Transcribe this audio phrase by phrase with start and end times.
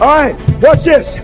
[0.00, 1.16] All right, watch this.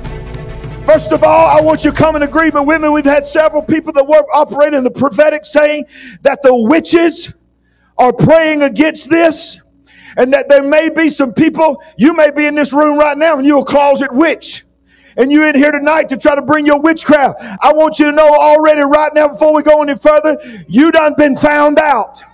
[0.84, 2.88] First of all, I want you to come in agreement with me.
[2.88, 5.84] We've had several people that work operate in the prophetic saying
[6.22, 7.32] that the witches
[7.98, 9.60] are praying against this
[10.16, 13.38] and that there may be some people, you may be in this room right now
[13.38, 14.64] and you're a closet witch.
[15.16, 17.40] And you're in here tonight to try to bring your witchcraft.
[17.62, 20.36] I want you to know already right now before we go any further,
[20.66, 22.24] you done been found out.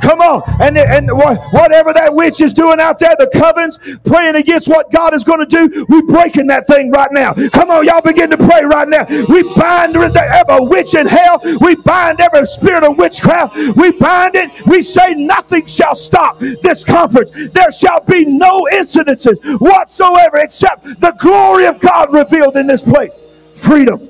[0.00, 0.42] Come on.
[0.60, 5.14] And, and whatever that witch is doing out there, the covens, praying against what God
[5.14, 7.34] is going to do, we breaking that thing right now.
[7.52, 9.06] Come on, y'all begin to pray right now.
[9.28, 11.40] We bind every witch in hell.
[11.60, 13.56] We bind every spirit of witchcraft.
[13.76, 14.66] We bind it.
[14.66, 17.30] We say nothing shall stop this conference.
[17.50, 23.12] There shall be no incidences whatsoever except the glory of God revealed in this place.
[23.54, 24.08] Freedom.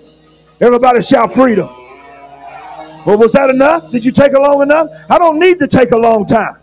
[0.60, 1.79] Everybody shout freedom.
[3.06, 3.90] Well, was that enough?
[3.90, 4.88] Did you take a long enough?
[5.08, 6.56] I don't need to take a long time.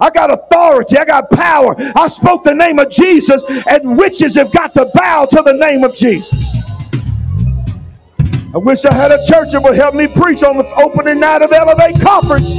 [0.00, 0.98] I got authority.
[0.98, 1.74] I got power.
[1.94, 5.84] I spoke the name of Jesus, and witches have got to bow to the name
[5.84, 6.56] of Jesus.
[8.54, 11.42] I wish I had a church that would help me preach on the opening night
[11.42, 12.56] of the Elevate Conference.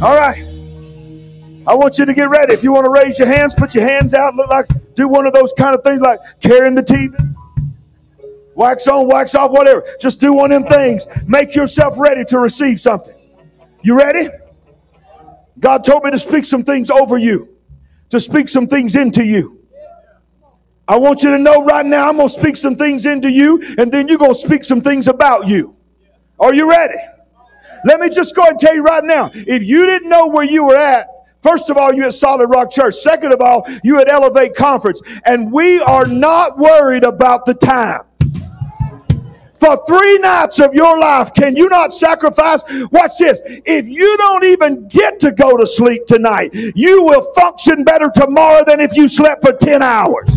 [0.00, 0.44] All right.
[1.66, 2.54] I want you to get ready.
[2.54, 5.26] If you want to raise your hands, put your hands out, look like, do one
[5.26, 7.37] of those kind of things like Karate Kid
[8.58, 9.82] wax on, wax off, whatever.
[10.00, 11.06] Just do one of them things.
[11.26, 13.14] Make yourself ready to receive something.
[13.82, 14.26] You ready?
[15.60, 17.56] God told me to speak some things over you,
[18.10, 19.60] to speak some things into you.
[20.88, 23.62] I want you to know right now, I'm going to speak some things into you,
[23.78, 25.76] and then you're going to speak some things about you.
[26.40, 26.98] Are you ready?
[27.84, 30.66] Let me just go and tell you right now if you didn't know where you
[30.66, 31.08] were at,
[31.40, 32.94] First of all, you at Solid Rock Church.
[32.96, 35.00] Second of all, you at Elevate Conference.
[35.24, 38.00] And we are not worried about the time.
[39.60, 42.62] For three nights of your life, can you not sacrifice?
[42.90, 43.42] Watch this.
[43.44, 48.64] If you don't even get to go to sleep tonight, you will function better tomorrow
[48.64, 50.28] than if you slept for 10 hours.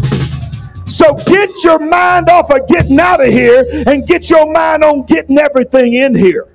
[0.87, 5.03] So get your mind off of getting out of here and get your mind on
[5.03, 6.47] getting everything in here.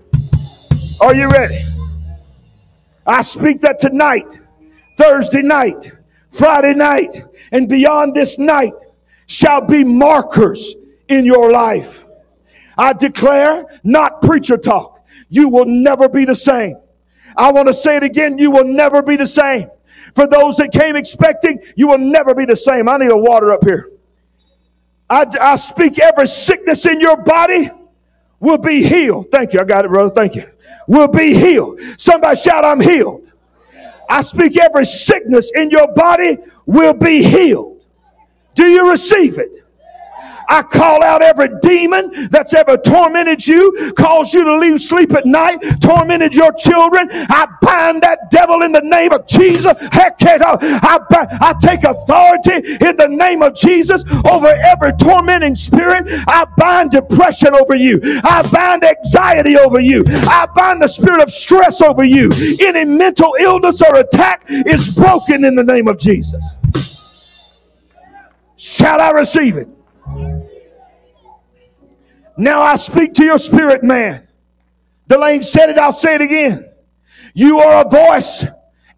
[1.01, 1.65] Are you ready?
[3.07, 4.39] I speak that tonight,
[4.97, 5.93] Thursday night,
[6.31, 8.73] Friday night, and beyond this night
[9.27, 10.75] shall be markers
[11.09, 12.06] in your life.
[12.77, 15.07] I declare, not preacher talk.
[15.29, 16.77] You will never be the same.
[17.37, 18.39] I want to say it again.
[18.39, 19.69] You will never be the same.
[20.15, 22.89] For those that came expecting, you will never be the same.
[22.89, 23.91] I need a water up here.
[25.09, 27.71] I, I speak every sickness in your body
[28.41, 29.31] will be healed.
[29.31, 29.61] Thank you.
[29.61, 30.11] I got it, brother.
[30.15, 30.45] Thank you.
[30.89, 31.81] Will be healed.
[31.99, 33.31] Somebody shout, I'm healed.
[34.09, 37.85] I speak every sickness in your body will be healed.
[38.55, 39.59] Do you receive it?
[40.49, 45.27] I call out every demon that's ever tormented you, caused you to leave sleep at
[45.27, 47.09] night, tormented your children.
[47.11, 49.75] I bind that devil in the name of Jesus.
[49.93, 56.05] I, I take authority in the name of Jesus over every tormenting spirit.
[56.27, 58.01] I bind depression over you.
[58.25, 60.05] I bind anxiety over you.
[60.07, 62.31] I bind the spirit of stress over you.
[62.61, 66.59] Any mental illness or attack is broken in the name of Jesus.
[68.57, 69.69] Shall I receive it?
[72.37, 74.27] Now I speak to your spirit, man.
[75.09, 76.69] Delane said it, I'll say it again.
[77.35, 78.45] You are a voice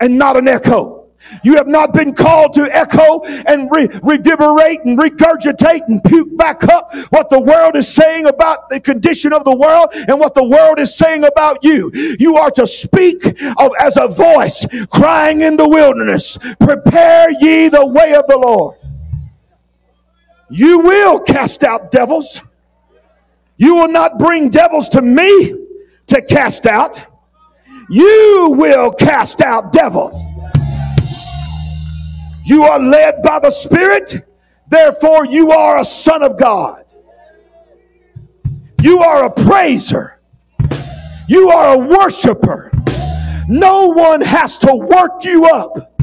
[0.00, 0.98] and not an echo.
[1.44, 6.64] You have not been called to echo and re- reverberate and regurgitate and puke back
[6.64, 10.44] up what the world is saying about the condition of the world and what the
[10.44, 11.90] world is saying about you.
[12.18, 13.24] You are to speak
[13.58, 18.77] of, as a voice crying in the wilderness, prepare ye the way of the Lord.
[20.50, 22.40] You will cast out devils.
[23.56, 25.54] You will not bring devils to me
[26.06, 27.04] to cast out.
[27.90, 30.20] You will cast out devils.
[32.46, 34.26] You are led by the Spirit,
[34.68, 36.84] therefore, you are a son of God.
[38.80, 40.20] You are a praiser.
[41.28, 42.72] You are a worshiper.
[43.48, 45.94] No one has to work you up.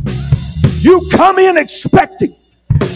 [0.80, 2.36] You come in expecting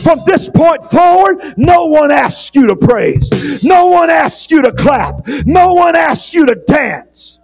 [0.03, 3.63] from this point forward, no one asks you to praise.
[3.63, 5.27] No one asks you to clap.
[5.45, 7.39] No one asks you to dance.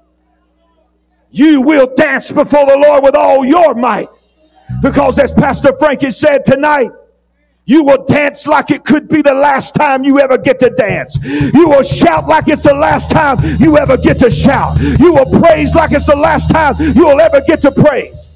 [1.32, 4.10] You will dance before the Lord with all your might.
[4.82, 6.92] Because as Pastor Frankie said tonight,
[7.66, 11.18] you will dance like it could be the last time you ever get to dance.
[11.54, 14.80] You will shout like it's the last time you ever get to shout.
[14.82, 18.32] You will praise like it's the last time you will ever get to praise.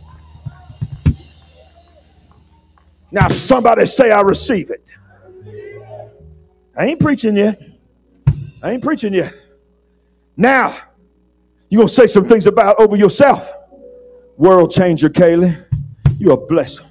[3.11, 4.95] Now, somebody say, I receive it.
[6.75, 7.59] I ain't preaching yet.
[8.61, 9.33] I ain't preaching yet.
[10.37, 10.77] Now,
[11.69, 13.51] you're going to say some things about over yourself.
[14.37, 15.65] World changer, Kaylee.
[16.17, 16.85] You're a blessing.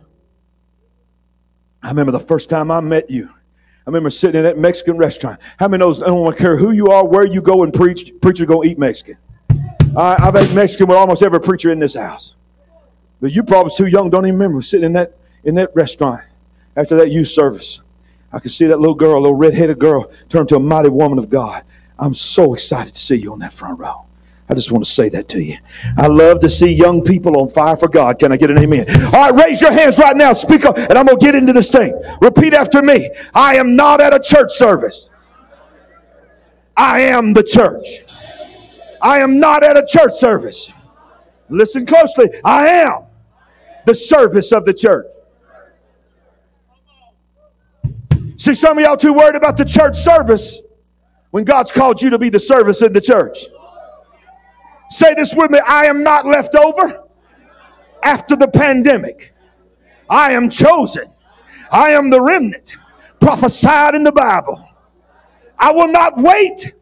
[1.82, 3.28] I remember the first time I met you.
[3.28, 5.40] I remember sitting in that Mexican restaurant.
[5.58, 6.02] How many knows?
[6.02, 8.12] I don't care who you are, where you go and preach.
[8.20, 9.16] Preacher gonna eat Mexican.
[9.96, 12.36] I, I've ate Mexican with almost every preacher in this house.
[13.20, 16.22] But you probably too young, don't even remember sitting in that in that restaurant
[16.76, 17.80] after that youth service.
[18.32, 21.18] I could see that little girl, a little red-headed girl, turn to a mighty woman
[21.18, 21.64] of God.
[21.98, 24.04] I'm so excited to see you on that front row.
[24.50, 25.56] I just want to say that to you.
[25.96, 28.18] I love to see young people on fire for God.
[28.18, 28.86] Can I get an amen?
[29.06, 30.32] All right, raise your hands right now.
[30.32, 31.92] Speak up, and I'm going to get into this thing.
[32.22, 33.10] Repeat after me.
[33.34, 35.10] I am not at a church service.
[36.76, 37.86] I am the church.
[39.02, 40.72] I am not at a church service.
[41.50, 42.30] Listen closely.
[42.44, 43.02] I am
[43.84, 45.06] the service of the church.
[48.38, 50.62] See, some of y'all too worried about the church service
[51.30, 53.46] when God's called you to be the service in the church.
[54.90, 57.02] Say this with me I am not left over
[58.02, 59.34] after the pandemic.
[60.08, 61.12] I am chosen.
[61.72, 62.76] I am the remnant
[63.20, 64.64] prophesied in the Bible.
[65.58, 66.74] I will not wait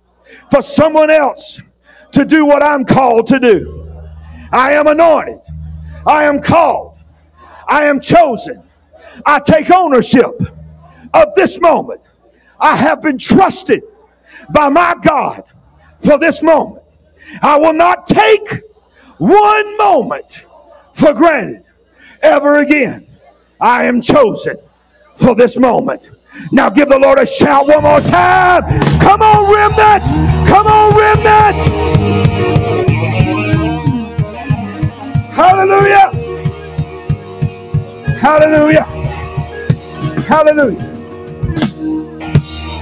[0.50, 1.61] for someone else
[2.12, 3.91] to do what I'm called to do.
[4.52, 5.41] I am anointed.
[6.06, 6.99] I am called.
[7.67, 8.62] I am chosen.
[9.25, 10.38] I take ownership
[11.23, 12.01] of this moment.
[12.59, 13.83] I have been trusted
[14.53, 15.45] by my God
[16.01, 16.83] for this moment.
[17.43, 18.63] I will not take
[19.19, 20.45] one moment
[20.95, 21.67] for granted
[22.23, 23.07] ever again.
[23.61, 24.57] I am chosen
[25.15, 26.11] for this moment.
[26.53, 28.62] Now give the Lord a shout one more time.
[29.01, 30.49] Come on, remnant.
[30.49, 31.87] Come on, remnant.
[35.33, 36.11] Hallelujah.
[38.19, 38.85] Hallelujah.
[40.27, 40.96] Hallelujah.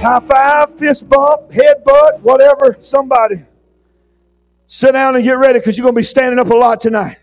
[0.05, 2.77] High five, fist bump, head butt, whatever.
[2.79, 3.37] Somebody
[4.67, 7.17] sit down and get ready because you're going to be standing up a lot tonight.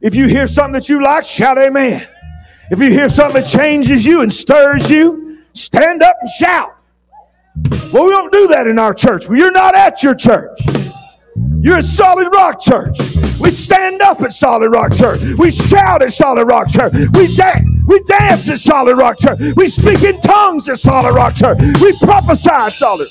[0.00, 2.06] If you hear something that you like, shout amen.
[2.70, 6.76] If you hear something that changes you and stirs you, stand up and shout.
[7.92, 9.28] Well, we don't do that in our church.
[9.28, 10.56] Well, you're not at your church.
[11.60, 12.96] You're a Solid Rock Church.
[13.40, 15.20] We stand up at Solid Rock Church.
[15.36, 16.92] We shout at Solid Rock Church.
[17.14, 17.77] We dance.
[17.88, 19.38] We dance at Solid Rock Church.
[19.56, 21.58] We speak in tongues at Solid Rock Church.
[21.80, 23.08] We prophesy Solid.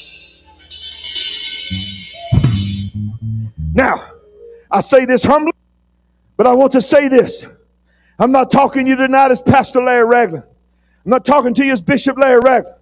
[3.73, 4.03] Now,
[4.69, 5.53] I say this humbly,
[6.37, 7.43] but I want to say this.
[8.19, 10.43] I'm not talking to you tonight as Pastor Larry Ragland.
[10.43, 12.77] I'm not talking to you as Bishop Larry Ragland.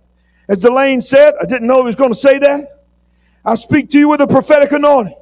[0.50, 2.83] As Delane said, I didn't know he was going to say that.
[3.45, 5.15] I speak to you with a prophetic anointing.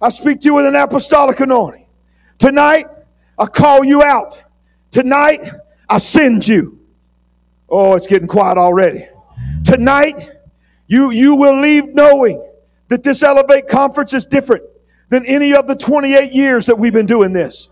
[0.00, 1.86] I speak to you with an apostolic anointing.
[2.38, 2.86] Tonight,
[3.36, 4.40] I call you out.
[4.92, 5.40] Tonight,
[5.88, 6.78] I send you.
[7.68, 9.06] Oh, it's getting quiet already.
[9.64, 10.30] Tonight,
[10.86, 12.50] you, you will leave knowing
[12.88, 14.64] that this Elevate conference is different
[15.08, 17.68] than any of the 28 years that we've been doing this.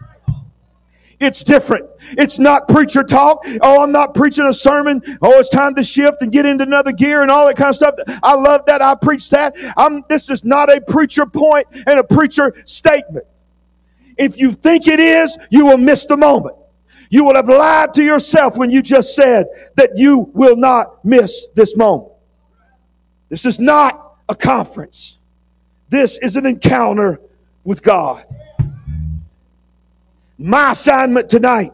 [1.20, 1.88] It's different.
[2.18, 3.44] It's not preacher talk.
[3.60, 5.00] Oh, I'm not preaching a sermon.
[5.22, 7.76] Oh, it's time to shift and get into another gear and all that kind of
[7.76, 7.94] stuff.
[8.24, 8.82] I love that.
[8.82, 9.54] I preach that.
[9.76, 13.24] I'm, this is not a preacher point and a preacher statement.
[14.18, 16.56] If you think it is, you will miss the moment.
[17.12, 19.44] You will have lied to yourself when you just said
[19.76, 22.10] that you will not miss this moment.
[23.28, 25.18] This is not a conference.
[25.90, 27.20] This is an encounter
[27.64, 28.24] with God.
[30.38, 31.72] My assignment tonight.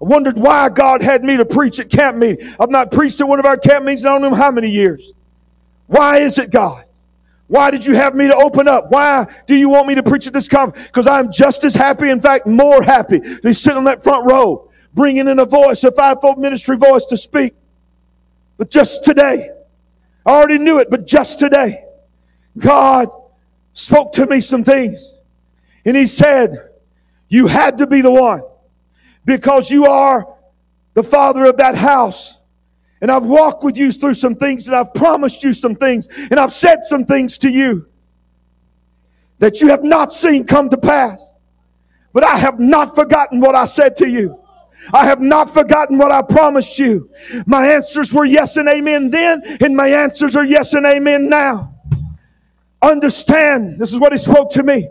[0.00, 2.48] I wondered why God had me to preach at camp meeting.
[2.58, 4.70] I've not preached at one of our camp meetings in I don't know how many
[4.70, 5.12] years.
[5.86, 6.82] Why is it, God?
[7.48, 8.90] Why did you have me to open up?
[8.90, 10.86] Why do you want me to preach at this conference?
[10.88, 14.26] Because I'm just as happy, in fact, more happy to be sitting on that front
[14.26, 17.54] row, bringing in a voice, a fivefold ministry voice to speak.
[18.56, 19.50] But just today,
[20.24, 21.84] I already knew it, but just today,
[22.58, 23.08] God
[23.74, 25.20] spoke to me some things.
[25.84, 26.70] And He said,
[27.28, 28.42] You had to be the one
[29.24, 30.26] because you are
[30.94, 32.35] the father of that house.
[33.00, 36.40] And I've walked with you through some things and I've promised you some things and
[36.40, 37.86] I've said some things to you
[39.38, 41.22] that you have not seen come to pass.
[42.12, 44.40] But I have not forgotten what I said to you.
[44.92, 47.10] I have not forgotten what I promised you.
[47.46, 51.74] My answers were yes and amen then, and my answers are yes and amen now.
[52.82, 54.88] Understand, this is what he spoke to me.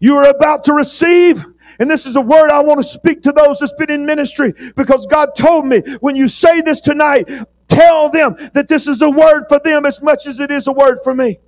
[0.00, 1.44] You are about to receive
[1.78, 4.52] and this is a word I want to speak to those that's been in ministry
[4.76, 7.30] because God told me when you say this tonight,
[7.68, 10.72] tell them that this is a word for them as much as it is a
[10.72, 11.38] word for me.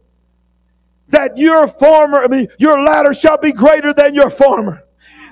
[1.09, 4.86] That your former, I mean, your latter shall be greater than your former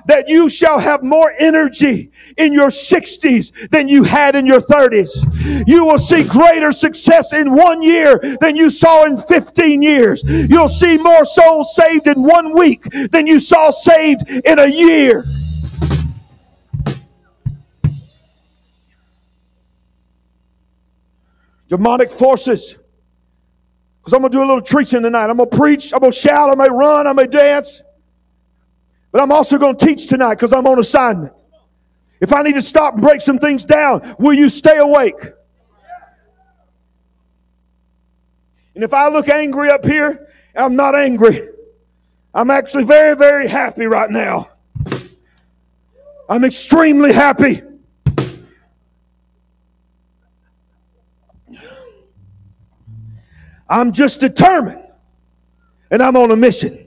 [0.05, 5.67] that you shall have more energy in your 60s than you had in your 30s.
[5.67, 10.23] You will see greater success in one year than you saw in 15 years.
[10.25, 15.25] You'll see more souls saved in one week than you saw saved in a year.
[21.67, 22.77] Demonic forces.
[23.99, 25.31] Because I'm going to do a little preaching tonight.
[25.31, 27.81] I'm going to preach, I'm going to shout, I may run, I may dance.
[29.15, 31.31] But I'm also going to teach tonight because I'm on assignment.
[32.19, 35.15] If I need to stop and break some things down, will you stay awake?
[38.73, 41.47] And if I look angry up here, I'm not angry.
[42.33, 44.49] I'm actually very, very happy right now.
[46.27, 47.61] I'm extremely happy.
[53.69, 54.83] I'm just determined
[55.89, 56.84] and I'm on a mission.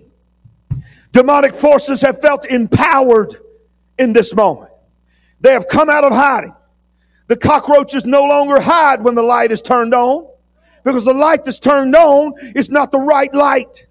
[1.18, 3.34] Demonic forces have felt empowered
[3.98, 4.70] in this moment.
[5.40, 6.54] They have come out of hiding.
[7.26, 10.28] The cockroaches no longer hide when the light is turned on
[10.84, 13.84] because the light that's turned on is not the right light.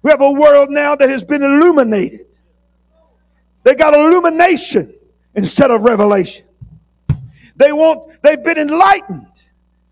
[0.00, 2.38] We have a world now that has been illuminated.
[3.64, 4.94] They got illumination
[5.34, 6.46] instead of revelation.
[7.56, 9.26] They want, they've been enlightened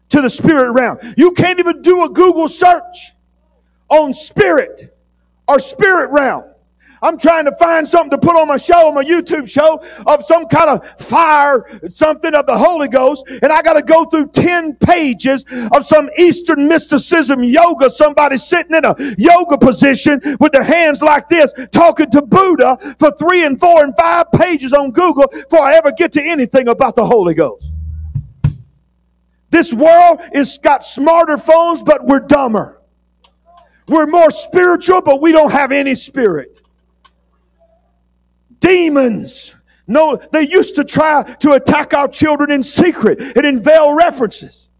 [0.09, 0.97] to the spirit realm.
[1.19, 3.13] You can't even do a Google search
[3.91, 4.97] on spirit
[5.47, 6.53] or spirit realm.
[7.05, 10.47] I'm trying to find something to put on my show, my YouTube show, of some
[10.47, 14.77] kind of fire, something of the Holy Ghost, and I got to go through 10
[14.77, 21.03] pages of some Eastern mysticism yoga, somebody sitting in a yoga position with their hands
[21.03, 25.61] like this, talking to Buddha for three and four and five pages on Google before
[25.61, 27.71] I ever get to anything about the Holy Ghost.
[29.51, 32.81] This world is got smarter phones, but we're dumber.
[33.89, 36.63] We're more spiritual, but we don't have any spirit
[38.65, 39.55] demons.
[39.87, 44.71] No, they used to try to attack our children in secret and in veil references.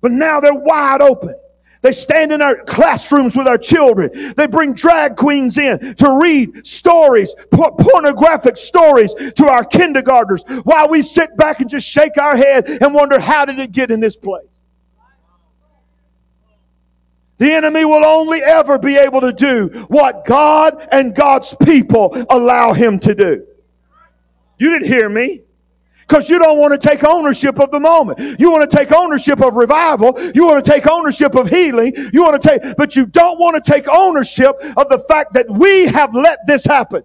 [0.00, 1.34] But now they're wide open.
[1.82, 4.10] They stand in our classrooms with our children.
[4.36, 11.02] They bring drag queens in to read stories, pornographic stories to our kindergartners while we
[11.02, 14.16] sit back and just shake our head and wonder how did it get in this
[14.16, 14.46] place?
[17.42, 22.72] The enemy will only ever be able to do what God and God's people allow
[22.72, 23.44] him to do.
[24.58, 25.42] You didn't hear me.
[26.02, 28.38] Because you don't want to take ownership of the moment.
[28.38, 30.14] You want to take ownership of revival.
[30.36, 31.92] You want to take ownership of healing.
[32.12, 35.50] You want to take, but you don't want to take ownership of the fact that
[35.50, 37.02] we have let this happen.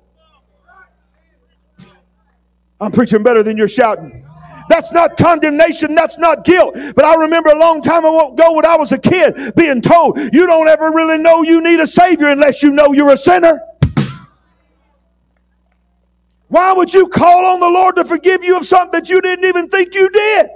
[2.80, 4.24] I'm preaching better than you're shouting.
[4.70, 5.96] That's not condemnation.
[5.96, 6.78] That's not guilt.
[6.96, 10.46] But I remember a long time ago when I was a kid being told, you
[10.46, 13.60] don't ever really know you need a Savior unless you know you're a sinner.
[16.50, 19.46] Why would you call on the Lord to forgive you of something that you didn't
[19.46, 20.48] even think you did?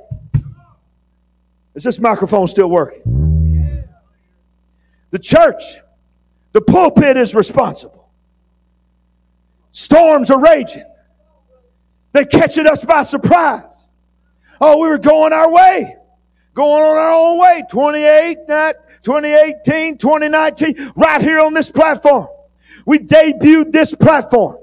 [1.76, 3.84] Is this microphone still working?
[5.12, 5.64] The church,
[6.54, 8.10] the pulpit is responsible.
[9.72, 10.86] Storms are raging.
[12.14, 13.81] They're catching us by surprise.
[14.64, 15.96] Oh, we were going our way.
[16.54, 17.64] Going on our own way.
[17.70, 18.38] 28,
[19.02, 22.28] 2018, 2019, right here on this platform.
[22.86, 24.58] We debuted this platform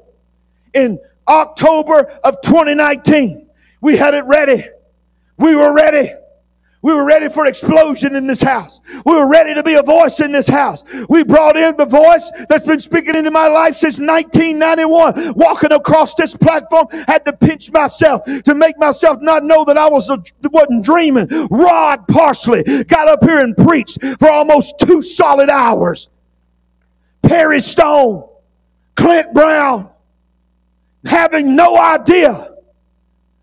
[0.72, 3.48] in October of 2019.
[3.80, 4.64] We had it ready.
[5.36, 6.12] We were ready.
[6.88, 8.80] We were ready for explosion in this house.
[9.04, 10.84] We were ready to be a voice in this house.
[11.10, 15.34] We brought in the voice that's been speaking into my life since 1991.
[15.34, 19.86] Walking across this platform, had to pinch myself to make myself not know that I
[19.86, 21.28] was a, wasn't dreaming.
[21.50, 26.08] Rod Parsley got up here and preached for almost two solid hours.
[27.20, 28.26] Perry Stone,
[28.96, 29.90] Clint Brown,
[31.04, 32.54] having no idea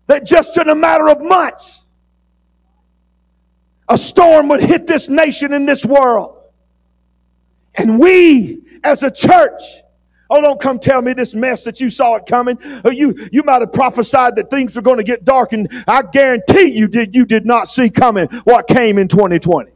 [0.08, 1.85] that just in a matter of months
[3.88, 6.36] a storm would hit this nation in this world.
[7.76, 9.62] And we as a church,
[10.30, 12.58] oh, don't come tell me this mess that you saw it coming.
[12.84, 16.02] Or you, you might have prophesied that things were going to get dark and I
[16.02, 19.70] guarantee you did, you did not see coming what came in 2020.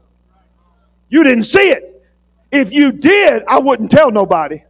[1.09, 2.05] You didn't see it.
[2.51, 4.63] If you did, I wouldn't tell nobody.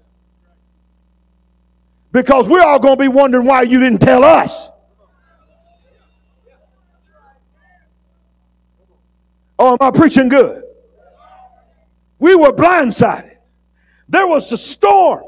[2.13, 4.71] Because we're all going to be wondering why you didn't tell us.
[9.61, 10.65] Oh, am I preaching good?
[12.19, 13.37] We were blindsided.
[14.09, 15.23] There was a storm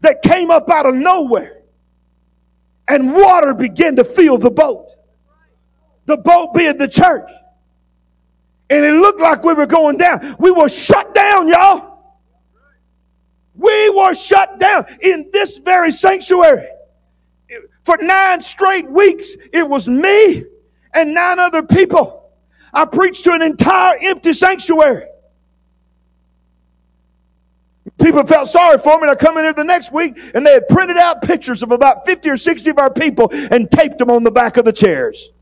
[0.00, 1.64] that came up out of nowhere,
[2.88, 4.88] and water began to fill the boat.
[6.06, 7.30] The boat being the church.
[8.70, 10.36] And it looked like we were going down.
[10.38, 12.16] We were shut down, y'all.
[13.54, 16.68] We were shut down in this very sanctuary.
[17.82, 20.46] For nine straight weeks, it was me
[20.94, 22.17] and nine other people
[22.78, 25.06] I preached to an entire empty sanctuary.
[28.00, 30.52] People felt sorry for me, and I come in here the next week, and they
[30.52, 34.10] had printed out pictures of about 50 or 60 of our people and taped them
[34.10, 35.32] on the back of the chairs.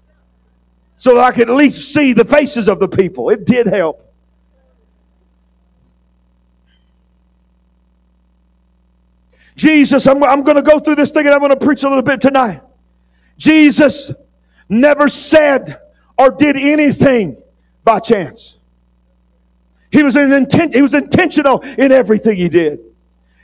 [0.95, 3.29] so that I could at least see the faces of the people.
[3.29, 4.03] It did help.
[9.57, 11.89] Jesus, I'm, I'm going to go through this thing and I'm going to preach a
[11.89, 12.63] little bit tonight.
[13.37, 14.11] Jesus
[14.71, 15.83] never said
[16.19, 17.43] or did anything
[17.85, 18.59] by chance.
[19.91, 22.81] He was, an intent, he was intentional in everything he did.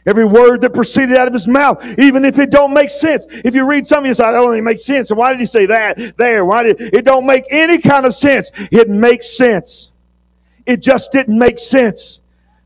[0.05, 3.27] Every word that proceeded out of his mouth, even if it don't make sense.
[3.29, 5.11] If you read some of you say, that don't make sense.
[5.11, 6.45] And why did he say that there?
[6.45, 8.51] Why did it don't make any kind of sense?
[8.57, 9.93] It makes sense.
[10.67, 12.21] It just didn't make sense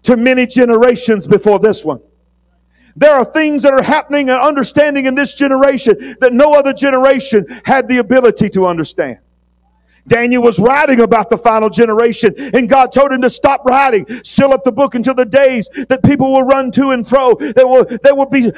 [0.05, 2.01] to many generations before this one.
[2.97, 7.45] There are things that are happening and understanding in this generation that no other generation
[7.65, 9.19] had the ability to understand.
[10.07, 14.53] Daniel was writing about the final generation, and God told him to stop writing, seal
[14.53, 17.35] up the book until the days that people will run to and fro.
[17.35, 18.53] They will, they will be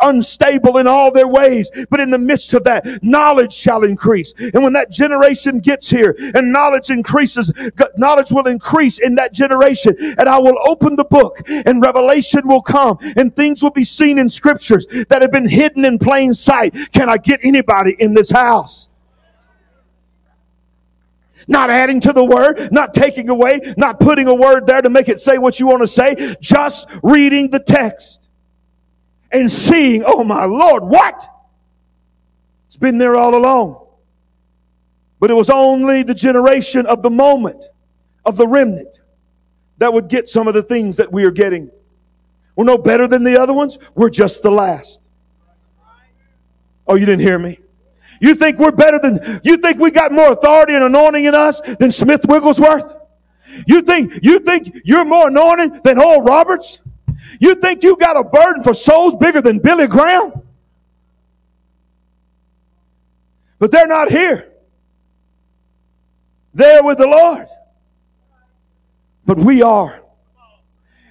[0.00, 1.70] unstable in all their ways.
[1.90, 4.34] But in the midst of that, knowledge shall increase.
[4.54, 7.52] And when that generation gets here and knowledge increases,
[7.96, 9.96] knowledge will increase in that generation.
[10.18, 14.18] And I will open the book, and revelation will come, and things will be seen
[14.18, 16.74] in scriptures that have been hidden in plain sight.
[16.92, 18.88] Can I get anybody in this house?
[21.46, 25.08] Not adding to the word, not taking away, not putting a word there to make
[25.08, 28.30] it say what you want to say, just reading the text
[29.32, 31.26] and seeing, oh my Lord, what?
[32.66, 33.86] It's been there all along.
[35.20, 37.66] But it was only the generation of the moment
[38.24, 39.00] of the remnant
[39.78, 41.70] that would get some of the things that we are getting.
[42.56, 43.78] We're no better than the other ones.
[43.94, 45.08] We're just the last.
[46.86, 47.58] Oh, you didn't hear me?
[48.24, 51.60] You think we're better than, you think we got more authority and anointing in us
[51.60, 52.94] than Smith Wigglesworth?
[53.66, 56.78] You think, you think you're more anointed than Oral Roberts?
[57.38, 60.32] You think you got a burden for souls bigger than Billy Graham?
[63.58, 64.50] But they're not here.
[66.54, 67.46] They're with the Lord.
[69.26, 70.02] But we are.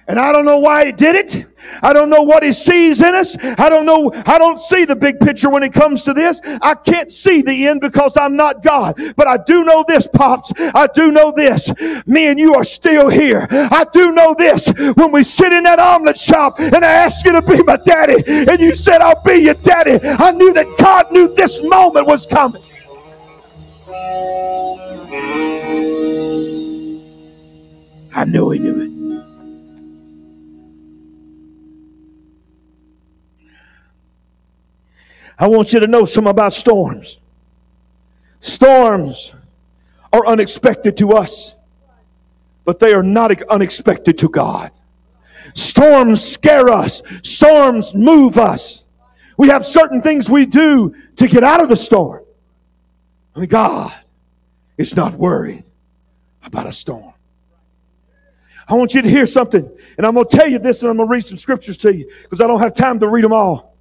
[0.06, 1.46] And I don't know why he did it.
[1.82, 3.36] I don't know what he sees in us.
[3.42, 4.12] I don't know.
[4.26, 6.40] I don't see the big picture when it comes to this.
[6.60, 9.00] I can't see the end because I'm not God.
[9.16, 10.52] But I do know this, Pops.
[10.58, 11.72] I do know this.
[12.06, 13.46] Me and you are still here.
[13.50, 14.70] I do know this.
[14.94, 18.22] When we sit in that omelet shop and I ask you to be my daddy
[18.26, 22.26] and you said, I'll be your daddy, I knew that God knew this moment was
[22.26, 22.62] coming.
[28.16, 29.03] I knew he knew it.
[35.38, 37.18] I want you to know something about storms.
[38.40, 39.34] Storms
[40.12, 41.56] are unexpected to us,
[42.64, 44.70] but they are not unexpected to God.
[45.54, 48.86] Storms scare us, storms move us.
[49.36, 52.24] We have certain things we do to get out of the storm.
[53.34, 53.92] And God
[54.78, 55.64] is not worried
[56.44, 57.12] about a storm.
[58.68, 59.68] I want you to hear something,
[59.98, 61.94] and I'm going to tell you this, and I'm going to read some scriptures to
[61.94, 63.73] you because I don't have time to read them all.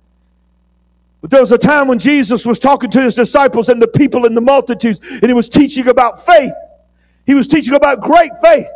[1.24, 4.26] But there was a time when Jesus was talking to his disciples and the people
[4.26, 6.52] in the multitudes, and he was teaching about faith.
[7.26, 8.68] He was teaching about great faith.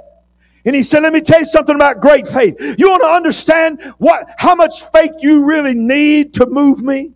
[0.63, 2.55] And he said, let me tell you something about great faith.
[2.79, 7.11] You want to understand what, how much faith you really need to move me?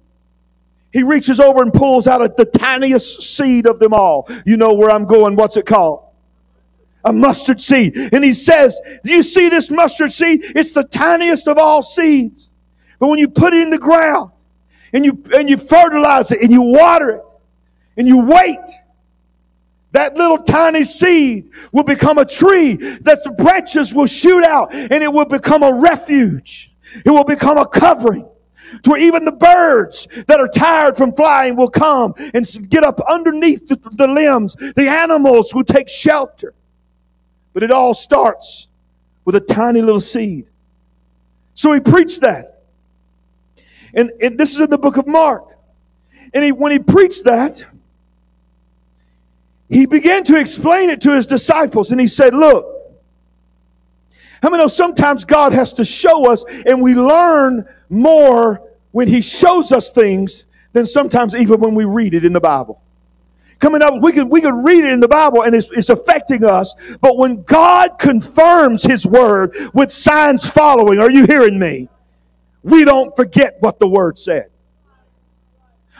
[0.91, 4.27] He reaches over and pulls out the tiniest seed of them all.
[4.45, 5.37] You know where I'm going.
[5.37, 6.03] What's it called?
[7.05, 7.95] A mustard seed.
[7.95, 10.41] And he says, do you see this mustard seed?
[10.57, 12.51] It's the tiniest of all seeds.
[12.99, 14.31] But when you put it in the ground,
[14.93, 17.23] and you, and you fertilize it and you water it
[17.97, 18.59] and you wait,
[19.91, 25.03] that little tiny seed will become a tree that the branches will shoot out and
[25.03, 26.73] it will become a refuge.
[27.05, 28.29] It will become a covering
[28.83, 33.01] to where even the birds that are tired from flying will come and get up
[33.09, 34.55] underneath the, the limbs.
[34.55, 36.53] The animals will take shelter.
[37.53, 38.69] But it all starts
[39.25, 40.47] with a tiny little seed.
[41.53, 42.60] So he preached that.
[43.93, 45.53] And, and this is in the book of Mark.
[46.33, 47.65] And he, when he preached that,
[49.69, 51.91] he began to explain it to his disciples.
[51.91, 52.65] And he said, Look,
[54.41, 59.21] how many know sometimes God has to show us, and we learn more when he
[59.21, 62.81] shows us things than sometimes even when we read it in the Bible
[63.61, 63.93] coming up.
[64.01, 66.75] We could, we could read it in the Bible and it's, it's affecting us.
[66.99, 71.87] But when God confirms his word with signs following, are you hearing me?
[72.63, 74.49] We don't forget what the word said.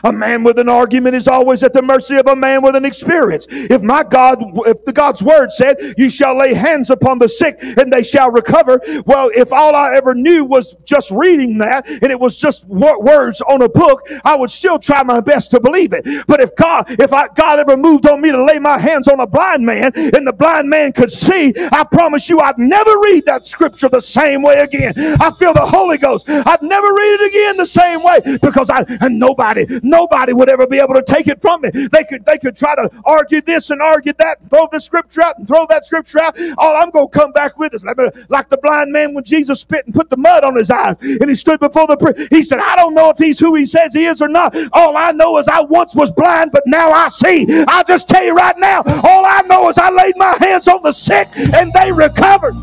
[0.04, 2.84] A man with an argument is always at the mercy of a man with an
[2.84, 3.46] experience.
[3.50, 7.58] If my God, if the God's word said, you shall lay hands upon the sick
[7.60, 8.80] and they shall recover.
[9.06, 13.40] Well, if all I ever knew was just reading that and it was just words
[13.42, 16.04] on a book, I would still try my best to believe it.
[16.26, 19.20] But if God, if I, God ever moved on me to lay my hands on
[19.20, 23.26] a blind man and the blind man could see, I promise you I'd never read
[23.26, 24.94] that scripture the same way again.
[24.96, 26.28] I feel the Holy Ghost.
[26.28, 30.66] I'd never read it again the same way because I, and nobody, nobody would ever
[30.66, 31.70] be able to take it from me.
[31.70, 35.38] They could, they could try to argue this and argue that, throw the scripture out
[35.38, 36.36] and throw that scripture out.
[36.58, 39.84] All I'm going to come back with is like the blind man when Jesus spit
[39.86, 42.32] and put the mud on his eyes and he stood before the priest.
[42.32, 44.56] He said, I don't know if he's who he says he is or not.
[44.72, 47.46] All I know is I once was blind, but now I see.
[47.68, 50.82] I'll just tell you right now, all I know is I laid my hands on
[50.82, 52.54] the sick and they recovered.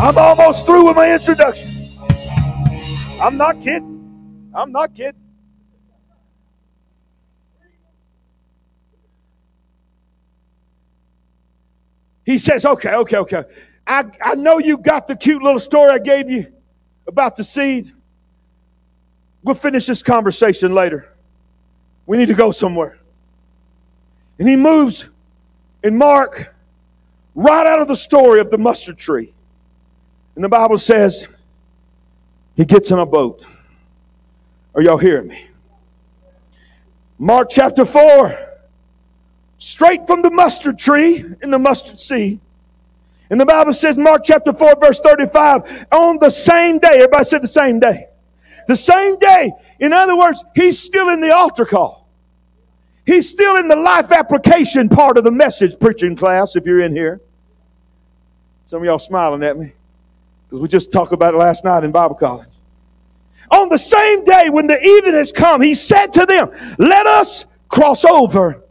[0.00, 1.70] I'm almost through with my introduction.
[3.20, 3.91] I'm not kidding.
[4.54, 5.20] I'm not kidding.
[12.24, 13.44] He says, okay, okay, okay.
[13.86, 16.46] I, I know you got the cute little story I gave you
[17.06, 17.92] about the seed.
[19.42, 21.12] We'll finish this conversation later.
[22.06, 22.98] We need to go somewhere.
[24.38, 25.06] And he moves
[25.82, 26.54] in Mark
[27.34, 29.32] right out of the story of the mustard tree.
[30.36, 31.26] And the Bible says
[32.56, 33.44] he gets in a boat.
[34.74, 35.46] Are y'all hearing me?
[37.18, 38.34] Mark chapter 4,
[39.58, 42.40] straight from the mustard tree in the mustard seed.
[43.30, 47.42] And the Bible says, Mark chapter 4, verse 35, on the same day, everybody said
[47.42, 48.08] the same day.
[48.66, 49.52] The same day.
[49.78, 52.08] In other words, he's still in the altar call.
[53.06, 56.92] He's still in the life application part of the message preaching class, if you're in
[56.92, 57.20] here.
[58.64, 59.72] Some of y'all smiling at me
[60.46, 62.51] because we just talked about it last night in Bible college.
[63.50, 67.46] On the same day when the evening has come, he said to them, Let us
[67.68, 68.62] cross over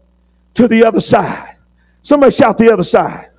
[0.56, 1.58] to the other side.
[2.02, 3.30] Somebody shout the other side.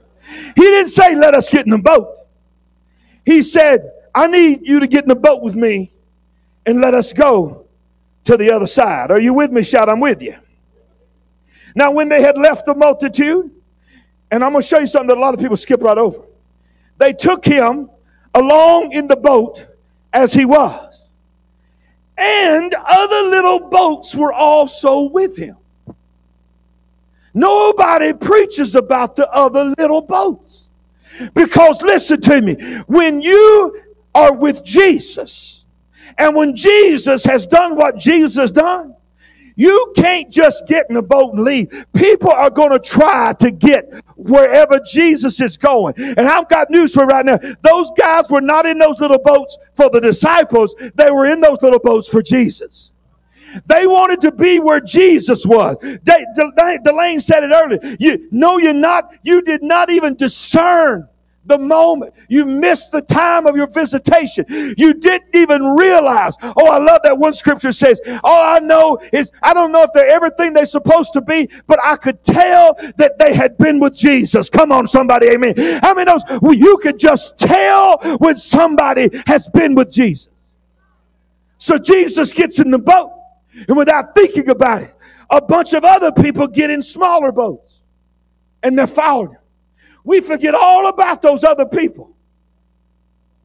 [0.54, 2.16] He didn't say, Let us get in the boat.
[3.24, 5.90] He said, I need you to get in the boat with me
[6.66, 7.66] and let us go
[8.24, 9.10] to the other side.
[9.10, 9.62] Are you with me?
[9.62, 10.36] Shout, I'm with you.
[11.74, 13.50] Now, when they had left the multitude,
[14.30, 16.24] and I'm going to show you something that a lot of people skip right over.
[16.98, 17.90] They took him
[18.34, 19.66] along in the boat
[20.12, 20.91] as he was.
[22.22, 25.56] And other little boats were also with him.
[27.34, 30.70] Nobody preaches about the other little boats.
[31.34, 32.54] Because listen to me,
[32.86, 33.82] when you
[34.14, 35.66] are with Jesus,
[36.16, 38.94] and when Jesus has done what Jesus done,
[39.56, 41.86] you can't just get in a boat and leave.
[41.94, 45.94] People are going to try to get wherever Jesus is going.
[45.98, 47.38] And I've got news for you right now.
[47.62, 50.74] Those guys were not in those little boats for the disciples.
[50.94, 52.92] They were in those little boats for Jesus.
[53.66, 55.76] They wanted to be where Jesus was.
[56.04, 57.96] Delane said it earlier.
[58.00, 59.14] You, no, you're not.
[59.22, 61.08] You did not even discern
[61.44, 62.14] the moment.
[62.28, 64.44] You missed the time of your visitation.
[64.48, 66.36] You didn't even realize.
[66.42, 69.90] Oh, I love that one scripture says, all I know is I don't know if
[69.92, 73.94] they're everything they're supposed to be, but I could tell that they had been with
[73.94, 74.48] Jesus.
[74.48, 75.54] Come on, somebody, amen.
[75.82, 80.32] How many knows well, you could just tell when somebody has been with Jesus?
[81.58, 83.12] So Jesus gets in the boat,
[83.68, 84.94] and without thinking about it,
[85.30, 87.82] a bunch of other people get in smaller boats
[88.62, 89.36] and they're following
[90.04, 92.14] we forget all about those other people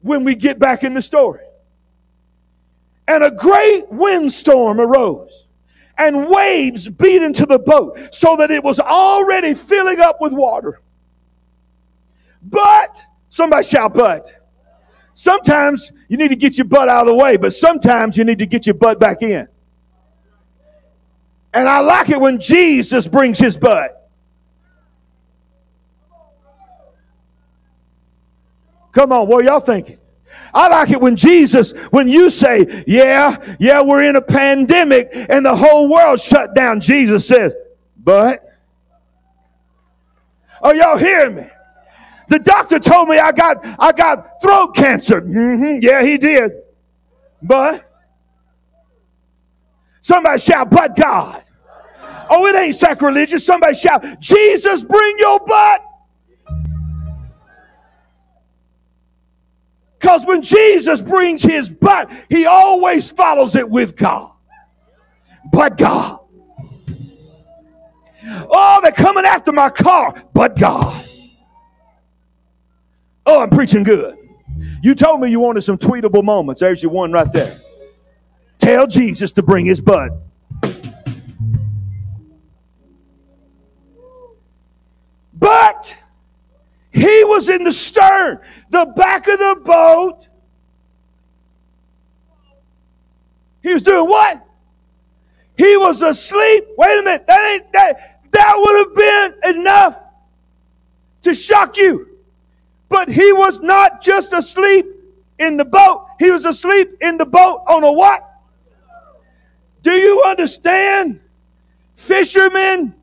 [0.02, 1.44] when we get back in the story.
[3.06, 5.46] And a great windstorm arose,
[5.96, 10.80] and waves beat into the boat so that it was already filling up with water.
[12.42, 14.32] But, somebody shout, but.
[15.14, 18.38] Sometimes you need to get your butt out of the way, but sometimes you need
[18.38, 19.48] to get your butt back in.
[21.54, 23.97] And I like it when Jesus brings his butt.
[28.92, 29.98] Come on, what are y'all thinking?
[30.52, 35.44] I like it when Jesus, when you say, yeah, yeah, we're in a pandemic and
[35.44, 36.80] the whole world shut down.
[36.80, 37.54] Jesus says,
[37.96, 38.44] but,
[40.62, 41.46] are y'all hearing me?
[42.28, 45.20] The doctor told me I got, I got throat cancer.
[45.22, 46.52] Mm-hmm, yeah, he did.
[47.42, 47.90] But,
[50.00, 51.42] somebody shout, but God.
[52.30, 53.46] Oh, it ain't sacrilegious.
[53.46, 55.84] Somebody shout, Jesus, bring your butt.
[59.98, 64.32] Because when Jesus brings his but, he always follows it with God.
[65.50, 66.20] But God.
[68.24, 71.04] Oh, they're coming after my car, but God.
[73.26, 74.16] Oh, I'm preaching good.
[74.82, 76.60] You told me you wanted some tweetable moments.
[76.60, 77.60] There's your one right there.
[78.58, 80.10] tell Jesus to bring his bud.
[87.38, 90.28] Was in the stern, the back of the boat.
[93.62, 94.44] He was doing what?
[95.56, 96.64] He was asleep.
[96.76, 97.26] Wait a minute.
[97.28, 100.04] That ain't that that would have been enough
[101.22, 102.08] to shock you.
[102.88, 104.86] But he was not just asleep
[105.38, 106.06] in the boat.
[106.18, 108.24] He was asleep in the boat on a what?
[109.82, 111.20] Do you understand?
[111.94, 112.94] Fishermen,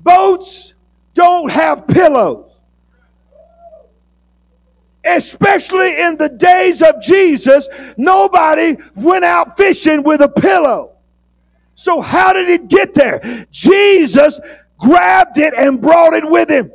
[0.00, 0.74] boats
[1.14, 2.57] don't have pillows.
[5.08, 10.96] Especially in the days of Jesus, nobody went out fishing with a pillow.
[11.74, 13.46] So, how did it get there?
[13.50, 14.40] Jesus
[14.78, 16.70] grabbed it and brought it with him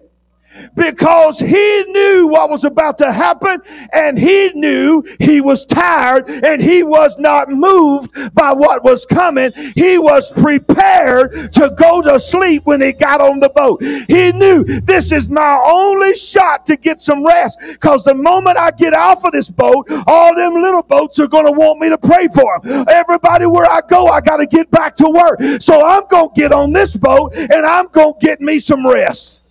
[0.76, 3.62] because he knew what was about to happen
[3.94, 9.52] and he knew he was tired and he was not moved by what was coming.
[9.76, 13.82] He was prepared to go to sleep when he got on the boat.
[13.84, 18.72] He knew this is my only shot to get some rest because the moment I
[18.72, 21.98] get off of this boat, all them little boats are going to want me to
[21.98, 22.86] pray for them.
[22.90, 25.40] Everybody where I go, I got to get back to work.
[25.62, 28.86] So I'm going to get on this boat and I'm going to get me some
[28.88, 29.43] rest.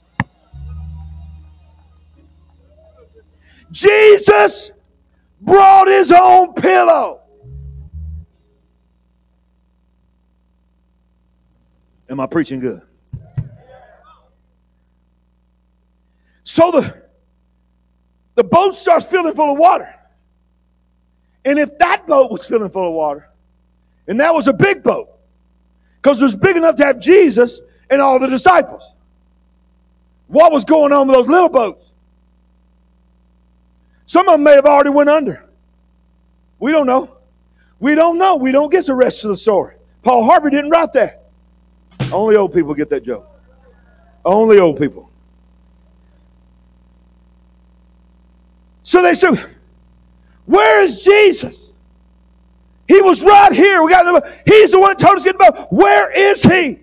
[3.72, 4.70] Jesus
[5.40, 7.22] brought his own pillow.
[12.08, 12.80] Am I preaching good?
[16.44, 17.02] So the,
[18.34, 19.88] the boat starts filling full of water.
[21.46, 23.30] And if that boat was filling full of water,
[24.06, 25.08] and that was a big boat,
[25.96, 28.94] because it was big enough to have Jesus and all the disciples,
[30.26, 31.91] what was going on with those little boats?
[34.12, 35.48] Some of them may have already went under.
[36.58, 37.16] We don't know.
[37.80, 38.36] We don't know.
[38.36, 39.76] We don't get the rest of the story.
[40.02, 41.30] Paul Harvey didn't write that.
[42.12, 43.26] Only old people get that joke.
[44.22, 45.08] Only old people.
[48.82, 49.38] So they said,
[50.44, 51.72] Where is Jesus?
[52.88, 53.82] He was right here.
[53.82, 55.68] We got the, he's the one that told us to get the boat.
[55.72, 56.80] Where is he?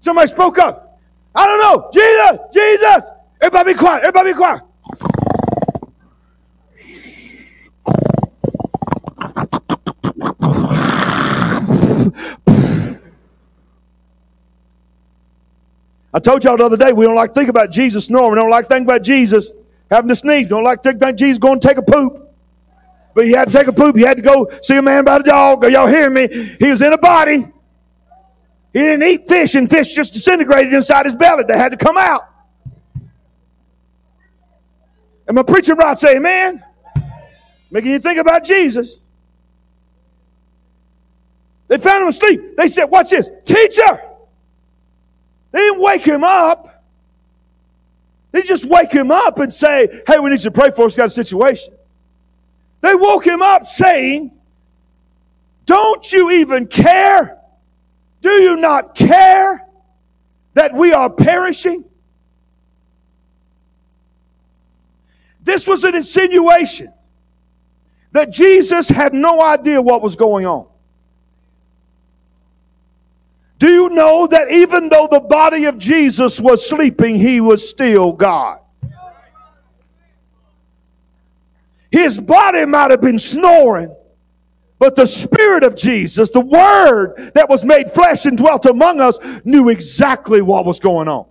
[0.00, 1.00] Somebody spoke up.
[1.34, 1.90] I don't know.
[1.94, 3.10] Jesus, Jesus.
[3.40, 4.00] Everybody be quiet.
[4.02, 4.65] Everybody be quiet.
[16.16, 18.30] I told y'all the other day we don't like to think about Jesus snoring.
[18.30, 19.52] We don't like to think about Jesus
[19.90, 20.46] having to sneeze.
[20.46, 22.34] We don't like to think about Jesus going to take a poop.
[23.14, 23.94] But he had to take a poop.
[23.96, 25.62] He had to go see a man by the dog.
[25.62, 26.26] Are y'all hearing me?
[26.58, 27.46] He was in a body.
[28.72, 31.44] He didn't eat fish, and fish just disintegrated inside his belly.
[31.46, 32.22] They had to come out.
[35.28, 35.98] Am I preaching right?
[35.98, 36.64] Say amen.
[37.70, 39.00] Making you think about Jesus.
[41.68, 42.56] They found him asleep.
[42.56, 44.15] They said, Watch this, teacher.
[45.52, 46.84] They didn't wake him up.
[48.32, 50.96] They just wake him up and say, Hey, we need you to pray for us,
[50.96, 51.74] got a situation.
[52.82, 54.30] They woke him up saying,
[55.64, 57.38] Don't you even care?
[58.20, 59.66] Do you not care
[60.54, 61.84] that we are perishing?
[65.42, 66.92] This was an insinuation
[68.12, 70.66] that Jesus had no idea what was going on.
[73.58, 78.12] Do you know that even though the body of Jesus was sleeping, he was still
[78.12, 78.60] God?
[81.90, 83.94] His body might have been snoring,
[84.78, 89.18] but the Spirit of Jesus, the Word that was made flesh and dwelt among us,
[89.44, 91.26] knew exactly what was going on.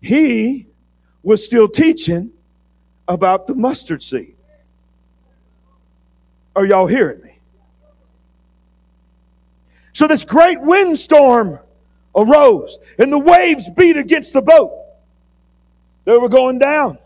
[0.00, 0.68] He
[1.22, 2.30] was still teaching
[3.08, 4.36] about the mustard seed.
[6.56, 7.27] Are y'all hearing me?
[9.98, 11.58] So this great windstorm
[12.14, 14.70] arose, and the waves beat against the boat.
[16.04, 16.98] They were going down.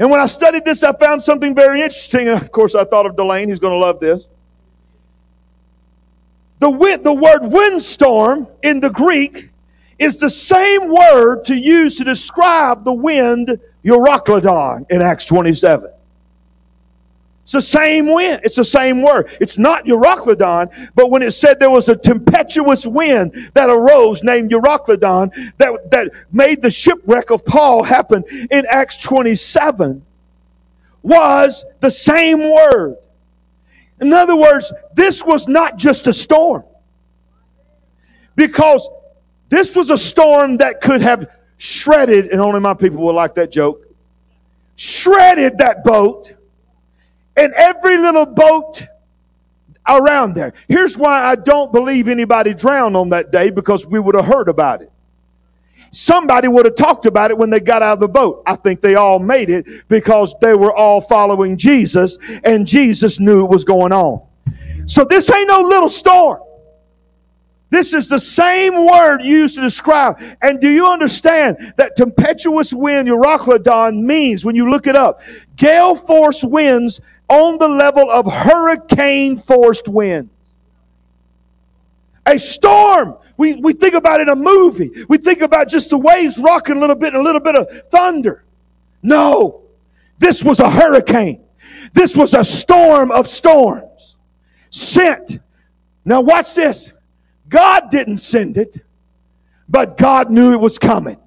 [0.00, 2.26] And when I studied this, I found something very interesting.
[2.26, 3.46] And of course, I thought of Delane.
[3.46, 4.26] He's going to love this.
[6.58, 9.50] The, wind, the word windstorm in the Greek
[10.00, 15.88] is the same word to use to describe the wind Euroclydon in Acts 27.
[17.44, 18.40] It's the same wind.
[18.42, 19.28] It's the same word.
[19.38, 24.50] It's not Euroclydon, but when it said there was a tempestuous wind that arose named
[24.50, 30.02] Euroclydon that, that made the shipwreck of Paul happen in Acts 27
[31.02, 32.96] was the same word.
[34.00, 36.64] In other words, this was not just a storm.
[38.36, 38.88] Because
[39.50, 43.52] this was a storm that could have shredded, and only my people will like that
[43.52, 43.84] joke,
[44.76, 46.32] shredded that boat
[47.36, 48.82] and every little boat
[49.88, 50.52] around there.
[50.68, 54.48] Here's why I don't believe anybody drowned on that day because we would have heard
[54.48, 54.90] about it.
[55.90, 58.42] Somebody would have talked about it when they got out of the boat.
[58.46, 63.44] I think they all made it because they were all following Jesus and Jesus knew
[63.44, 64.20] it was going on.
[64.86, 66.40] So this ain't no little storm.
[67.70, 70.20] This is the same word used to describe.
[70.42, 75.22] And do you understand that tempestuous wind, Euroclydon, means, when you look it up,
[75.56, 77.00] gale force winds
[77.34, 80.30] on the level of hurricane forced wind.
[82.26, 83.16] A storm.
[83.36, 84.90] We, we think about in a movie.
[85.08, 87.68] We think about just the waves rocking a little bit and a little bit of
[87.90, 88.44] thunder.
[89.02, 89.62] No,
[90.18, 91.44] this was a hurricane.
[91.92, 94.16] This was a storm of storms
[94.70, 95.40] sent.
[96.04, 96.92] Now watch this.
[97.48, 98.78] God didn't send it,
[99.68, 101.18] but God knew it was coming.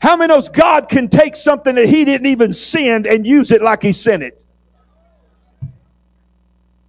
[0.00, 3.62] How many knows God can take something that he didn't even send and use it
[3.62, 4.44] like he sent it?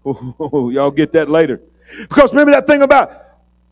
[0.05, 1.61] Oh, y'all get that later.
[2.01, 3.23] Because remember that thing about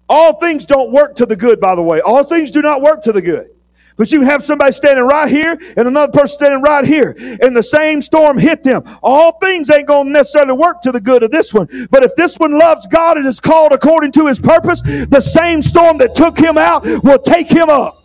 [0.07, 2.01] all things don't work to the good, by the way.
[2.01, 3.49] All things do not work to the good.
[3.97, 7.63] But you have somebody standing right here and another person standing right here, and the
[7.63, 8.83] same storm hit them.
[9.01, 11.67] All things ain't going to necessarily work to the good of this one.
[11.89, 15.61] But if this one loves God and is called according to his purpose, the same
[15.61, 18.04] storm that took him out will take him up.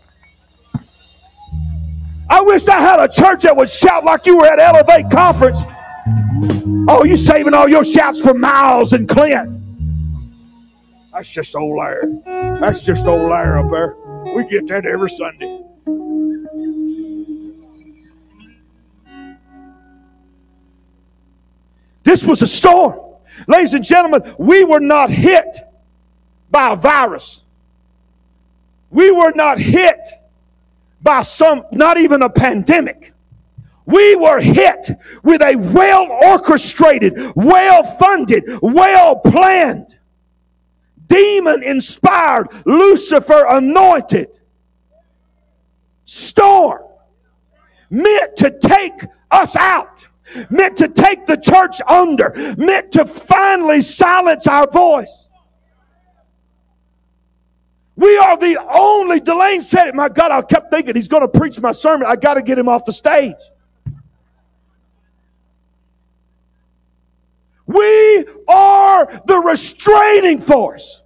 [2.30, 5.58] I wish I had a church that would shout like you were at Elevate Conference.
[6.88, 9.58] Oh, you saving all your shouts for Myles and Clint.
[11.12, 12.22] That's just old Larry.
[12.60, 13.96] That's just old Larry up there.
[14.32, 15.60] We get that every Sunday.
[22.04, 22.98] This was a storm.
[23.48, 25.56] Ladies and gentlemen, we were not hit
[26.48, 27.44] by a virus.
[28.90, 29.98] We were not hit
[31.02, 33.12] by some, not even a pandemic.
[33.86, 34.90] We were hit
[35.24, 39.98] with a well orchestrated, well funded, well planned,
[41.06, 44.38] demon inspired, Lucifer anointed
[46.04, 46.82] storm
[47.90, 50.06] meant to take us out,
[50.50, 55.29] meant to take the church under, meant to finally silence our voice.
[58.00, 59.94] We are the only, Delane said it.
[59.94, 62.06] My God, I kept thinking he's going to preach my sermon.
[62.08, 63.36] I got to get him off the stage.
[67.70, 71.02] We are the restraining force.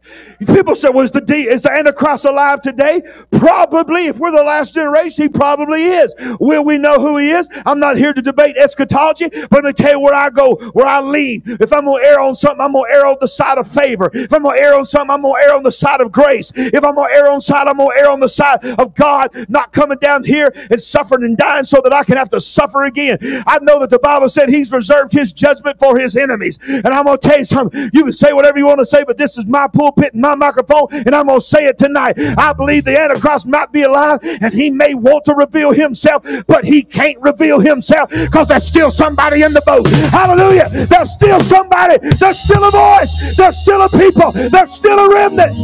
[0.47, 3.03] People say, well, is the, D, is the Antichrist alive today?
[3.31, 4.07] Probably.
[4.07, 6.15] If we're the last generation, he probably is.
[6.41, 7.49] Will we know who he is?
[7.65, 10.87] I'm not here to debate eschatology, but let me tell you where I go, where
[10.87, 11.43] I lean.
[11.47, 13.67] If I'm going to err on something, I'm going to err on the side of
[13.67, 14.11] favor.
[14.13, 16.13] If I'm going to err on something, I'm going to err on the side of
[16.13, 16.53] grace.
[16.55, 18.95] If I'm going to err on side, I'm going to err on the side of
[18.95, 22.41] God not coming down here and suffering and dying so that I can have to
[22.41, 23.19] suffer again.
[23.47, 26.54] I know that the Bible said he's reserved his judgment for his enemies.
[26.67, 27.91] And I'm going to tell you something.
[27.93, 30.35] You can say whatever you want to say, but this is my pulpit and my
[30.35, 32.15] microphone and I'm going to say it tonight.
[32.39, 36.65] I believe the Antichrist might be alive and he may want to reveal himself, but
[36.65, 39.87] he can't reveal himself because there's still somebody in the boat.
[39.87, 40.87] Hallelujah.
[40.87, 41.99] There's still somebody.
[42.17, 43.37] There's still a voice.
[43.37, 44.33] There's still a people.
[44.33, 45.55] There's still a remnant.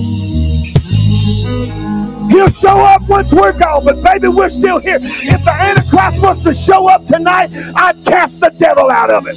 [2.31, 4.99] He'll show up once we're gone, but baby, we're still here.
[5.03, 9.37] If the Antichrist wants to show up tonight, I'd cast the devil out of it.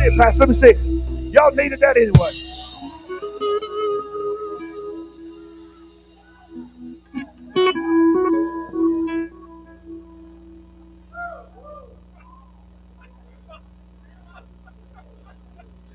[0.00, 0.40] It, Pastor.
[0.46, 0.72] Let me see.
[1.32, 2.30] Y'all needed that anyway.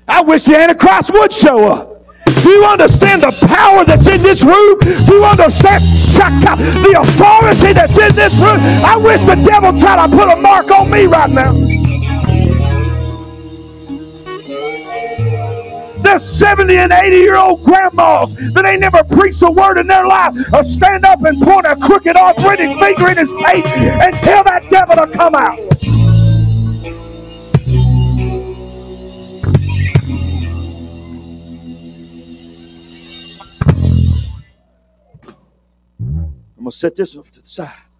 [0.08, 1.90] I wish the Antichrist would show up.
[2.42, 4.78] Do you understand the power that's in this room?
[5.06, 5.82] Do you understand
[6.44, 8.58] the authority that's in this room?
[8.84, 11.52] I wish the devil tried to put a mark on me right now.
[16.04, 20.06] There's 70 and 80 year old grandmas that ain't never preached a word in their
[20.06, 24.44] life or stand up and point a crooked arthritic finger in his face and tell
[24.44, 25.58] that devil to come out.
[36.56, 37.93] I'm going to set this off to the side.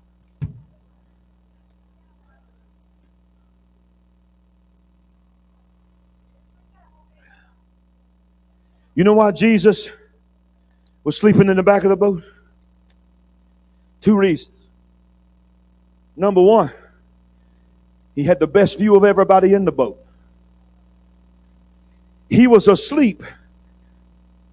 [8.94, 9.90] You know why Jesus
[11.02, 12.22] was sleeping in the back of the boat?
[14.00, 14.68] Two reasons.
[16.16, 16.70] Number one,
[18.14, 19.98] he had the best view of everybody in the boat.
[22.28, 23.22] He was asleep,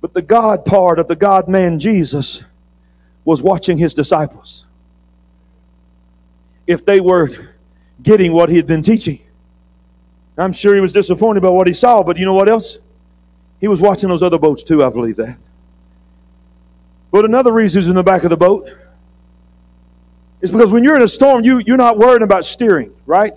[0.02, 2.44] but the God part of the God man Jesus
[3.24, 4.66] was watching his disciples.
[6.66, 7.30] If they were
[8.02, 9.20] getting what he had been teaching,
[10.38, 12.80] I'm sure he was disappointed by what he saw, but you know what else?
[13.62, 15.38] He was watching those other boats too, I believe that.
[17.12, 18.70] But another reason he's in the back of the boat
[20.42, 23.34] is because when you're in a storm, you, you're not worrying about steering, right?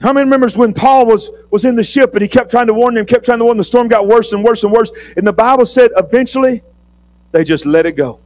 [0.00, 2.74] How many remembers when Paul was, was in the ship and he kept trying to
[2.74, 5.12] warn them, kept trying to warn them, the storm got worse and worse and worse.
[5.16, 6.62] And the Bible said eventually
[7.32, 8.20] they just let it go.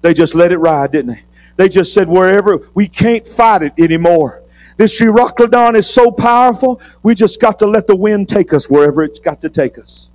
[0.00, 1.22] They just let it ride, didn't they?
[1.56, 4.42] They just said, wherever, we can't fight it anymore.
[4.78, 9.02] This Euroclydon is so powerful, we just got to let the wind take us wherever
[9.02, 10.12] it's got to take us.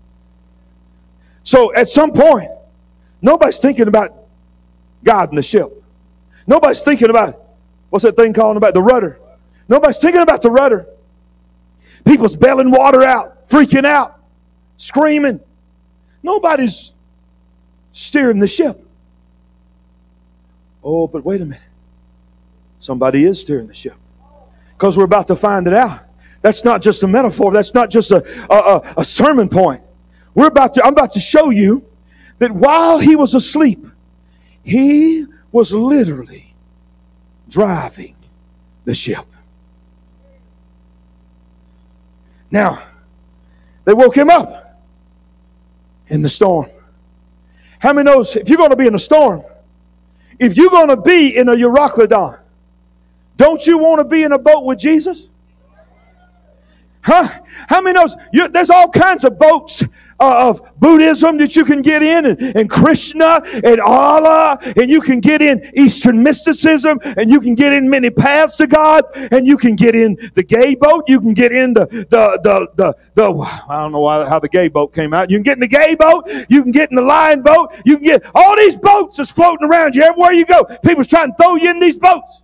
[1.43, 2.49] So at some point,
[3.21, 4.11] nobody's thinking about
[5.03, 5.69] God in the ship.
[6.47, 7.41] Nobody's thinking about,
[7.89, 8.73] what's that thing called about?
[8.73, 9.19] The rudder.
[9.67, 10.87] Nobody's thinking about the rudder.
[12.05, 14.17] People's bailing water out, freaking out,
[14.77, 15.41] screaming.
[16.23, 16.93] Nobody's
[17.91, 18.81] steering the ship.
[20.81, 21.61] Oh, but wait a minute.
[22.79, 23.97] Somebody is steering the ship
[24.83, 26.01] because we're about to find it out.
[26.41, 27.53] That's not just a metaphor.
[27.53, 28.21] That's not just a,
[28.51, 29.81] a, a, sermon point.
[30.35, 31.85] We're about to, I'm about to show you
[32.39, 33.85] that while he was asleep,
[34.61, 36.53] he was literally
[37.47, 38.13] driving
[38.83, 39.25] the ship.
[42.51, 42.77] Now,
[43.85, 44.83] they woke him up
[46.09, 46.69] in the storm.
[47.79, 49.45] How many knows if you're going to be in a storm,
[50.39, 52.42] if you're going to be in a Euroclydon,
[53.35, 55.29] don't you want to be in a boat with Jesus?
[57.03, 57.27] Huh?
[57.67, 59.83] How many knows you, there's all kinds of boats
[60.21, 65.01] uh, of Buddhism that you can get in, and, and Krishna and Allah, and you
[65.01, 69.45] can get in Eastern mysticism, and you can get in many paths to God, and
[69.45, 72.93] you can get in the gay boat, you can get in the the the the,
[73.15, 75.29] the I don't know why, how the gay boat came out.
[75.29, 77.97] You can get in the gay boat, you can get in the lion boat, you
[77.97, 80.63] can get all these boats that's floating around you everywhere you go.
[80.85, 82.43] People's trying to throw you in these boats.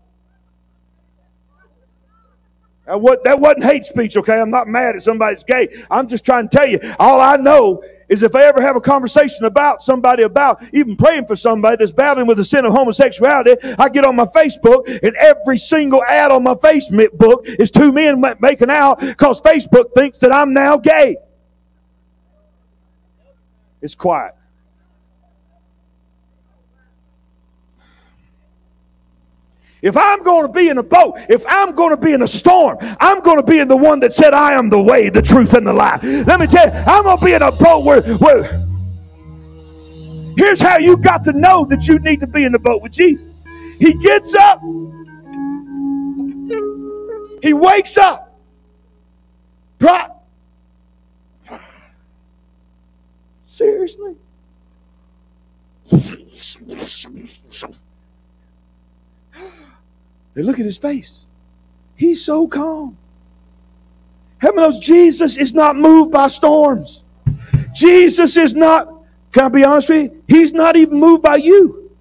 [2.90, 4.42] That, wasn't hate speech, okay?
[4.42, 5.70] I'm not mad at somebody's gay.
[5.92, 8.82] I'm just trying to tell you, all I know is if I ever have a
[8.82, 13.58] conversation about somebody about even praying for somebody that's battling with the sin of homosexuality,
[13.78, 18.24] I get on my Facebook and every single ad on my Facebook is two men
[18.40, 21.18] making out because Facebook thinks that I'm now gay.
[23.84, 24.34] It's quiet.
[29.82, 32.28] If I'm going to be in a boat, if I'm going to be in a
[32.28, 35.22] storm, I'm going to be in the one that said, I am the way, the
[35.22, 36.04] truth, and the life.
[36.04, 38.66] Let me tell you, I'm going to be in a boat where, where
[40.38, 42.92] here's how you got to know that you need to be in the boat with
[42.92, 43.30] Jesus.
[43.80, 44.62] He gets up,
[47.42, 48.26] he wakes up.
[53.46, 54.16] Seriously?
[60.36, 61.26] They look at his face.
[61.96, 62.98] He's so calm.
[64.38, 67.04] Heaven knows Jesus is not moved by storms.
[67.74, 68.88] Jesus is not,
[69.34, 70.24] can I be honest with you?
[70.28, 71.92] He's not even moved by you.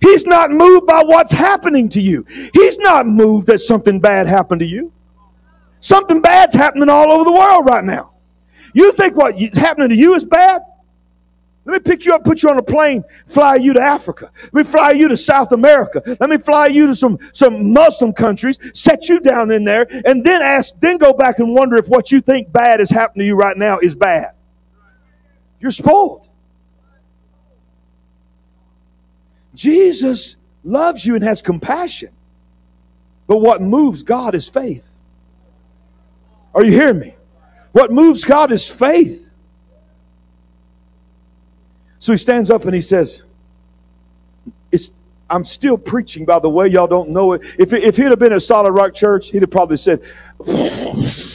[0.00, 2.24] He's not moved by what's happening to you.
[2.54, 4.92] He's not moved that something bad happened to you.
[5.80, 8.12] Something bad's happening all over the world right now.
[8.74, 10.62] You think what's happening to you is bad?
[11.68, 14.30] Let me pick you up, put you on a plane, fly you to Africa.
[14.42, 16.02] Let me fly you to South America.
[16.18, 20.24] Let me fly you to some, some Muslim countries, set you down in there, and
[20.24, 23.26] then ask, then go back and wonder if what you think bad has happened to
[23.26, 24.30] you right now is bad.
[25.60, 26.30] You're spoiled.
[29.54, 32.14] Jesus loves you and has compassion.
[33.26, 34.96] But what moves God is faith.
[36.54, 37.14] Are you hearing me?
[37.72, 39.27] What moves God is faith.
[41.98, 43.24] So he stands up and he says,
[44.70, 46.68] it's, I'm still preaching, by the way.
[46.68, 47.42] Y'all don't know it.
[47.58, 50.02] If, if he'd have been at Solid Rock Church, he'd have probably said,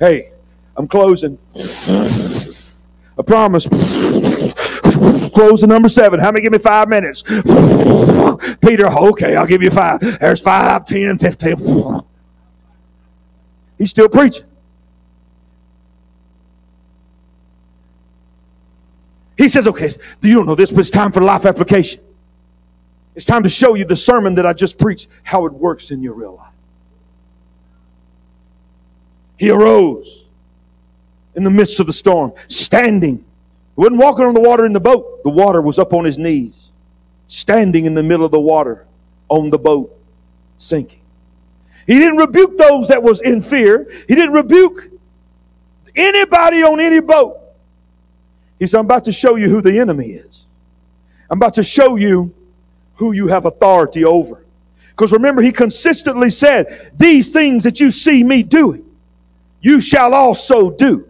[0.00, 0.30] Hey,
[0.76, 1.38] I'm closing.
[1.56, 3.66] I promise.
[3.66, 6.20] Close the number seven.
[6.20, 7.22] How many give me five minutes?
[8.60, 10.00] Peter, okay, I'll give you five.
[10.00, 11.56] There's five, ten, fifteen.
[13.78, 14.46] He's still preaching.
[19.38, 19.88] He says, okay,
[20.20, 22.02] you don't know this, but it's time for life application.
[23.14, 26.02] It's time to show you the sermon that I just preached, how it works in
[26.02, 26.52] your real life.
[29.38, 30.26] He arose
[31.36, 33.18] in the midst of the storm, standing.
[33.18, 33.24] He
[33.76, 35.22] wasn't walking on the water in the boat.
[35.22, 36.72] The water was up on his knees,
[37.28, 38.86] standing in the middle of the water
[39.28, 39.96] on the boat,
[40.56, 41.00] sinking.
[41.86, 43.88] He didn't rebuke those that was in fear.
[44.08, 44.90] He didn't rebuke
[45.94, 47.37] anybody on any boat.
[48.58, 50.48] He said, I'm about to show you who the enemy is.
[51.30, 52.34] I'm about to show you
[52.96, 54.44] who you have authority over.
[54.90, 58.84] Because remember, he consistently said, These things that you see me doing,
[59.60, 61.08] you shall also do.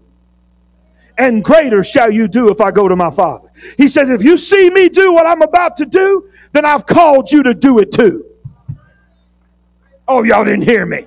[1.19, 3.51] And greater shall you do if I go to my Father.
[3.77, 7.33] He says, if you see me do what I'm about to do, then I've called
[7.33, 8.25] you to do it too.
[10.07, 11.07] Oh, y'all didn't hear me.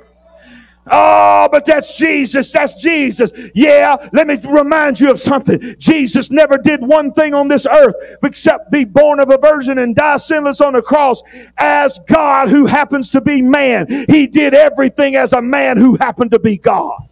[0.90, 2.52] Oh, but that's Jesus.
[2.52, 3.32] That's Jesus.
[3.54, 5.76] Yeah, let me remind you of something.
[5.78, 9.96] Jesus never did one thing on this earth except be born of a virgin and
[9.96, 11.22] die sinless on the cross
[11.58, 13.88] as God who happens to be man.
[14.10, 17.08] He did everything as a man who happened to be God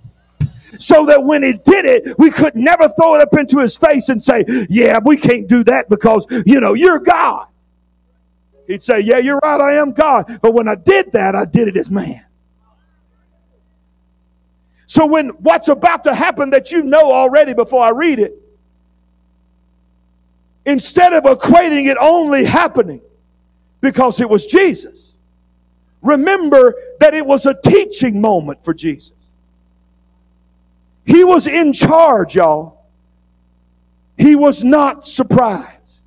[0.80, 4.10] so that when he did it, we could never throw it up into his face
[4.10, 7.48] and say, Yeah, we can't do that because, you know, you're God.
[8.68, 10.40] He'd say, Yeah, you're right, I am God.
[10.42, 12.26] But when I did that, I did it as man.
[14.90, 18.34] So when what's about to happen that you know already before I read it,
[20.66, 23.00] instead of equating it only happening
[23.82, 25.16] because it was Jesus,
[26.02, 29.14] remember that it was a teaching moment for Jesus.
[31.06, 32.84] He was in charge, y'all.
[34.18, 36.04] He was not surprised.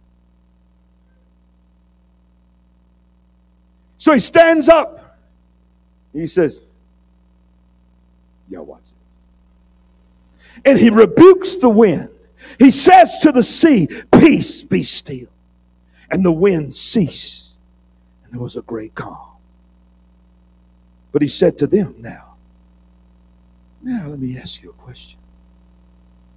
[3.96, 5.20] So he stands up.
[6.12, 6.66] He says,
[8.52, 10.60] Y'all watch this.
[10.66, 12.10] And he rebukes the wind.
[12.58, 15.28] He says to the sea, Peace, be still.
[16.10, 17.52] And the wind ceased,
[18.22, 19.30] and there was a great calm.
[21.12, 22.34] But he said to them, Now,
[23.82, 25.18] now let me ask you a question.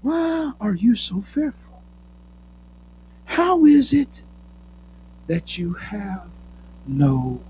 [0.01, 1.81] Why are you so fearful?
[3.25, 4.23] How is it
[5.27, 6.27] that you have
[6.87, 7.41] no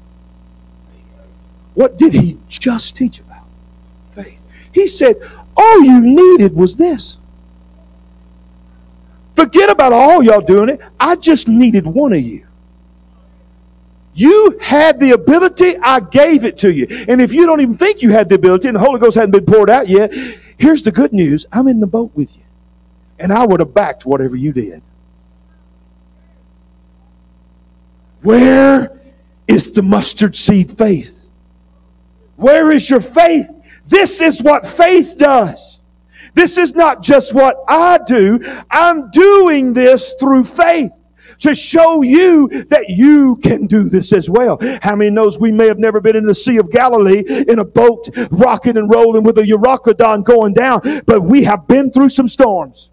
[0.89, 1.28] faith?
[1.76, 3.45] What did he just teach about?
[4.11, 4.45] Faith.
[4.76, 5.15] He said,
[5.55, 7.17] All you needed was this.
[9.34, 10.82] Forget about all y'all doing it.
[10.99, 12.45] I just needed one of you.
[14.13, 16.88] You had the ability, I gave it to you.
[17.07, 19.32] And if you don't even think you had the ability and the Holy Ghost hadn't
[19.32, 20.13] been poured out yet,
[20.57, 22.43] here's the good news I'm in the boat with you.
[23.19, 24.82] And I would have backed whatever you did.
[28.23, 28.99] Where
[29.47, 31.30] is the mustard seed faith?
[32.36, 33.55] Where is your faith?
[33.88, 35.82] This is what faith does.
[36.34, 38.40] This is not just what I do.
[38.70, 40.92] I'm doing this through faith
[41.40, 44.58] to show you that you can do this as well.
[44.82, 47.66] How many knows we may have never been in the Sea of Galilee in a
[47.66, 52.28] boat rocking and rolling with a Euroclydon going down, but we have been through some
[52.28, 52.92] storms.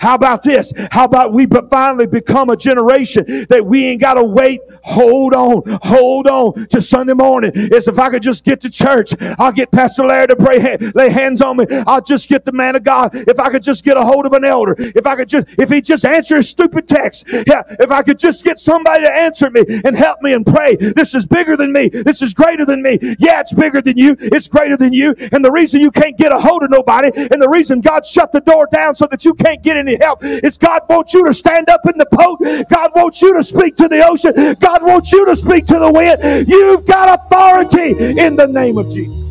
[0.00, 0.72] How about this?
[0.90, 4.60] How about we finally become a generation that we ain't got to wait.
[4.82, 7.52] Hold on, hold on to Sunday morning.
[7.54, 11.10] It's if I could just get to church, I'll get Pastor Larry to pray, lay
[11.10, 11.66] hands on me.
[11.86, 13.14] I'll just get the man of God.
[13.14, 15.70] If I could just get a hold of an elder, if I could just, if
[15.70, 19.50] he just answer a stupid text, yeah, if I could just get somebody to answer
[19.50, 20.76] me and help me and pray.
[20.76, 21.88] This is bigger than me.
[21.88, 22.98] This is greater than me.
[23.18, 24.16] Yeah, it's bigger than you.
[24.20, 25.14] It's greater than you.
[25.32, 28.32] And the reason you can't get a hold of nobody, and the reason God shut
[28.32, 31.34] the door down so that you can't get any help is God wants you to
[31.34, 32.40] stand up in the boat.
[32.68, 34.32] God wants you to speak to the ocean.
[34.58, 36.48] God wants you to speak to the wind.
[36.48, 39.24] You've got authority in the name of Jesus.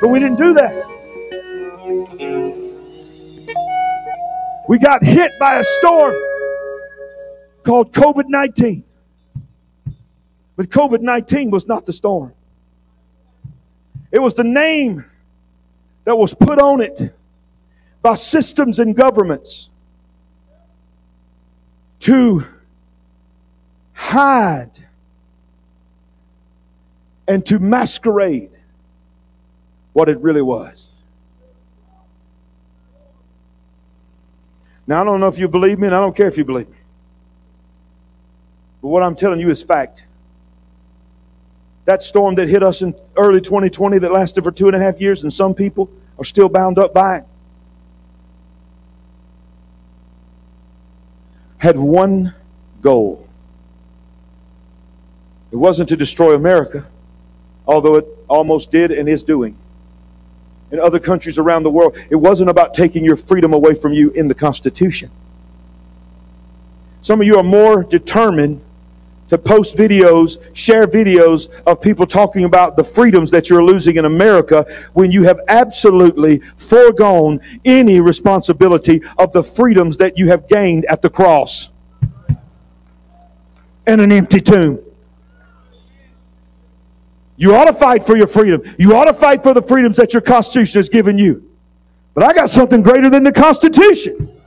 [0.00, 0.88] But we didn't do that.
[4.68, 6.14] We got hit by a storm
[7.64, 8.84] called COVID 19.
[10.56, 12.34] But COVID 19 was not the storm,
[14.12, 15.04] it was the name
[16.08, 17.14] that was put on it
[18.00, 19.68] by systems and governments
[22.00, 22.42] to
[23.92, 24.70] hide
[27.28, 28.48] and to masquerade
[29.92, 31.02] what it really was.
[34.86, 36.70] Now, I don't know if you believe me, and I don't care if you believe
[36.70, 36.78] me.
[38.80, 40.07] But what I'm telling you is fact.
[41.88, 45.00] That storm that hit us in early 2020 that lasted for two and a half
[45.00, 47.24] years, and some people are still bound up by it.
[51.56, 52.34] had one
[52.82, 53.26] goal.
[55.50, 56.86] It wasn't to destroy America,
[57.66, 59.56] although it almost did and is doing.
[60.70, 64.10] In other countries around the world, it wasn't about taking your freedom away from you
[64.10, 65.10] in the Constitution.
[67.00, 68.60] Some of you are more determined
[69.28, 74.04] to post videos, share videos of people talking about the freedoms that you're losing in
[74.04, 74.64] America
[74.94, 81.02] when you have absolutely foregone any responsibility of the freedoms that you have gained at
[81.02, 81.70] the cross
[83.86, 84.78] and an empty tomb.
[87.36, 88.60] You ought to fight for your freedom.
[88.78, 91.48] You ought to fight for the freedoms that your Constitution has given you.
[92.14, 94.37] But I got something greater than the Constitution.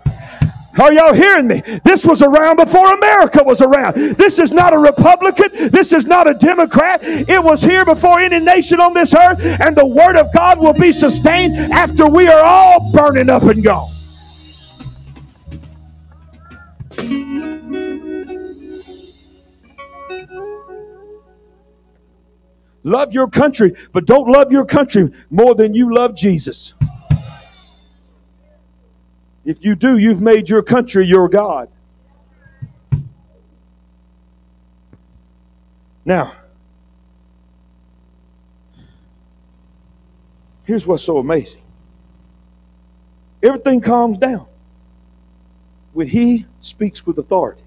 [0.80, 1.62] Are y'all hearing me?
[1.84, 3.96] This was around before America was around.
[3.96, 5.70] This is not a Republican.
[5.70, 7.02] This is not a Democrat.
[7.04, 10.74] It was here before any nation on this earth, and the Word of God will
[10.74, 13.90] be sustained after we are all burning up and gone.
[22.84, 26.74] Love your country, but don't love your country more than you love Jesus.
[29.44, 31.70] If you do, you've made your country your God.
[36.06, 36.34] Now,
[40.64, 41.62] here's what's so amazing
[43.44, 44.48] everything calms down
[45.94, 47.64] when he speaks with authority.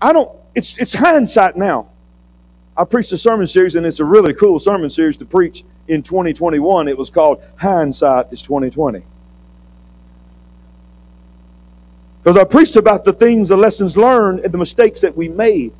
[0.00, 1.88] I don't, it's, it's hindsight now.
[2.76, 6.02] I preached a sermon series, and it's a really cool sermon series to preach in
[6.02, 6.88] 2021.
[6.88, 9.02] It was called Hindsight is 2020.
[12.26, 15.72] Because I preached about the things, the lessons learned, and the mistakes that we made.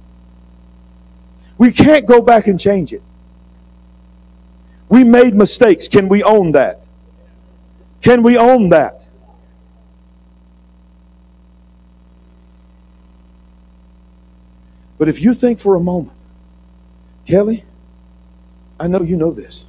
[1.59, 3.03] We can't go back and change it.
[4.88, 5.88] We made mistakes.
[5.88, 6.86] Can we own that?
[8.01, 9.05] Can we own that?
[14.99, 16.16] But if you think for a moment,
[17.26, 17.64] Kelly,
[18.78, 19.66] I know you know this.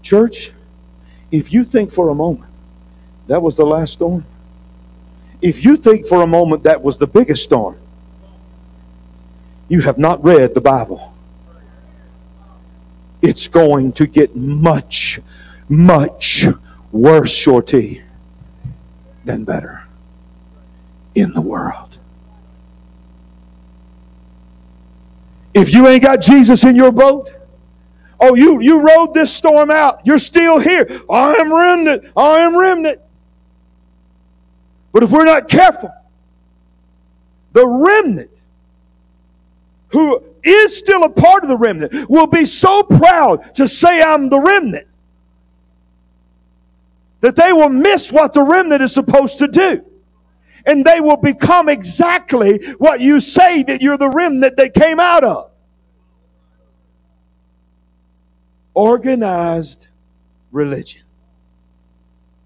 [0.00, 0.52] Church,
[1.30, 2.50] if you think for a moment
[3.26, 4.24] that was the last storm,
[5.42, 7.76] if you think for a moment that was the biggest storm,
[9.68, 11.12] you have not read the Bible.
[13.20, 15.20] It's going to get much,
[15.68, 16.46] much
[16.92, 18.02] worse, Shorty,
[19.24, 19.84] than better
[21.14, 21.98] in the world.
[25.54, 27.32] If you ain't got Jesus in your boat,
[28.20, 30.00] oh, you, you rode this storm out.
[30.06, 30.86] You're still here.
[31.10, 32.06] I am remnant.
[32.16, 33.00] I am remnant.
[34.92, 35.92] But if we're not careful,
[37.52, 38.42] the remnant
[39.88, 44.28] who is still a part of the remnant will be so proud to say, I'm
[44.28, 44.88] the remnant,
[47.20, 49.84] that they will miss what the remnant is supposed to do
[50.66, 55.24] and they will become exactly what you say that you're the remnant they came out
[55.24, 55.50] of.
[58.74, 59.88] Organized
[60.50, 61.02] religion.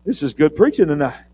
[0.05, 1.26] This is good preaching tonight.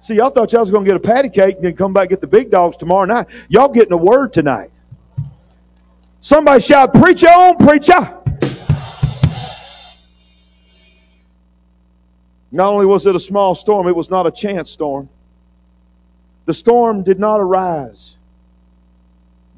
[0.00, 2.08] See, y'all thought y'all was going to get a patty cake and then come back
[2.08, 3.28] get the big dogs tomorrow night.
[3.50, 4.70] Y'all getting a word tonight.
[6.20, 8.16] Somebody shout, preach on, preacher.
[12.50, 15.08] Not only was it a small storm, it was not a chance storm.
[16.46, 18.16] The storm did not arise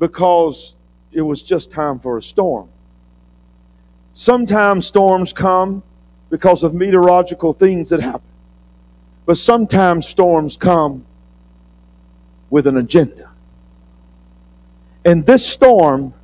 [0.00, 0.74] because
[1.12, 2.68] it was just time for a storm.
[4.12, 5.84] Sometimes storms come
[6.30, 8.31] because of meteorological things that happen.
[9.24, 11.04] But sometimes storms come
[12.50, 13.30] with an agenda.
[15.04, 16.14] And this storm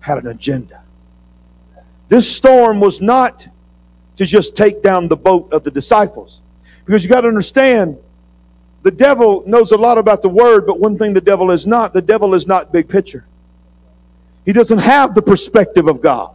[0.00, 0.82] had an agenda.
[2.08, 3.46] This storm was not
[4.16, 6.42] to just take down the boat of the disciples.
[6.84, 7.98] Because you got to understand,
[8.82, 11.92] the devil knows a lot about the word, but one thing the devil is not
[11.92, 13.26] the devil is not big picture.
[14.44, 16.34] He doesn't have the perspective of God.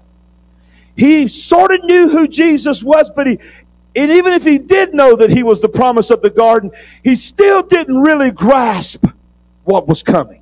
[0.95, 3.39] He sort of knew who Jesus was, but he,
[3.95, 6.71] and even if he did know that he was the promise of the garden,
[7.03, 9.05] he still didn't really grasp
[9.63, 10.41] what was coming.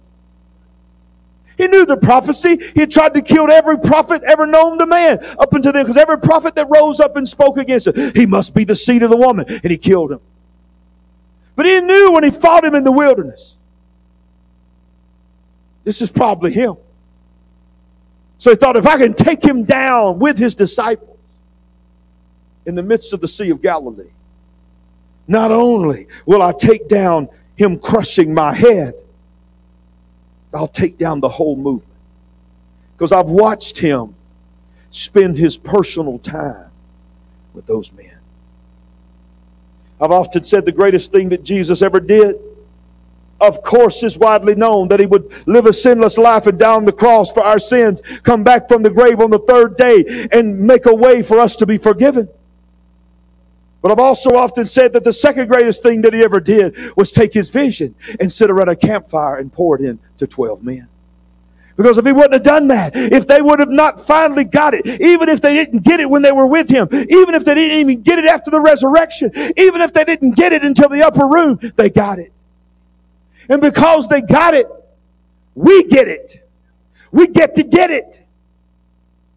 [1.57, 2.57] He knew the prophecy.
[2.73, 6.17] He tried to kill every prophet ever known to man up until then, because every
[6.19, 9.17] prophet that rose up and spoke against it, he must be the seed of the
[9.17, 10.21] woman, and he killed him.
[11.57, 13.57] But he knew when he fought him in the wilderness,
[15.83, 16.77] this is probably him.
[18.37, 21.18] So he thought, if I can take him down with his disciples
[22.69, 24.11] in the midst of the Sea of Galilee,
[25.27, 28.93] not only will I take down him crushing my head,
[30.53, 31.97] I'll take down the whole movement.
[32.95, 34.15] Because I've watched him
[34.91, 36.69] spend his personal time
[37.53, 38.19] with those men.
[39.99, 42.35] I've often said the greatest thing that Jesus ever did,
[43.41, 46.85] of course, is widely known that he would live a sinless life and die on
[46.85, 50.59] the cross for our sins, come back from the grave on the third day, and
[50.59, 52.29] make a way for us to be forgiven.
[53.81, 57.11] But I've also often said that the second greatest thing that he ever did was
[57.11, 60.87] take his vision and sit around a campfire and pour it in to 12 men.
[61.77, 64.85] Because if he wouldn't have done that, if they would have not finally got it,
[64.85, 67.77] even if they didn't get it when they were with him, even if they didn't
[67.77, 71.25] even get it after the resurrection, even if they didn't get it until the upper
[71.25, 72.33] room, they got it.
[73.47, 74.67] And because they got it,
[75.55, 76.45] we get it.
[77.13, 78.25] We get to get it.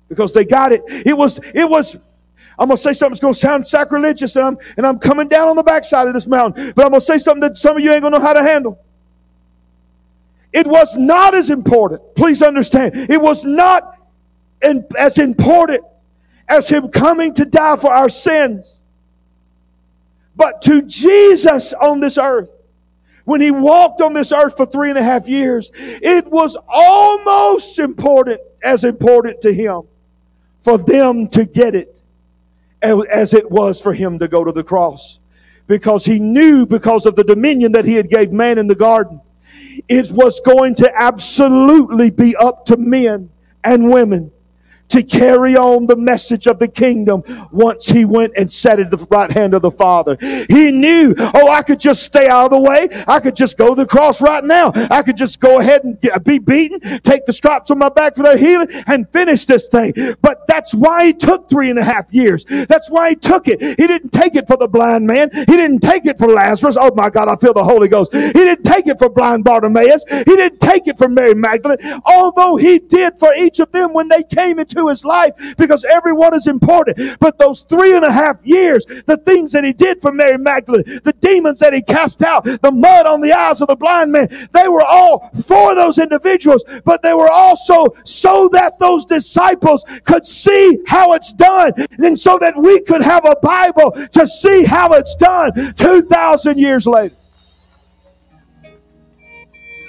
[0.08, 0.82] Because they got it.
[0.88, 1.96] It was, it was,
[2.58, 5.28] I'm going to say something that's going to sound sacrilegious, and I'm, and I'm coming
[5.28, 7.76] down on the backside of this mountain, but I'm going to say something that some
[7.76, 8.78] of you ain't going to know how to handle.
[10.52, 12.14] It was not as important.
[12.14, 12.94] Please understand.
[12.94, 13.96] It was not
[14.62, 15.82] in, as important
[16.46, 18.82] as Him coming to die for our sins.
[20.36, 22.54] But to Jesus on this earth,
[23.24, 27.78] when He walked on this earth for three and a half years, it was almost
[27.78, 29.82] important, as important to Him
[30.60, 32.01] for them to get it
[32.82, 35.20] as it was for Him to go to the cross.
[35.66, 39.20] Because He knew because of the dominion that He had gave man in the garden
[39.88, 43.30] it was going to absolutely be up to men
[43.64, 44.30] and women
[44.92, 49.06] to carry on the message of the kingdom once he went and sat at the
[49.10, 50.18] right hand of the Father.
[50.48, 52.88] He knew, oh, I could just stay out of the way.
[53.08, 54.70] I could just go to the cross right now.
[54.74, 58.16] I could just go ahead and get, be beaten, take the stripes on my back
[58.16, 59.94] for their healing, and finish this thing.
[60.20, 62.44] But that's why he took three and a half years.
[62.44, 63.62] That's why he took it.
[63.62, 65.30] He didn't take it for the blind man.
[65.32, 66.76] He didn't take it for Lazarus.
[66.78, 68.12] Oh my God, I feel the Holy Ghost.
[68.12, 70.04] He didn't take it for blind Bartimaeus.
[70.10, 71.78] He didn't take it for Mary Magdalene.
[72.04, 76.34] Although he did for each of them when they came into his life because everyone
[76.34, 77.18] is important.
[77.20, 80.84] But those three and a half years, the things that he did for Mary Magdalene,
[81.04, 84.28] the demons that he cast out, the mud on the eyes of the blind man,
[84.52, 90.24] they were all for those individuals, but they were also so that those disciples could
[90.24, 94.90] see how it's done and so that we could have a Bible to see how
[94.92, 97.16] it's done 2,000 years later.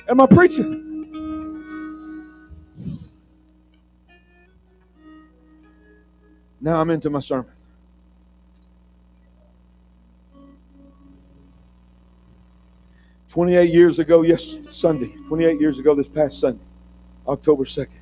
[0.10, 0.83] Am I preaching?
[6.64, 7.52] Now I'm into my sermon.
[13.28, 15.14] Twenty-eight years ago, yes, Sunday.
[15.28, 16.64] Twenty-eight years ago, this past Sunday,
[17.28, 18.00] October second,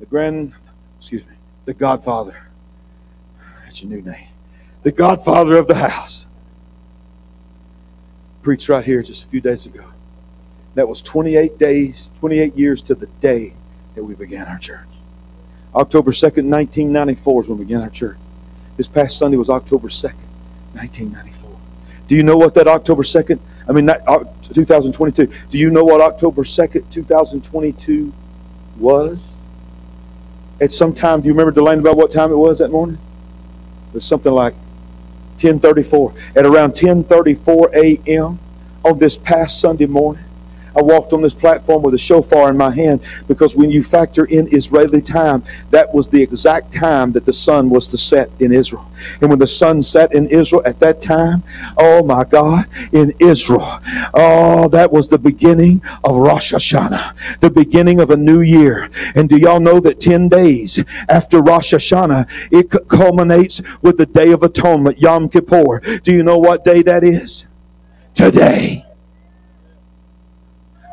[0.00, 0.54] the grand,
[0.96, 1.34] excuse me,
[1.66, 2.48] the Godfather.
[3.64, 4.28] That's your new name.
[4.82, 6.26] The Godfather of the house
[8.40, 9.84] preached right here just a few days ago.
[10.74, 13.52] That was 28 days, 28 years to the day
[13.94, 14.91] that we began our church.
[15.74, 18.16] October 2nd, 1994 is when we began our church.
[18.76, 20.26] This past Sunday was October 2nd,
[20.74, 21.50] 1994.
[22.06, 26.00] Do you know what that October 2nd, I mean, uh, 2022, do you know what
[26.00, 28.12] October 2nd, 2022
[28.78, 29.36] was?
[30.60, 32.98] At some time, do you remember Delaney about what time it was that morning?
[33.88, 34.54] It was something like
[35.32, 36.14] 1034.
[36.36, 38.38] At around 1034 a.m.
[38.84, 40.24] on this past Sunday morning,
[40.76, 44.24] I walked on this platform with a shofar in my hand because when you factor
[44.26, 48.52] in Israeli time, that was the exact time that the sun was to set in
[48.52, 48.86] Israel.
[49.20, 51.42] And when the sun set in Israel at that time,
[51.76, 53.80] oh my God, in Israel,
[54.14, 58.90] oh, that was the beginning of Rosh Hashanah, the beginning of a new year.
[59.14, 64.32] And do y'all know that 10 days after Rosh Hashanah, it culminates with the Day
[64.32, 65.80] of Atonement, Yom Kippur.
[66.02, 67.46] Do you know what day that is?
[68.14, 68.84] Today.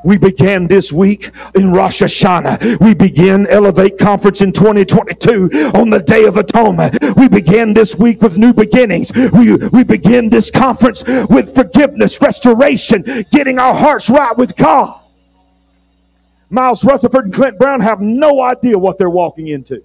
[0.03, 2.79] We began this week in Rosh Hashanah.
[2.79, 6.97] We begin Elevate Conference in 2022 on the Day of Atonement.
[7.17, 9.11] We began this week with new beginnings.
[9.33, 14.99] We, we begin this conference with forgiveness, restoration, getting our hearts right with God.
[16.49, 19.83] Myles Rutherford and Clint Brown have no idea what they're walking into.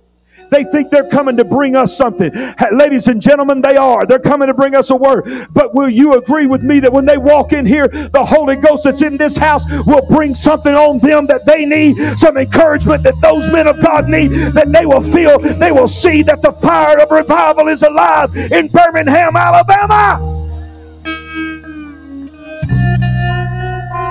[0.50, 2.32] They think they're coming to bring us something.
[2.72, 4.06] Ladies and gentlemen, they are.
[4.06, 5.26] They're coming to bring us a word.
[5.52, 8.84] But will you agree with me that when they walk in here, the Holy Ghost
[8.84, 13.14] that's in this house will bring something on them that they need, some encouragement that
[13.20, 17.00] those men of God need, that they will feel, they will see that the fire
[17.00, 20.30] of revival is alive in Birmingham, Alabama.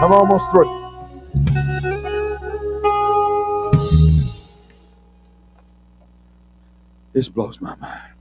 [0.01, 0.82] I'm almost through.
[7.13, 8.11] This blows my mind.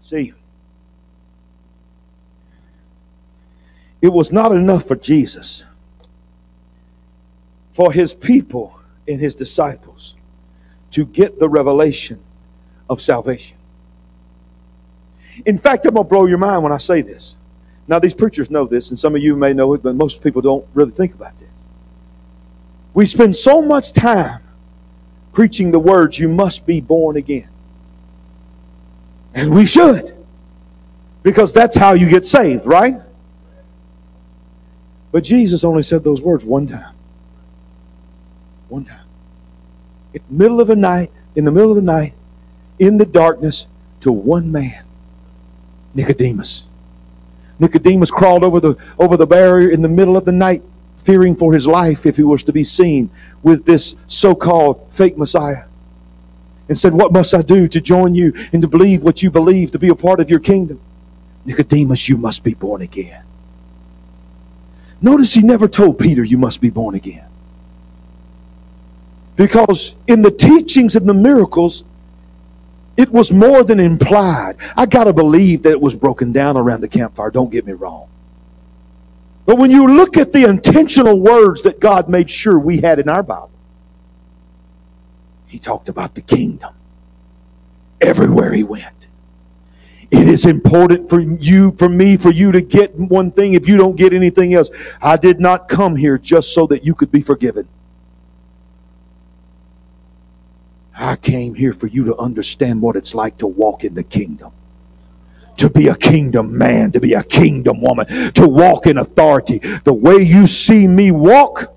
[0.00, 0.34] See,
[4.02, 5.64] it was not enough for Jesus,
[7.72, 10.16] for his people and his disciples
[10.90, 12.20] to get the revelation
[12.90, 13.56] of salvation.
[15.46, 17.38] In fact, I'm going to blow your mind when I say this.
[17.88, 20.42] Now, these preachers know this, and some of you may know it, but most people
[20.42, 21.66] don't really think about this.
[22.94, 24.43] We spend so much time
[25.34, 27.48] preaching the words, you must be born again.
[29.34, 30.16] And we should.
[31.22, 32.94] Because that's how you get saved, right?
[35.10, 36.94] But Jesus only said those words one time.
[38.68, 39.06] One time.
[40.12, 42.14] In the middle of the night, in the middle of the night,
[42.78, 43.66] in the darkness,
[44.00, 44.84] to one man,
[45.94, 46.66] Nicodemus.
[47.58, 50.62] Nicodemus crawled over the over the barrier in the middle of the night
[50.96, 53.10] fearing for his life if he was to be seen
[53.42, 55.64] with this so called fake Messiah.
[56.68, 59.70] and said, What must I do to join you and to believe what you believe,
[59.72, 60.80] to be a part of your kingdom?
[61.44, 63.22] Nicodemus, you must be born again.
[65.02, 67.26] Notice he never told Peter, You must be born again.
[69.36, 71.84] Because in the teachings and the miracles,
[72.96, 74.54] it was more than implied.
[74.76, 77.72] I got to believe that it was broken down around the campfire, don't get me
[77.72, 78.08] wrong.
[79.46, 83.08] But when you look at the intentional words that God made sure we had in
[83.08, 83.50] our Bible,
[85.46, 86.74] He talked about the kingdom
[88.00, 89.08] everywhere He went.
[90.10, 93.76] It is important for you, for me, for you to get one thing if you
[93.76, 94.70] don't get anything else.
[95.02, 97.68] I did not come here just so that you could be forgiven.
[100.96, 104.52] I came here for you to understand what it's like to walk in the kingdom.
[105.58, 109.58] To be a kingdom man, to be a kingdom woman, to walk in authority.
[109.58, 111.74] The way you see me walk.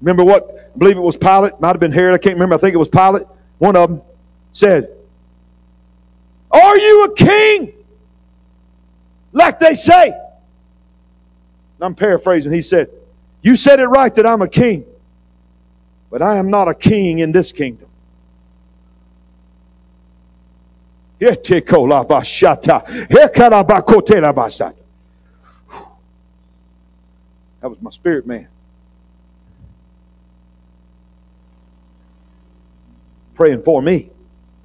[0.00, 0.70] Remember what?
[0.74, 1.58] I believe it was Pilate.
[1.60, 2.14] Might have been Herod.
[2.14, 2.56] I can't remember.
[2.56, 3.26] I think it was Pilate.
[3.58, 4.02] One of them
[4.52, 4.88] said,
[6.50, 7.72] Are you a king?
[9.32, 10.12] Like they say.
[11.80, 12.52] I'm paraphrasing.
[12.52, 12.90] He said,
[13.42, 14.84] You said it right that I'm a king.
[16.10, 17.83] But I am not a king in this kingdom.
[27.60, 28.48] That was my spirit man.
[33.34, 34.10] Praying for me.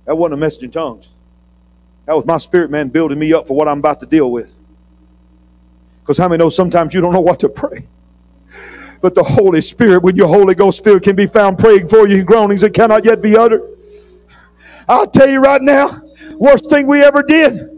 [0.06, 1.16] That wasn't a message in tongues.
[2.06, 4.56] That was my spirit man building me up for what I'm about to deal with.
[6.02, 7.88] Because how many know sometimes you don't know what to pray?
[9.02, 12.18] But the Holy Spirit, when your Holy Ghost filled, can be found praying for you
[12.18, 13.62] in groanings that cannot yet be uttered.
[14.88, 16.02] I'll tell you right now,
[16.39, 17.69] worst thing we ever did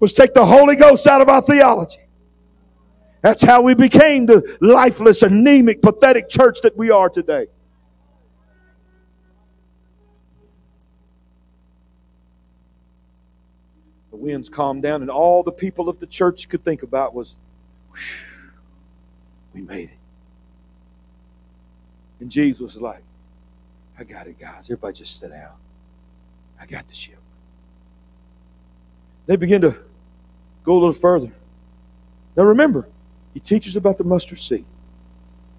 [0.00, 2.00] was take the Holy Ghost out of our theology.
[3.22, 7.46] That's how we became the lifeless, anemic, pathetic church that we are today.
[14.10, 17.36] The winds calmed down, and all the people of the church could think about was,
[19.52, 19.98] we made it.
[22.20, 23.02] And Jesus was like,
[23.98, 24.70] I got it, guys.
[24.70, 25.54] Everybody just sit down.
[26.60, 27.18] I got the ship.
[29.26, 29.76] They begin to
[30.64, 31.32] go a little further.
[32.36, 32.88] Now remember,
[33.34, 34.64] he teaches about the mustard seed.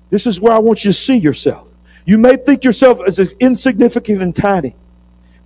[0.09, 1.71] This is where I want you to see yourself.
[2.05, 4.75] You may think yourself as insignificant and tiny,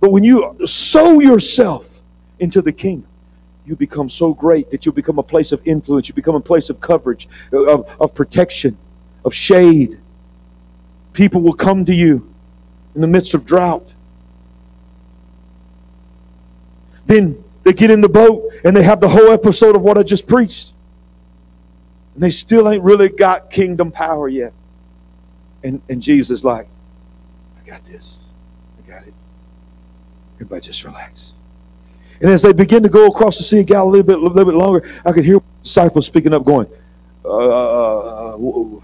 [0.00, 2.02] but when you sow yourself
[2.38, 3.08] into the kingdom,
[3.66, 6.08] you become so great that you become a place of influence.
[6.08, 8.76] You become a place of coverage, of, of protection,
[9.24, 9.98] of shade.
[11.14, 12.30] People will come to you
[12.94, 13.93] in the midst of drought.
[17.14, 20.02] Then they get in the boat and they have the whole episode of what I
[20.02, 20.74] just preached.
[22.14, 24.52] And they still ain't really got kingdom power yet.
[25.62, 26.66] And, and Jesus like,
[27.56, 28.32] I got this.
[28.78, 29.14] I got it.
[30.34, 31.36] Everybody just relax.
[32.20, 34.44] And as they begin to go across the Sea of Galilee a, bit, a little
[34.44, 36.66] bit longer, I could hear disciples speaking up, going,
[37.24, 38.80] uh, uh, uh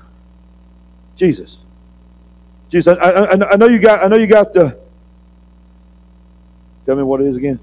[1.16, 1.64] Jesus.
[2.68, 4.78] Jesus, I, I, I, know you got, I know you got the,
[6.84, 7.58] tell me what it is again.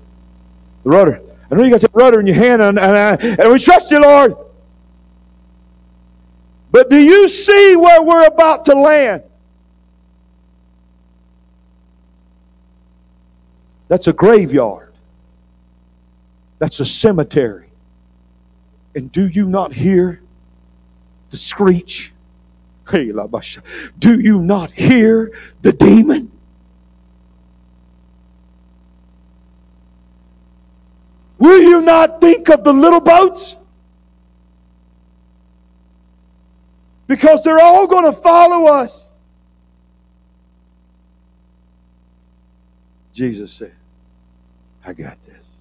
[0.87, 1.21] The rudder.
[1.51, 3.91] I know you got the rudder in your hand, and, and, uh, and we trust
[3.91, 4.35] you, Lord.
[6.71, 9.23] But do you see where we're about to land?
[13.89, 14.93] That's a graveyard.
[16.59, 17.67] That's a cemetery.
[18.95, 20.21] And do you not hear
[21.31, 22.13] the screech?
[22.89, 23.91] Hey, Labasha.
[23.99, 25.33] Do you not hear
[25.63, 26.31] the demon?
[31.37, 33.57] Will you not think of the little boats?
[37.05, 39.13] Because they're all going to follow us.
[43.13, 43.73] Jesus said,
[44.85, 45.51] I got this.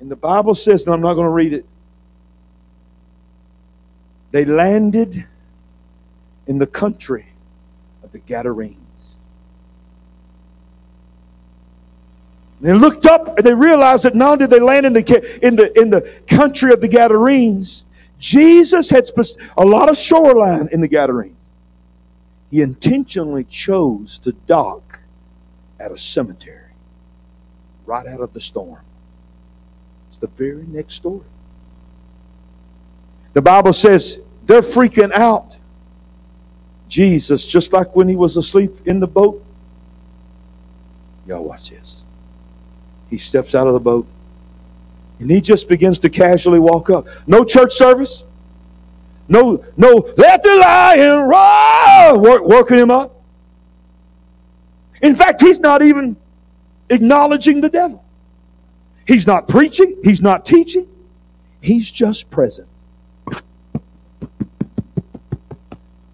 [0.00, 1.66] And the Bible says, and I'm not going to read it,
[4.30, 5.26] they landed
[6.46, 7.26] in the country
[8.02, 8.87] of the Gadarenes.
[12.60, 15.56] They looked up and they realized that not only did they land in the, in
[15.56, 17.84] the, in the country of the Gadarenes,
[18.18, 19.04] Jesus had
[19.56, 21.36] a lot of shoreline in the Gadarenes.
[22.50, 25.00] He intentionally chose to dock
[25.78, 26.72] at a cemetery
[27.86, 28.80] right out of the storm.
[30.08, 31.26] It's the very next story.
[33.34, 35.58] The Bible says they're freaking out.
[36.88, 39.44] Jesus, just like when he was asleep in the boat.
[41.26, 42.04] Y'all watch this.
[43.10, 44.06] He steps out of the boat
[45.18, 47.06] and he just begins to casually walk up.
[47.26, 48.24] No church service,
[49.28, 53.20] No, no, let the lion roar, work, working him up.
[55.02, 56.16] In fact, he's not even
[56.88, 58.02] acknowledging the devil.
[59.06, 60.88] He's not preaching, he's not teaching,
[61.60, 62.68] he's just present.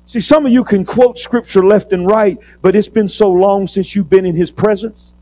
[0.04, 3.66] See, some of you can quote scripture left and right, but it's been so long
[3.66, 5.13] since you've been in his presence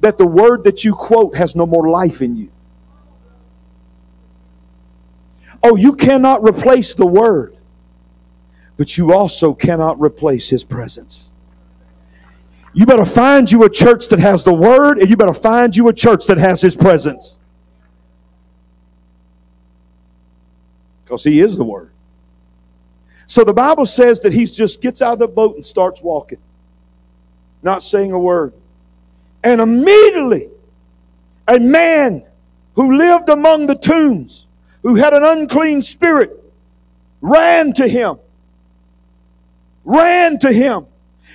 [0.00, 2.50] that the word that you quote has no more life in you.
[5.62, 7.56] Oh, you cannot replace the word,
[8.76, 11.30] but you also cannot replace his presence.
[12.72, 15.88] You better find you a church that has the word, and you better find you
[15.88, 17.38] a church that has his presence.
[21.04, 21.90] Because he is the word.
[23.26, 26.38] So the Bible says that he just gets out of the boat and starts walking,
[27.62, 28.54] not saying a word.
[29.42, 30.48] And immediately,
[31.48, 32.22] a man
[32.74, 34.46] who lived among the tombs,
[34.82, 36.30] who had an unclean spirit,
[37.20, 38.18] ran to him.
[39.84, 40.86] Ran to him.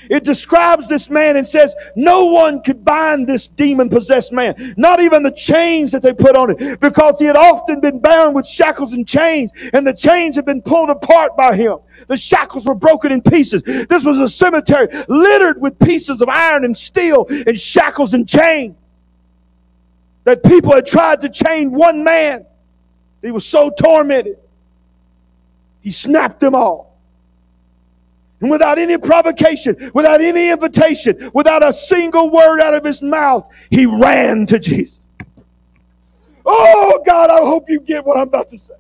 [0.10, 5.00] It describes this man and says, No one could bind this demon possessed man, not
[5.00, 8.46] even the chains that they put on it, because he had often been bound with
[8.46, 11.78] shackles and chains, and the chains had been pulled apart by him.
[12.08, 13.64] The shackles were broken in pieces.
[13.64, 18.76] This was a cemetery littered with pieces of iron and steel and shackles and chains
[20.26, 22.46] that people had tried to chain one man.
[23.22, 24.38] He was so tormented.
[25.82, 26.95] He snapped them all.
[28.42, 33.48] And without any provocation, without any invitation, without a single word out of his mouth,
[33.70, 35.00] he ran to Jesus.
[36.46, 38.76] Oh, God, I hope you get what I'm about to say.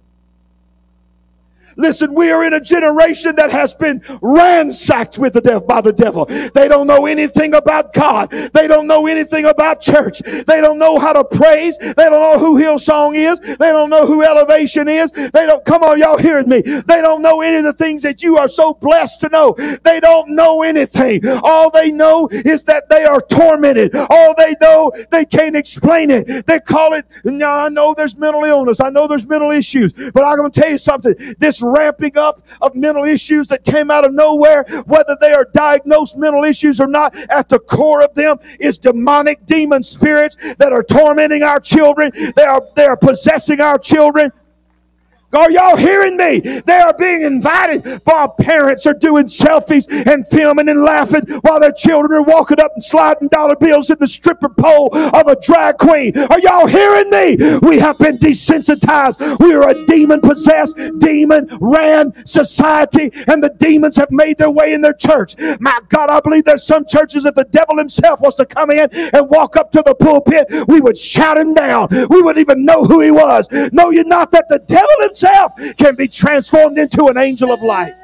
[1.77, 5.93] Listen, we are in a generation that has been ransacked with the devil by the
[5.93, 6.25] devil.
[6.25, 8.31] They don't know anything about God.
[8.31, 10.19] They don't know anything about church.
[10.19, 11.77] They don't know how to praise.
[11.77, 13.39] They don't know who Hillsong is.
[13.39, 15.11] They don't know who Elevation is.
[15.11, 16.61] They don't, come on, y'all hearing me.
[16.61, 19.55] They don't know any of the things that you are so blessed to know.
[19.83, 21.21] They don't know anything.
[21.43, 23.95] All they know is that they are tormented.
[23.95, 26.45] All they know, they can't explain it.
[26.45, 28.79] They call it, now I know there's mental illness.
[28.79, 31.15] I know there's mental issues, but I'm going to tell you something.
[31.37, 36.17] This ramping up of mental issues that came out of nowhere, whether they are diagnosed
[36.17, 40.83] mental issues or not, at the core of them is demonic demon spirits that are
[40.83, 42.11] tormenting our children.
[42.35, 44.31] They are, they are possessing our children.
[45.35, 46.39] Are y'all hearing me?
[46.39, 51.73] They are being invited while parents are doing selfies and filming and laughing while their
[51.73, 55.77] children are walking up and sliding dollar bills in the stripper pole of a drag
[55.77, 56.17] queen.
[56.17, 57.59] Are y'all hearing me?
[57.59, 59.39] We have been desensitized.
[59.39, 64.73] We are a demon possessed, demon ran society, and the demons have made their way
[64.73, 65.35] in their church.
[65.59, 68.87] My God, I believe there's some churches that the devil himself wants to come in
[69.13, 70.47] and walk up to the pulpit.
[70.67, 71.89] We would shout him down.
[71.91, 73.49] We wouldn't even know who he was.
[73.73, 77.61] Know you not that the devil himself himself can be transformed into an angel of
[77.61, 77.95] light.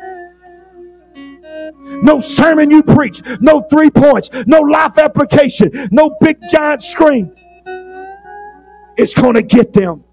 [2.03, 7.43] No sermon you preach, no three points, no life application, no big giant screens.
[8.97, 10.03] It's going to get them.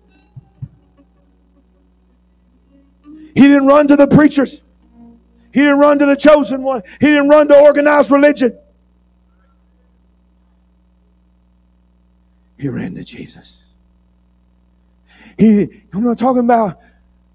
[3.34, 4.62] He didn't run to the preachers.
[5.52, 6.82] He didn't run to the chosen one.
[7.00, 8.58] He didn't run to organized religion.
[12.58, 13.70] He ran to Jesus.
[15.38, 16.80] He, I'm not talking about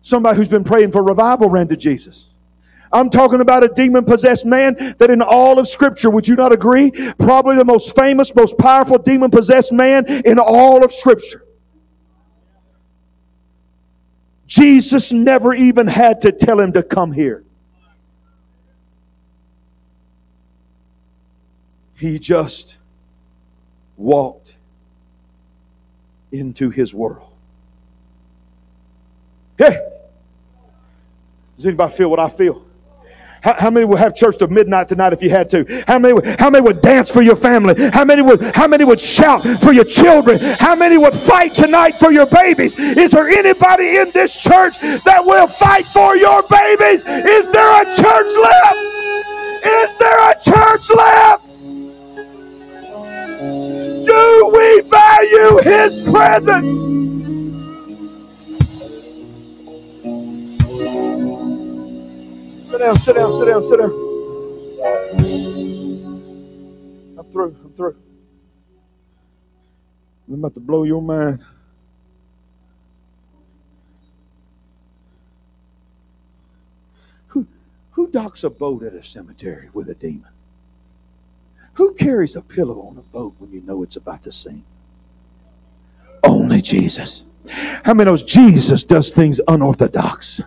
[0.03, 2.35] Somebody who's been praying for revival ran to Jesus.
[2.91, 6.51] I'm talking about a demon possessed man that in all of Scripture, would you not
[6.51, 6.91] agree?
[7.17, 11.45] Probably the most famous, most powerful demon possessed man in all of Scripture.
[14.45, 17.45] Jesus never even had to tell him to come here.
[21.95, 22.77] He just
[23.95, 24.57] walked
[26.33, 27.31] into his world.
[29.57, 29.92] Hey,
[31.55, 32.65] does anybody feel what I feel?
[33.43, 35.83] How, how, many would have church to midnight tonight if you had to?
[35.85, 37.75] How many, how many would dance for your family?
[37.91, 40.39] How many would, how many would shout for your children?
[40.39, 42.79] How many would fight tonight for your babies?
[42.79, 47.03] Is there anybody in this church that will fight for your babies?
[47.05, 48.77] Is there a church left?
[49.65, 51.45] Is there a church left?
[54.05, 57.02] Do we value his presence?
[62.73, 63.91] Sit down, sit down, sit down, sit down.
[67.19, 67.95] I'm through, I'm through.
[70.27, 71.45] I'm about to blow your mind.
[77.27, 77.45] Who,
[77.91, 80.31] who docks a boat at a cemetery with a demon?
[81.73, 84.65] Who carries a pillow on a boat when you know it's about to sink?
[86.23, 87.25] Only Jesus.
[87.85, 90.41] How many knows Jesus does things unorthodox?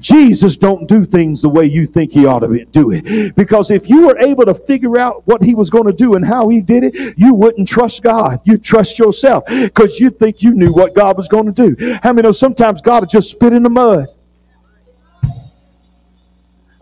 [0.00, 3.34] Jesus don't do things the way you think he ought to do it.
[3.34, 6.24] Because if you were able to figure out what he was going to do and
[6.24, 8.40] how he did it, you wouldn't trust God.
[8.44, 11.98] You trust yourself because you think you knew what God was going to do.
[12.02, 14.08] How many know sometimes God just spit in the mud?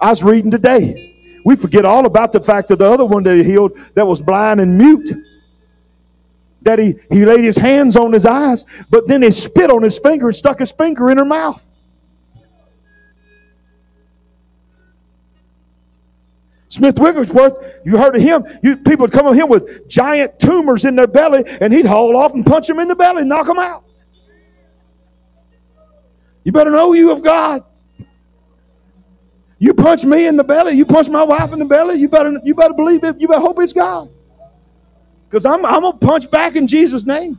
[0.00, 1.40] I was reading today.
[1.44, 4.20] We forget all about the fact that the other one that he healed that was
[4.20, 5.10] blind and mute
[6.62, 9.98] that he, he laid his hands on his eyes, but then he spit on his
[9.98, 11.68] finger and stuck his finger in her mouth.
[16.74, 18.44] Smith Wigglesworth, you heard of him.
[18.62, 22.16] You, people would come on him with giant tumors in their belly, and he'd haul
[22.16, 23.84] off and punch them in the belly and knock them out.
[26.42, 27.64] You better know you of God.
[29.58, 32.38] You punch me in the belly, you punch my wife in the belly, you better
[32.44, 34.10] you better believe it, you better hope it's God.
[35.28, 37.38] Because I'm, I'm going to punch back in Jesus' name.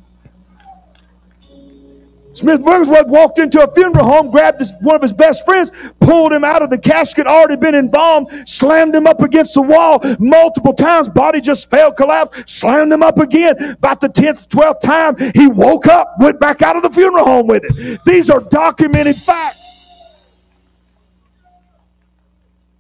[2.36, 5.71] Smith Wigglesworth walked into a funeral home, grabbed his, one of his best friends,
[6.01, 10.01] pulled him out of the casket, already been embalmed, slammed him up against the wall
[10.19, 11.07] multiple times.
[11.07, 13.55] Body just fell, collapsed, slammed him up again.
[13.71, 17.47] About the 10th, 12th time, he woke up, went back out of the funeral home
[17.47, 18.01] with it.
[18.05, 19.61] These are documented facts.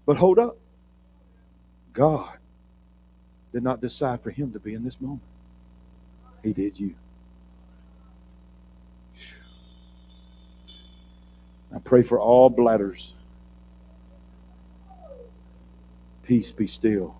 [0.05, 0.57] But hold up.
[1.93, 2.37] God
[3.53, 5.21] did not decide for him to be in this moment.
[6.43, 6.93] He did you.
[11.75, 13.13] I pray for all bladders.
[16.23, 17.15] Peace be still.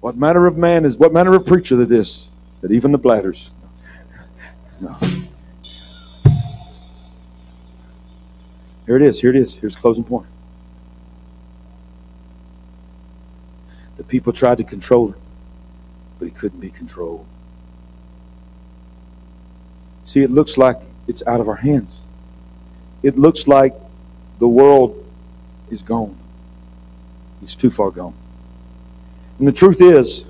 [0.00, 2.30] What manner of man is, what manner of preacher is this?
[2.60, 3.50] That even the bladders.
[4.80, 4.94] No.
[8.86, 9.20] Here it is.
[9.20, 9.56] Here it is.
[9.56, 10.26] Here's closing point.
[13.96, 15.20] The people tried to control him,
[16.18, 17.26] but he couldn't be controlled.
[20.04, 21.99] See, it looks like it's out of our hands.
[23.02, 23.74] It looks like
[24.38, 25.04] the world
[25.70, 26.16] is gone.
[27.42, 28.14] It's too far gone.
[29.38, 30.26] And the truth is,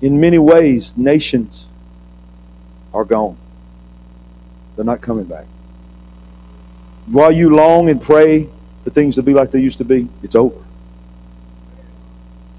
[0.00, 1.68] in many ways, nations
[2.92, 3.36] are gone.
[4.76, 5.46] They're not coming back.
[7.06, 8.48] While you long and pray
[8.82, 10.58] for things to be like they used to be, it's over.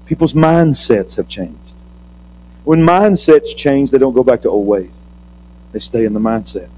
[0.06, 1.74] People's mindsets have changed.
[2.64, 5.00] When mindsets change, they don't go back to old ways,
[5.72, 6.68] they stay in the mindset.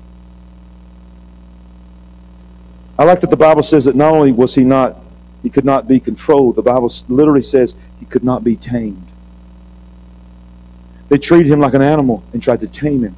[2.98, 4.96] I like that the Bible says that not only was he not,
[5.42, 9.06] he could not be controlled, the Bible literally says he could not be tamed.
[11.08, 13.16] They treated him like an animal and tried to tame him.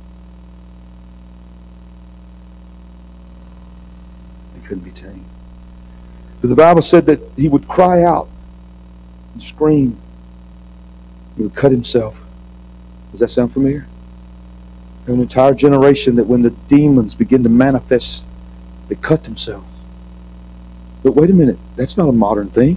[4.55, 5.24] He couldn't be tamed.
[6.43, 8.28] But the Bible said that he would cry out
[9.33, 9.99] and scream.
[11.37, 12.28] He would cut himself.
[13.11, 13.87] Does that sound familiar?
[15.07, 18.26] An entire generation that when the demons begin to manifest,
[18.89, 19.70] they cut themselves.
[21.03, 22.76] But wait a minute, that's not a modern thing.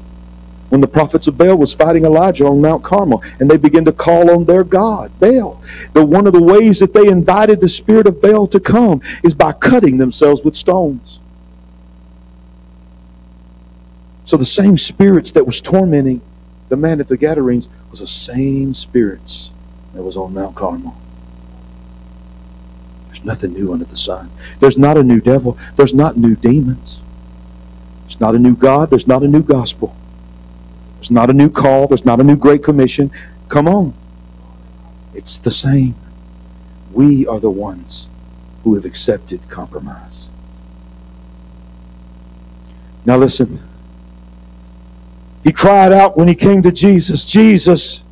[0.70, 3.92] When the prophets of Baal was fighting Elijah on Mount Carmel, and they began to
[3.92, 5.62] call on their God, Baal.
[5.94, 9.36] The one of the ways that they invited the spirit of Baal to come is
[9.36, 11.20] by cutting themselves with stones.
[14.24, 16.22] So the same spirits that was tormenting
[16.70, 19.54] the man at the Gadarenes was the same spirits
[19.94, 20.98] that was on Mount Carmel.
[23.08, 24.32] There's nothing new under the sun.
[24.60, 25.56] There's not a new devil.
[25.76, 27.03] There's not new demons.
[28.04, 28.90] There's not a new God.
[28.90, 29.96] There's not a new gospel.
[30.96, 31.88] There's not a new call.
[31.88, 33.12] There's not a new great commission.
[33.50, 33.94] Come on.
[35.14, 35.96] It's the same.
[36.92, 38.10] We are the ones
[38.64, 40.30] who have accepted compromise.
[43.06, 43.60] Now listen.
[45.44, 48.04] He cried out when he came to Jesus, Jesus,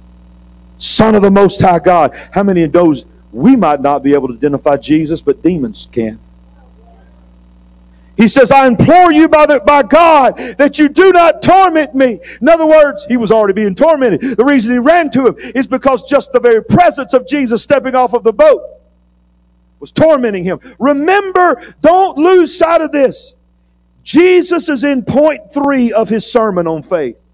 [0.78, 2.14] Son of the Most High God.
[2.34, 6.20] How many of those we might not be able to identify Jesus, but demons can?
[8.22, 12.20] He says, I implore you by, the, by God that you do not torment me.
[12.40, 14.38] In other words, he was already being tormented.
[14.38, 17.96] The reason he ran to him is because just the very presence of Jesus stepping
[17.96, 18.62] off of the boat
[19.80, 20.60] was tormenting him.
[20.78, 23.34] Remember, don't lose sight of this.
[24.04, 27.28] Jesus is in point three of his sermon on faith.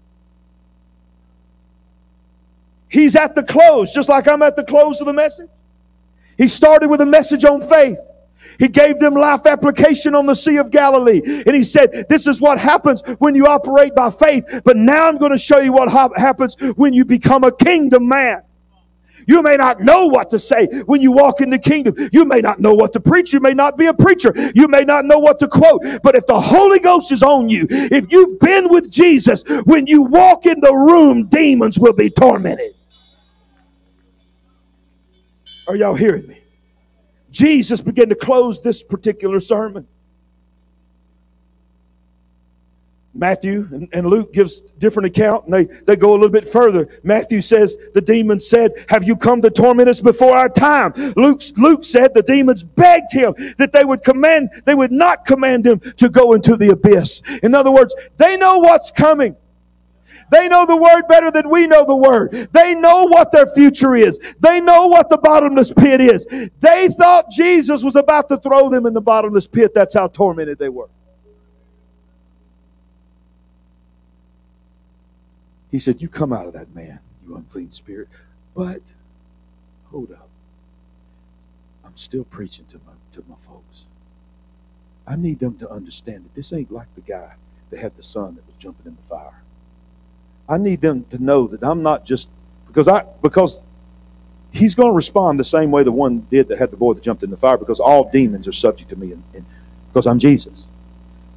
[2.88, 5.50] He's at the close, just like I'm at the close of the message.
[6.38, 7.98] He started with a message on faith.
[8.58, 11.22] He gave them life application on the Sea of Galilee.
[11.46, 14.62] And he said, This is what happens when you operate by faith.
[14.64, 18.42] But now I'm going to show you what happens when you become a kingdom man.
[19.26, 21.94] You may not know what to say when you walk in the kingdom.
[22.12, 23.32] You may not know what to preach.
[23.32, 24.32] You may not be a preacher.
[24.54, 25.82] You may not know what to quote.
[26.02, 30.02] But if the Holy Ghost is on you, if you've been with Jesus, when you
[30.02, 32.74] walk in the room, demons will be tormented.
[35.66, 36.37] Are y'all hearing me?
[37.30, 39.86] Jesus began to close this particular sermon.
[43.18, 46.88] Matthew and, Luke gives different account and they, they go a little bit further.
[47.02, 50.92] Matthew says, the demon said, have you come to torment us before our time?
[51.16, 55.66] Luke, Luke said the demons begged him that they would command, they would not command
[55.66, 57.22] him to go into the abyss.
[57.42, 59.36] In other words, they know what's coming.
[60.30, 62.32] They know the word better than we know the word.
[62.52, 64.18] They know what their future is.
[64.40, 66.26] They know what the bottomless pit is.
[66.60, 69.72] They thought Jesus was about to throw them in the bottomless pit.
[69.74, 70.88] That's how tormented they were.
[75.70, 78.08] He said, You come out of that man, you unclean spirit.
[78.54, 78.94] But
[79.90, 80.28] hold up.
[81.84, 83.86] I'm still preaching to my to my folks.
[85.06, 87.34] I need them to understand that this ain't like the guy
[87.70, 89.42] that had the son that was jumping in the fire.
[90.48, 92.30] I need them to know that I'm not just
[92.66, 93.64] because I because
[94.52, 97.02] he's going to respond the same way the one did that had the boy that
[97.02, 99.44] jumped in the fire because all demons are subject to me and, and
[99.88, 100.68] because I'm Jesus.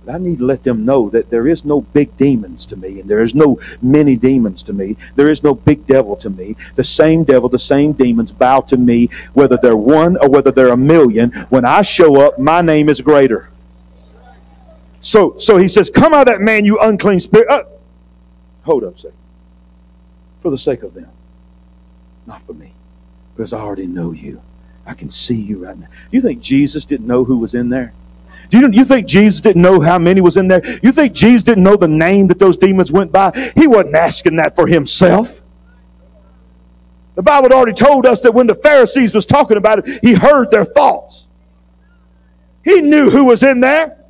[0.03, 2.99] But I need to let them know that there is no big demons to me,
[2.99, 4.97] and there is no many demons to me.
[5.15, 6.55] There is no big devil to me.
[6.73, 10.69] The same devil, the same demons bow to me, whether they're one or whether they're
[10.69, 11.31] a million.
[11.49, 13.49] When I show up, my name is greater.
[15.01, 17.47] So, so he says, Come out of that man, you unclean spirit.
[17.49, 17.63] Uh,
[18.63, 19.17] hold up second.
[20.41, 21.11] For the sake of them,
[22.25, 22.73] not for me,
[23.35, 24.41] because I already know you.
[24.85, 25.87] I can see you right now.
[25.87, 27.93] Do you think Jesus didn't know who was in there?
[28.49, 30.61] Do you, you think Jesus didn't know how many was in there?
[30.81, 33.31] You think Jesus didn't know the name that those demons went by?
[33.55, 35.43] He wasn't asking that for himself.
[37.15, 40.13] The Bible had already told us that when the Pharisees was talking about it, he
[40.13, 41.27] heard their thoughts.
[42.63, 44.00] He knew who was in there.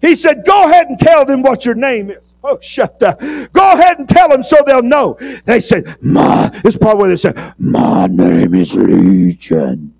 [0.00, 2.32] He said, Go ahead and tell them what your name is.
[2.44, 3.20] Oh, shut up.
[3.20, 5.16] Go ahead and tell them so they'll know.
[5.44, 9.94] They said, My, this is probably where they said, My name is Legion.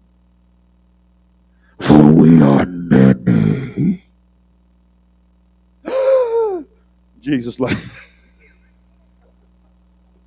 [1.80, 4.04] For we are many.
[7.20, 7.76] Jesus like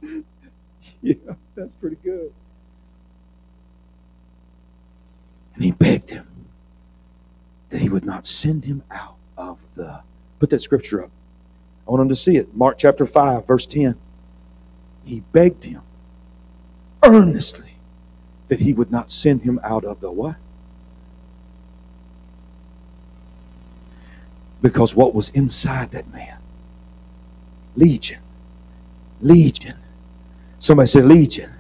[1.01, 1.15] Yeah,
[1.55, 2.31] that's pretty good.
[5.55, 6.27] And he begged him
[7.69, 10.01] that he would not send him out of the
[10.39, 11.11] put that scripture up.
[11.87, 12.55] I want him to see it.
[12.55, 13.95] Mark chapter 5, verse 10.
[15.03, 15.81] He begged him
[17.03, 17.75] earnestly
[18.47, 20.35] that he would not send him out of the what?
[24.61, 26.37] Because what was inside that man?
[27.75, 28.21] Legion.
[29.21, 29.77] Legion.
[30.59, 31.51] Somebody said legion.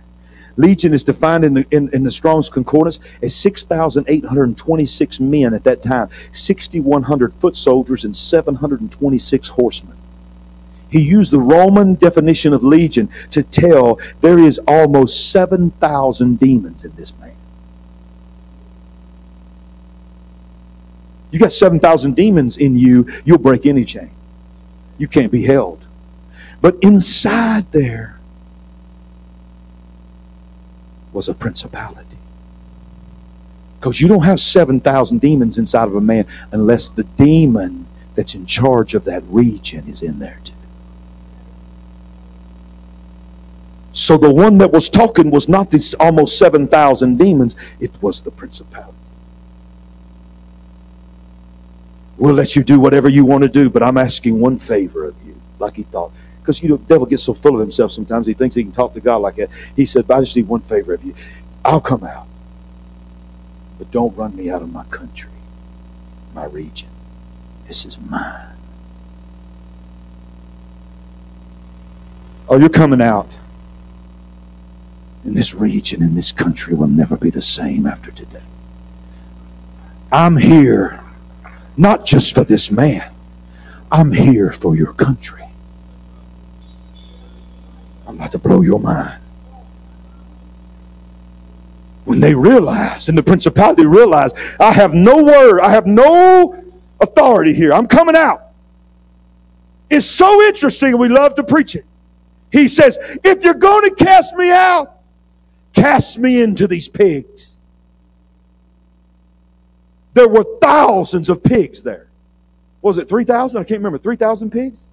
[0.57, 5.81] Legion is defined in the, in, in the Strong's Concordance as 6,826 men at that
[5.81, 9.97] time, 6,100 foot soldiers, and 726 horsemen.
[10.89, 16.93] He used the Roman definition of legion to tell there is almost 7,000 demons in
[16.95, 17.31] this man.
[21.31, 24.11] You got 7,000 demons in you, you'll break any chain.
[24.97, 25.87] You can't be held.
[26.59, 28.20] But inside there
[31.13, 32.17] was a principality.
[33.79, 38.45] Because you don't have 7,000 demons inside of a man unless the demon that's in
[38.45, 40.53] charge of that region is in there too.
[43.93, 48.31] So the one that was talking was not these almost 7,000 demons, it was the
[48.31, 48.95] principality.
[52.17, 55.15] We'll let you do whatever you want to do, but I'm asking one favor of
[55.25, 56.11] you, like he thought.
[56.41, 58.71] Because you know, the devil gets so full of himself sometimes he thinks he can
[58.71, 59.49] talk to God like that.
[59.75, 61.13] He said, I just need one favor of you.
[61.63, 62.27] I'll come out.
[63.77, 65.31] But don't run me out of my country,
[66.33, 66.89] my region.
[67.65, 68.57] This is mine.
[72.49, 73.37] Oh, you're coming out.
[75.23, 78.41] And this region and this country will never be the same after today.
[80.11, 81.03] I'm here
[81.77, 83.09] not just for this man.
[83.91, 85.50] I'm here for your country.
[88.11, 89.21] I'm about to blow your mind.
[92.03, 96.61] When they realize, and the principality realize, I have no word, I have no
[96.99, 97.73] authority here.
[97.73, 98.47] I'm coming out.
[99.89, 101.85] It's so interesting, we love to preach it.
[102.51, 104.97] He says, if you're going to cast me out,
[105.73, 107.59] cast me into these pigs.
[110.15, 112.09] There were thousands of pigs there.
[112.81, 113.61] Was it 3,000?
[113.61, 113.97] I can't remember.
[113.97, 114.89] 3,000 pigs?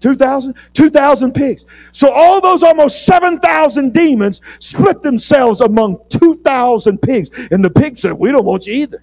[0.00, 0.54] 2,000?
[0.74, 1.90] 2,000 pigs.
[1.92, 7.48] So all those almost 7,000 demons split themselves among 2,000 pigs.
[7.50, 9.02] And the pig said, We don't want you either.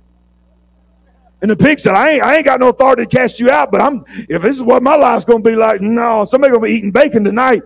[1.44, 3.70] And the pig said, I ain't, I ain't got no authority to cast you out,
[3.70, 6.72] but I'm if this is what my life's gonna be like, no, somebody gonna be
[6.72, 7.64] eating bacon tonight.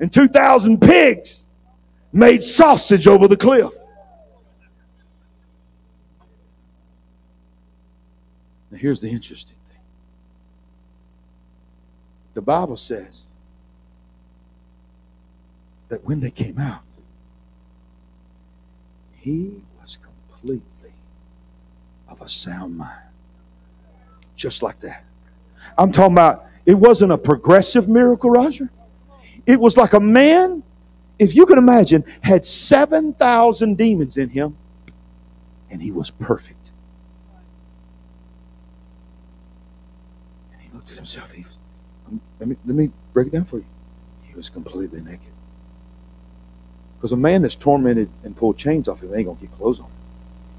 [0.00, 1.46] And 2,000 pigs
[2.12, 3.72] made sausage over the cliff.
[8.70, 9.56] Now, here's the interesting
[12.34, 13.26] the Bible says
[15.88, 16.82] that when they came out,
[19.16, 20.92] he was completely
[22.08, 23.08] of a sound mind.
[24.36, 25.04] Just like that.
[25.78, 28.70] I'm talking about it wasn't a progressive miracle, Roger.
[29.46, 30.62] It was like a man,
[31.18, 34.56] if you can imagine, had 7,000 demons in him,
[35.70, 36.72] and he was perfect.
[40.52, 41.30] And he looked at himself.
[41.32, 41.58] He was,
[42.40, 43.66] let, me, let me break it down for you.
[44.22, 45.32] He was completely naked.
[46.96, 49.90] Because a man that's tormented and pulled chains off him ain't to keep clothes on.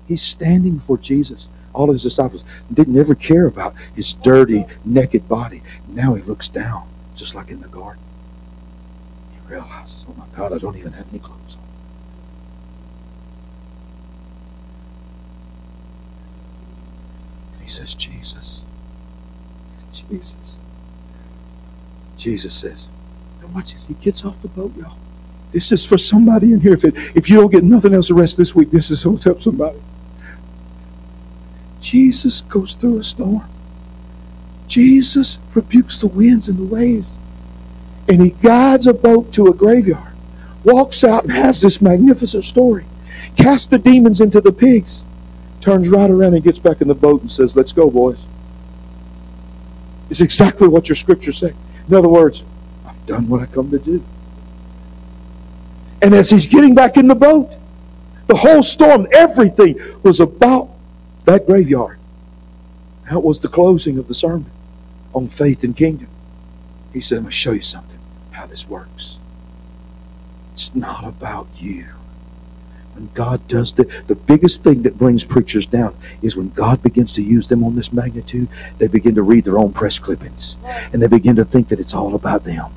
[0.07, 1.49] He's standing for Jesus.
[1.73, 2.43] All of his disciples
[2.73, 5.61] didn't ever care about his dirty, naked body.
[5.89, 8.01] Now he looks down, just like in the garden.
[9.33, 11.63] He realizes, oh my God, I don't even have any clothes on.
[17.53, 18.63] And he says, Jesus,
[19.91, 20.59] Jesus.
[22.15, 22.89] Jesus says,
[23.41, 23.85] and watch this.
[23.85, 24.97] He gets off the boat, y'all.
[25.51, 26.73] This is for somebody in here.
[26.73, 29.17] If, it, if you don't get nothing else the rest this week, this is to
[29.23, 29.79] help somebody.
[31.79, 33.47] Jesus goes through a storm.
[34.67, 37.15] Jesus rebukes the winds and the waves.
[38.07, 40.13] And he guides a boat to a graveyard,
[40.63, 42.85] walks out and has this magnificent story.
[43.35, 45.05] Casts the demons into the pigs,
[45.61, 48.27] turns right around and gets back in the boat and says, Let's go, boys.
[50.09, 51.53] It's exactly what your scripture say.
[51.87, 52.43] In other words,
[52.85, 54.03] I've done what I come to do.
[56.01, 57.57] And as he's getting back in the boat,
[58.27, 60.69] the whole storm, everything was about
[61.25, 61.99] that graveyard.
[63.09, 64.51] That was the closing of the sermon
[65.13, 66.09] on faith and kingdom.
[66.93, 67.99] He said, I'm going to show you something,
[68.31, 69.19] how this works.
[70.53, 71.94] It's not about you.
[72.95, 77.11] When God does the, the biggest thing that brings preachers down is when God begins
[77.13, 78.47] to use them on this magnitude,
[78.77, 80.57] they begin to read their own press clippings
[80.93, 82.71] and they begin to think that it's all about them.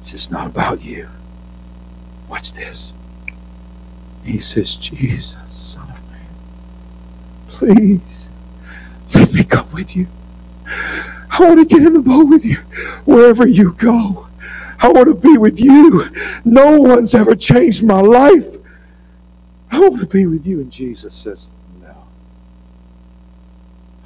[0.00, 1.08] It's just not about you.
[2.28, 2.92] Watch this.
[4.24, 6.26] He says, Jesus, Son of Man,
[7.46, 8.30] please
[9.14, 10.08] let me come with you.
[10.66, 12.56] I want to get in the boat with you
[13.04, 14.27] wherever you go.
[14.80, 16.06] I want to be with you.
[16.44, 18.56] No one's ever changed my life.
[19.70, 20.60] I want to be with you.
[20.60, 21.50] And Jesus says,
[21.80, 21.96] No.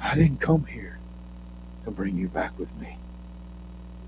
[0.01, 0.97] I didn't come here
[1.83, 2.97] to bring you back with me.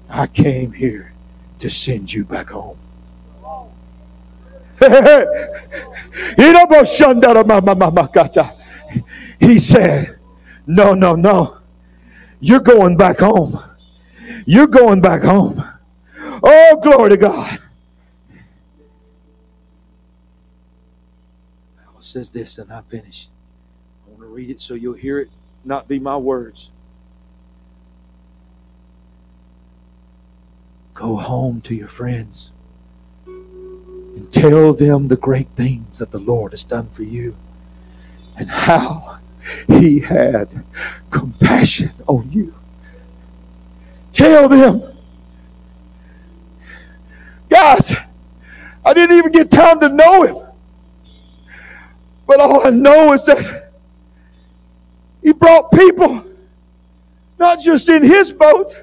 [0.09, 1.13] I came here
[1.59, 2.77] to send you back home.
[9.39, 10.17] he said,
[10.67, 11.57] No, no, no.
[12.39, 13.59] You're going back home.
[14.45, 15.63] You're going back home.
[16.47, 17.57] Oh, glory to God.
[21.75, 23.29] Bible says this, and I finish.
[24.05, 25.29] I want to read it so you'll hear it,
[25.63, 26.69] not be my words.
[30.93, 32.53] Go home to your friends
[33.25, 37.35] and tell them the great things that the Lord has done for you
[38.37, 39.17] and how
[39.67, 40.63] He had
[41.09, 42.53] compassion on you.
[44.13, 44.94] Tell them.
[47.55, 47.95] Guys,
[48.83, 50.45] I didn't even get time to know Him.
[52.27, 53.71] But all I know is that
[55.23, 56.25] He brought people,
[57.39, 58.75] not just in His boat,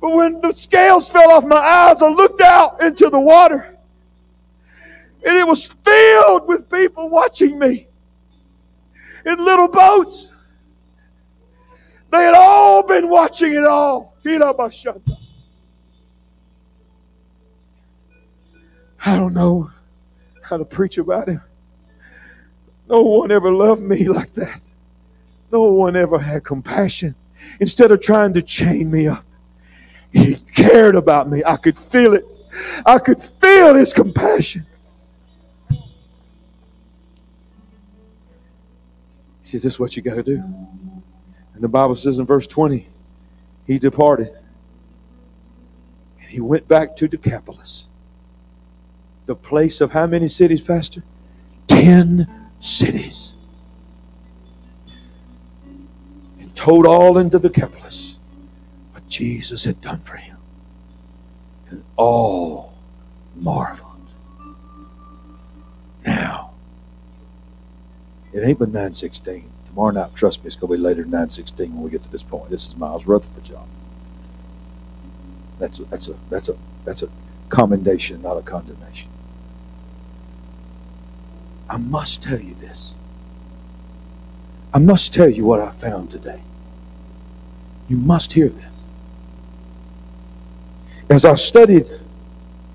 [0.00, 3.76] but when the scales fell off my eyes, I looked out into the water
[5.26, 7.88] and it was filled with people watching me
[9.26, 10.30] in little boats.
[12.12, 14.14] They had all been watching it all.
[19.04, 19.70] I don't know
[20.42, 21.42] how to preach about him.
[22.88, 24.72] No one ever loved me like that.
[25.52, 27.14] No one ever had compassion.
[27.60, 29.24] Instead of trying to chain me up,
[30.12, 31.42] he cared about me.
[31.44, 32.24] I could feel it.
[32.84, 34.66] I could feel his compassion.
[35.68, 35.76] He
[39.42, 40.42] says, This is what you got to do.
[41.54, 42.86] And the Bible says in verse 20,
[43.66, 44.28] he departed.
[46.20, 47.89] And he went back to Decapolis.
[49.30, 51.04] The place of how many cities, Pastor?
[51.68, 52.26] Ten
[52.58, 53.34] cities.
[56.40, 58.18] And told all into the Decapolis
[58.90, 60.36] what Jesus had done for him.
[61.68, 62.74] And all
[63.36, 63.92] marveled.
[66.04, 66.50] Now,
[68.32, 69.48] it ain't but 916.
[69.66, 72.10] Tomorrow night, trust me, it's going to be later than 916 when we get to
[72.10, 72.50] this point.
[72.50, 73.68] This is Myles Rutherford, y'all.
[75.60, 77.08] That's a, that's a that's a that's a
[77.48, 79.08] commendation, not a condemnation.
[81.70, 82.96] I must tell you this.
[84.74, 86.40] I must tell you what I found today.
[87.86, 88.86] You must hear this.
[91.08, 91.86] As I studied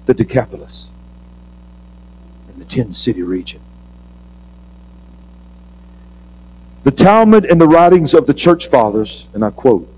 [0.06, 0.92] the Decapolis
[2.48, 3.60] in the 10 city region,
[6.86, 9.90] the Talmud and the writings of the church fathers, and I quote,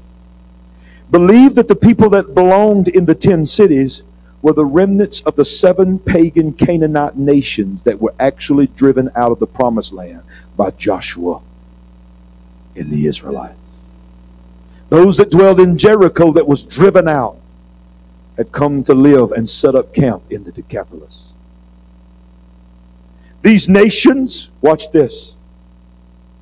[1.12, 4.02] believe that the people that belonged in the 10 cities
[4.42, 9.40] were the remnants of the seven pagan Canaanite nations that were actually driven out of
[9.40, 10.22] the promised land
[10.56, 11.42] by Joshua
[12.76, 13.58] and the Israelites.
[14.90, 17.38] Those that dwelled in Jericho that was driven out
[18.38, 21.34] had come to live and set up camp in the Decapolis.
[23.42, 25.36] These nations, watch this.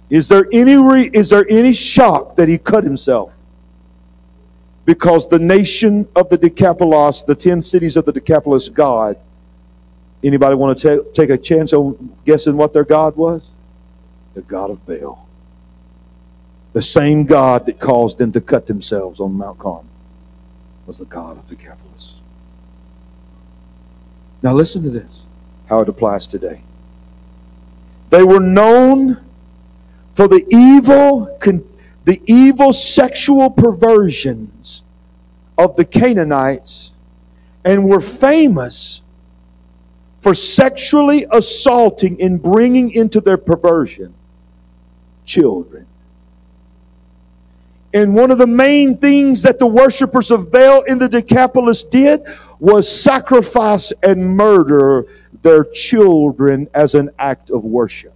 [0.09, 3.34] Is there any re, is there any shock that he cut himself?
[4.85, 9.17] Because the nation of the Decapolis, the ten cities of the Decapolis God,
[10.23, 13.51] anybody want to take a chance on guessing what their God was?
[14.35, 15.27] The God of Baal.
[16.73, 19.85] The same God that caused them to cut themselves on Mount Carmel
[20.85, 22.21] was the God of the Decapolis.
[24.43, 25.25] Now listen to this,
[25.67, 26.61] how it applies today.
[28.11, 29.19] They were known
[30.13, 31.35] for the evil,
[32.05, 34.83] the evil sexual perversions
[35.57, 36.93] of the Canaanites
[37.65, 39.03] and were famous
[40.21, 44.13] for sexually assaulting and bringing into their perversion
[45.25, 45.85] children.
[47.93, 52.21] And one of the main things that the worshippers of Baal in the Decapolis did
[52.59, 55.05] was sacrifice and murder
[55.43, 58.14] their children as an act of worship.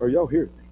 [0.00, 0.64] Are y'all hearing me?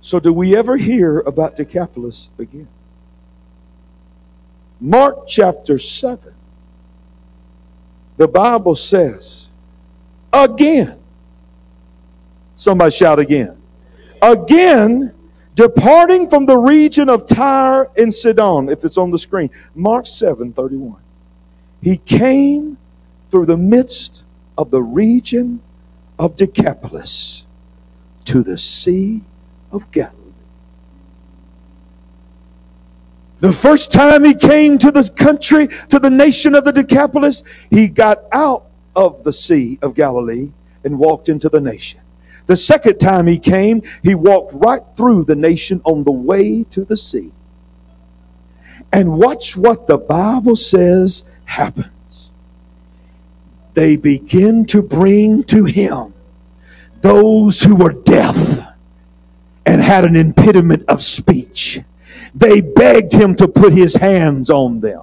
[0.00, 2.68] So, do we ever hear about Decapolis again?
[4.80, 6.36] Mark chapter 7
[8.16, 9.50] the Bible says,
[10.32, 10.98] again.
[12.54, 13.60] Somebody shout again.
[14.22, 15.14] Again,
[15.54, 20.52] departing from the region of Tyre and Sidon, if it's on the screen, Mark 7
[20.52, 21.00] 31.
[21.82, 22.78] He came
[23.30, 24.24] through the midst
[24.58, 25.60] of the region
[26.18, 27.46] of Decapolis
[28.24, 29.22] to the Sea
[29.72, 30.12] of Galilee.
[33.40, 37.88] The first time he came to the country, to the nation of the Decapolis, he
[37.88, 38.66] got out
[38.96, 40.50] of the Sea of Galilee
[40.84, 42.00] and walked into the nation.
[42.46, 46.84] The second time he came, he walked right through the nation on the way to
[46.84, 47.32] the sea.
[48.92, 51.90] And watch what the Bible says happens.
[53.76, 56.14] They begin to bring to him
[57.02, 58.58] those who were deaf
[59.64, 61.80] and had an impediment of speech
[62.36, 65.02] they begged him to put his hands on them.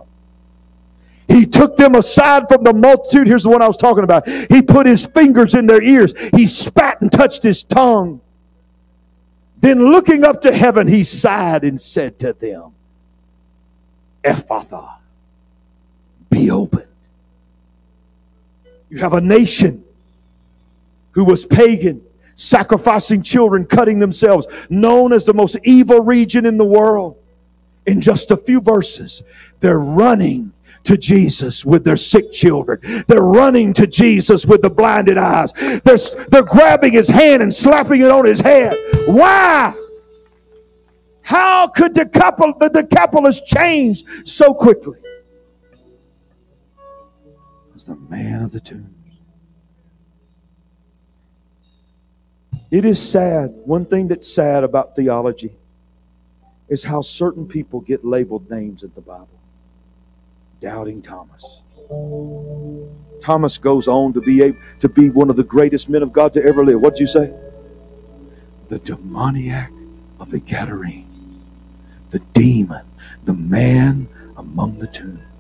[1.28, 3.28] He took them aside from the multitude.
[3.28, 4.30] Here's the one I was talking about.
[4.30, 6.14] He put his fingers in their ears.
[6.36, 8.22] He spat and touched his tongue.
[9.60, 12.74] Then looking up to heaven, he sighed and said to them,
[14.24, 14.98] Ephphatha,
[16.30, 16.86] be opened.
[18.94, 19.84] You have a nation
[21.14, 22.00] who was pagan,
[22.36, 27.18] sacrificing children, cutting themselves, known as the most evil region in the world
[27.88, 29.24] in just a few verses,
[29.60, 30.54] they're running
[30.84, 32.80] to Jesus with their sick children.
[33.08, 35.54] They're running to Jesus with the blinded eyes.
[35.54, 35.98] They're,
[36.30, 38.78] they're grabbing his hand and slapping it on his head.
[39.08, 39.76] Why?
[41.24, 45.00] How could the, couple, the Decapolis change so quickly?
[47.84, 48.88] Was the man of the tombs.
[52.72, 53.52] It is sad.
[53.66, 55.54] One thing that's sad about theology
[56.70, 59.38] is how certain people get labeled names in the Bible.
[60.62, 61.66] Doubting Thomas.
[63.20, 66.32] Thomas goes on to be a, to be one of the greatest men of God
[66.34, 66.80] to ever live.
[66.80, 67.34] What'd you say?
[68.70, 69.74] The demoniac
[70.22, 71.42] of the Gadarenes,
[72.12, 72.86] the demon,
[73.26, 74.08] the man
[74.38, 75.33] among the tombs.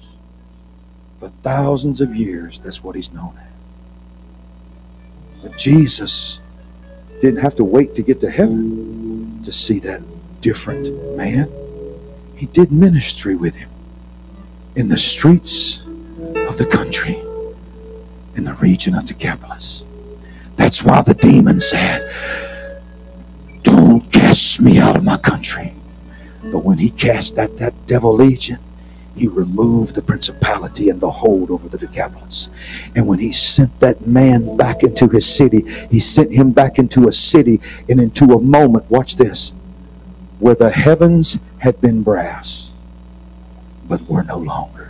[1.23, 3.47] For thousands of years, that's what he's known as.
[5.41, 6.41] But Jesus
[7.21, 10.01] didn't have to wait to get to heaven to see that
[10.41, 11.49] different man.
[12.35, 13.69] He did ministry with him
[14.75, 15.85] in the streets
[16.49, 17.15] of the country,
[18.35, 19.85] in the region of Decapolis.
[20.57, 22.01] That's why the demon said,
[23.61, 25.73] Don't cast me out of my country.
[26.51, 28.59] But when he cast that, that devil legion,
[29.15, 32.49] he removed the principality and the hold over the Decapolis.
[32.95, 37.07] And when he sent that man back into his city, he sent him back into
[37.07, 38.89] a city and into a moment.
[38.89, 39.53] Watch this
[40.39, 42.73] where the heavens had been brass,
[43.87, 44.82] but were no longer.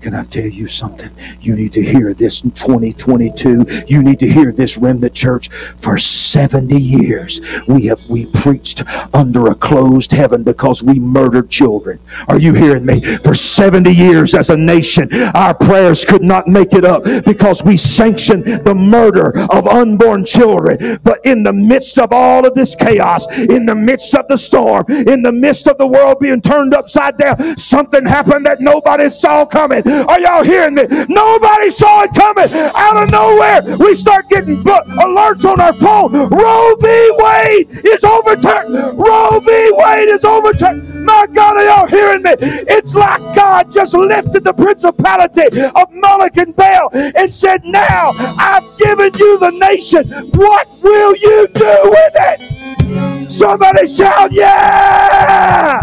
[0.00, 1.10] Can I tell you something?
[1.40, 3.64] You need to hear this in 2022.
[3.88, 5.48] You need to hear this remnant church.
[5.48, 11.98] For 70 years, we have we preached under a closed heaven because we murdered children.
[12.28, 13.00] Are you hearing me?
[13.00, 17.76] For 70 years as a nation, our prayers could not make it up because we
[17.76, 21.00] sanctioned the murder of unborn children.
[21.02, 24.84] But in the midst of all of this chaos, in the midst of the storm,
[24.88, 29.44] in the midst of the world being turned upside down, something happened that nobody saw
[29.44, 29.82] coming.
[30.08, 30.86] Are y'all hearing me?
[31.08, 32.48] Nobody saw it coming.
[32.74, 36.12] Out of nowhere, we start getting alerts on our phone.
[36.12, 37.10] Roe v.
[37.18, 38.74] Wade is overturned.
[38.98, 39.70] Roe v.
[39.72, 41.04] Wade is overturned.
[41.04, 42.32] My God, are y'all hearing me?
[42.40, 46.54] It's like God just lifted the principality of Moloch and
[46.92, 50.08] and said, Now I've given you the nation.
[50.32, 53.30] What will you do with it?
[53.30, 55.80] Somebody shout, Yeah!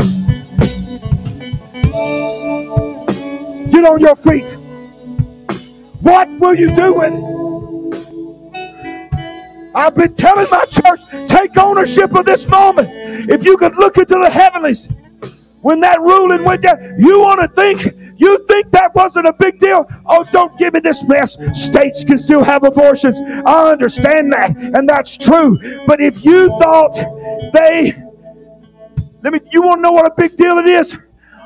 [3.76, 4.52] Get on your feet.
[6.00, 7.36] What will you do with it?
[9.76, 12.88] I've been telling my church, take ownership of this moment.
[13.30, 14.88] If you could look into the heavenlies,
[15.60, 17.84] when that ruling went down, you want to think,
[18.18, 19.86] you think that wasn't a big deal?
[20.06, 21.36] Oh, don't give me this mess.
[21.54, 23.20] States can still have abortions.
[23.46, 25.58] I understand that, and that's true.
[25.86, 26.94] But if you thought
[27.52, 27.94] they,
[29.22, 30.96] let me, you want to know what a big deal it is?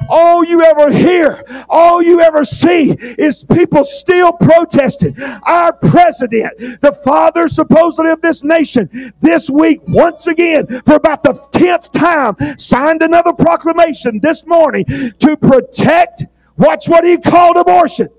[0.09, 5.15] All you ever hear, all you ever see is people still protesting.
[5.45, 11.33] Our president, the father supposedly of this nation, this week, once again, for about the
[11.51, 16.25] 10th time, signed another proclamation this morning to protect,
[16.57, 18.09] watch what he called abortion,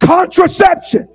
[0.00, 1.08] contraception.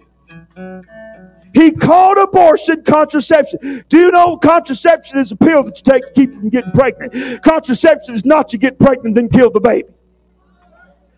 [1.54, 3.84] He called abortion contraception.
[3.90, 7.42] Do you know contraception is a pill that you take to keep from getting pregnant?
[7.44, 9.90] Contraception is not you get pregnant then kill the baby.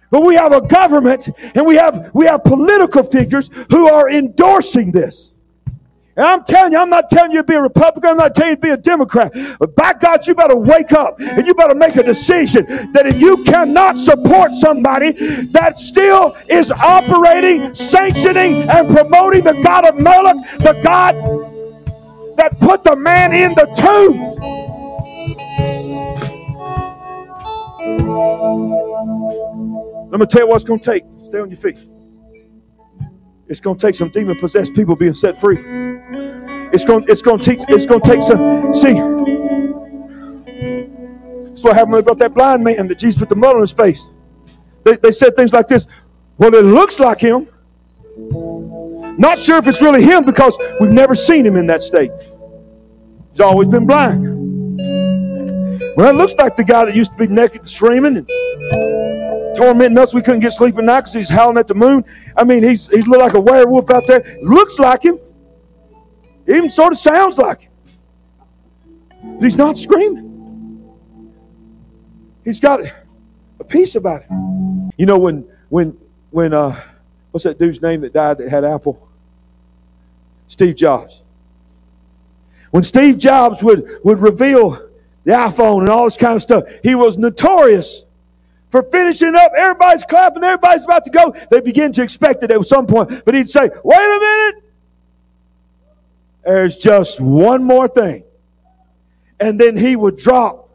[0.09, 4.91] But we have a government and we have we have political figures who are endorsing
[4.91, 5.32] this.
[6.15, 8.11] And I'm telling you, I'm not telling you to be a Republican.
[8.11, 9.33] I'm not telling you to be a Democrat.
[9.59, 13.19] But by God, you better wake up and you better make a decision that if
[13.19, 15.13] you cannot support somebody
[15.53, 21.15] that still is operating, sanctioning, and promoting the God of Moloch, the God
[22.37, 24.37] that put the man in the tombs.
[30.11, 31.03] Let me tell you what it's going to take.
[31.17, 31.79] Stay on your feet.
[33.47, 35.82] It's going to take some demon possessed people being set free.
[36.73, 38.73] It's going, it's going to take, it's going to take some.
[38.73, 38.95] See,
[41.55, 44.11] So what happened about that blind man that Jesus put the mud on his face.
[44.83, 45.87] They, they said things like this
[46.37, 47.47] Well, it looks like him.
[49.17, 52.11] Not sure if it's really him because we've never seen him in that state.
[53.29, 54.27] He's always been blind.
[55.95, 58.27] Well, it looks like the guy that used to be naked and screaming and
[59.55, 60.13] tormenting us.
[60.13, 62.03] We couldn't get sleep at night because he's howling at the moon.
[62.35, 64.23] I mean, he's he's looked like a werewolf out there.
[64.41, 65.19] Looks like him.
[66.47, 67.71] Even sort of sounds like him.
[69.23, 70.29] But he's not screaming.
[72.43, 72.81] He's got
[73.59, 74.27] a peace about it.
[74.97, 75.97] You know when when
[76.31, 76.79] when uh
[77.31, 79.07] what's that dude's name that died that had Apple?
[80.47, 81.23] Steve Jobs.
[82.71, 84.71] When Steve Jobs would would reveal
[85.23, 88.05] the iPhone and all this kind of stuff, he was notorious
[88.69, 89.51] for finishing up.
[89.55, 91.33] Everybody's clapping, everybody's about to go.
[91.49, 93.23] They begin to expect it at some point.
[93.23, 94.62] But he'd say, wait a minute.
[96.45, 98.23] There's just one more thing.
[99.39, 100.69] And then he would drop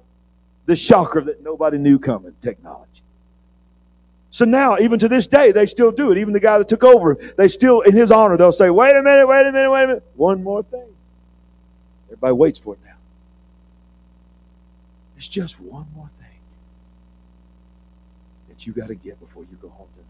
[0.67, 3.03] the shocker that nobody knew coming technology.
[4.31, 6.19] So now, even to this day, they still do it.
[6.19, 9.03] Even the guy that took over, they still, in his honor, they'll say, wait a
[9.03, 10.03] minute, wait a minute, wait a minute.
[10.17, 10.87] One more thing.
[12.09, 12.97] Everybody waits for it now.
[15.17, 16.27] It's just one more thing
[18.49, 20.07] that you got to get before you go home tonight.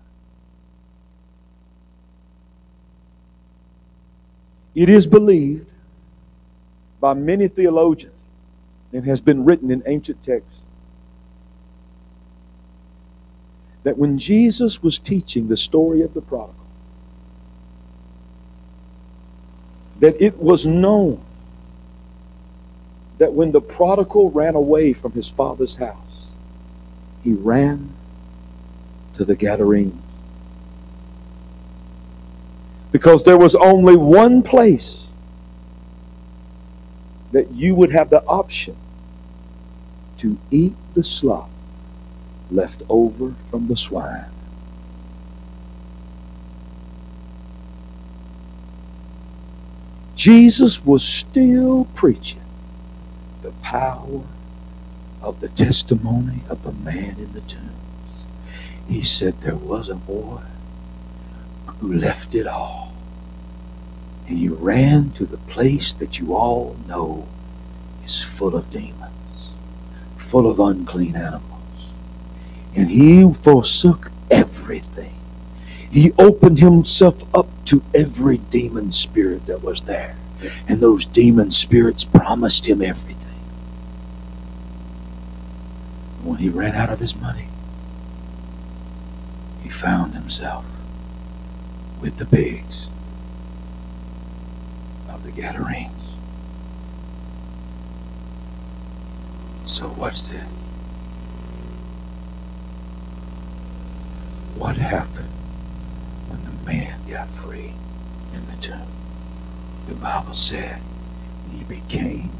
[4.78, 5.72] It is believed
[7.00, 8.14] by many theologians
[8.92, 10.66] and has been written in ancient texts
[13.82, 16.54] that when Jesus was teaching the story of the prodigal,
[19.98, 21.24] that it was known
[23.18, 26.36] that when the prodigal ran away from his father's house,
[27.24, 27.92] he ran
[29.14, 30.07] to the Gadarenes.
[32.90, 35.12] Because there was only one place
[37.32, 38.76] that you would have the option
[40.18, 41.50] to eat the slop
[42.50, 44.24] left over from the swine.
[50.14, 52.42] Jesus was still preaching
[53.42, 54.22] the power
[55.22, 58.26] of the testimony of the man in the tombs.
[58.88, 60.42] He said there was a boy
[61.80, 62.92] who left it all.
[64.26, 67.26] And he ran to the place that you all know
[68.04, 69.54] is full of demons,
[70.16, 71.94] full of unclean animals.
[72.76, 75.14] And he forsook everything.
[75.90, 80.16] He opened himself up to every demon spirit that was there.
[80.68, 83.24] And those demon spirits promised him everything.
[86.22, 87.48] When he ran out of his money,
[89.62, 90.66] he found himself
[92.00, 92.90] with the pigs
[95.08, 96.14] of the Gadarenes.
[99.64, 100.42] So what's this?
[104.56, 105.28] What happened
[106.28, 107.74] when the man got free
[108.32, 108.88] in the tomb?
[109.86, 110.80] The Bible said
[111.50, 112.32] he became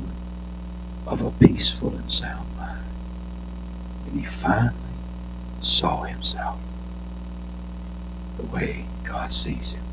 [1.07, 2.85] of a peaceful and sound mind.
[4.07, 4.75] And he finally
[5.61, 6.59] saw himself
[8.37, 9.85] the way God sees him.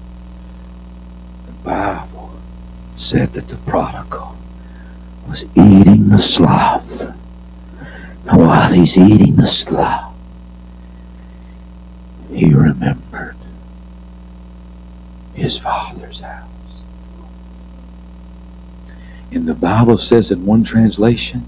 [1.46, 2.34] The Bible
[2.96, 4.38] said that the prodigal
[5.28, 7.02] was eating the sloth.
[8.28, 10.14] And while he's eating the sloth,
[12.30, 13.38] he remembered
[15.34, 16.50] his father's house.
[19.32, 21.46] And the Bible says in one translation,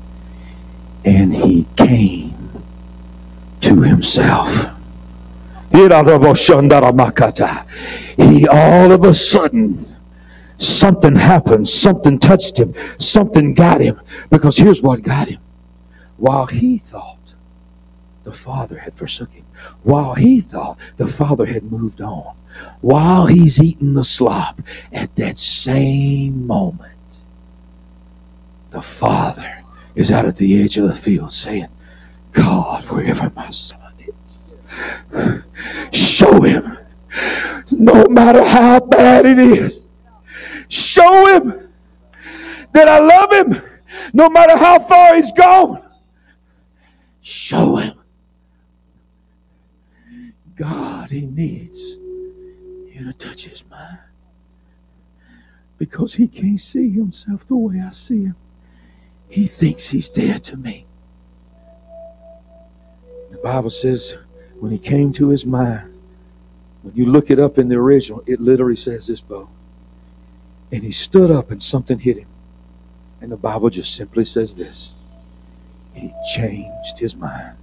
[1.03, 2.63] and he came
[3.61, 4.76] to himself.
[5.77, 5.83] He
[8.47, 9.95] all of a sudden,
[10.57, 14.01] something happened, something touched him, something got him.
[14.31, 15.39] Because here's what got him.
[16.17, 17.35] While he thought
[18.23, 19.45] the father had forsook him,
[19.83, 22.35] while he thought the father had moved on,
[22.81, 24.59] while he's eating the slop,
[24.91, 27.21] at that same moment,
[28.71, 29.61] the father
[29.93, 31.67] is out at the edge of the field saying,
[32.31, 33.86] God, wherever my son
[35.91, 36.77] show him.
[37.71, 39.87] No matter how bad it is,
[40.69, 41.69] show him
[42.73, 43.61] that I love him.
[44.13, 45.81] No matter how far he's gone,
[47.21, 47.97] show him.
[50.55, 53.99] God, he needs you to touch his mind
[55.77, 58.35] because he can't see himself the way I see him.
[59.29, 60.85] He thinks he's dead to me.
[63.31, 64.17] The Bible says
[64.59, 65.93] when he came to his mind,
[66.81, 69.49] when you look it up in the original, it literally says this, bow.
[70.71, 72.27] And he stood up and something hit him.
[73.21, 74.95] And the Bible just simply says this
[75.93, 77.57] He changed his mind.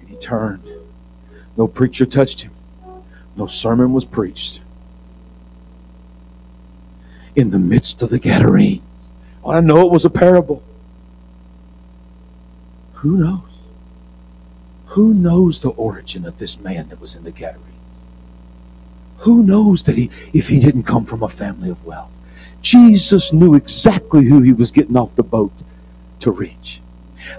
[0.00, 0.70] And he turned.
[1.56, 2.52] No preacher touched him,
[3.36, 4.60] no sermon was preached
[7.34, 8.82] in the midst of the Gadarene.
[9.42, 10.62] Well, oh, I know it was a parable.
[12.94, 13.51] Who knows?
[14.92, 17.80] Who knows the origin of this man that was in the Gadarene?
[19.20, 22.18] Who knows that he, if he didn't come from a family of wealth?
[22.60, 25.52] Jesus knew exactly who he was getting off the boat
[26.20, 26.82] to reach.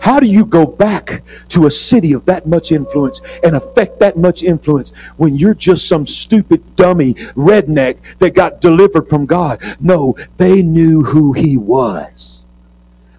[0.01, 4.17] How do you go back to a city of that much influence and affect that
[4.17, 9.61] much influence when you're just some stupid dummy redneck that got delivered from God?
[9.79, 12.42] No, they knew who he was.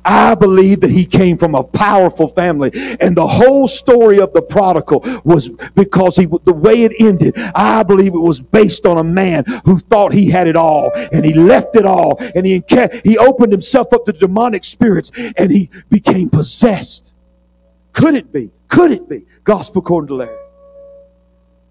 [0.04, 2.70] I believe that he came from a powerful family.
[3.00, 7.82] And the whole story of the prodigal was because he, the way it ended, I
[7.82, 11.32] believe it was based on a man who thought he had it all and he
[11.32, 12.62] left it all and he,
[13.04, 17.14] he opened himself up to demonic spirits and he became possessed.
[17.92, 18.50] Could it be?
[18.68, 19.24] Could it be?
[19.44, 20.38] Gospel according to Larry.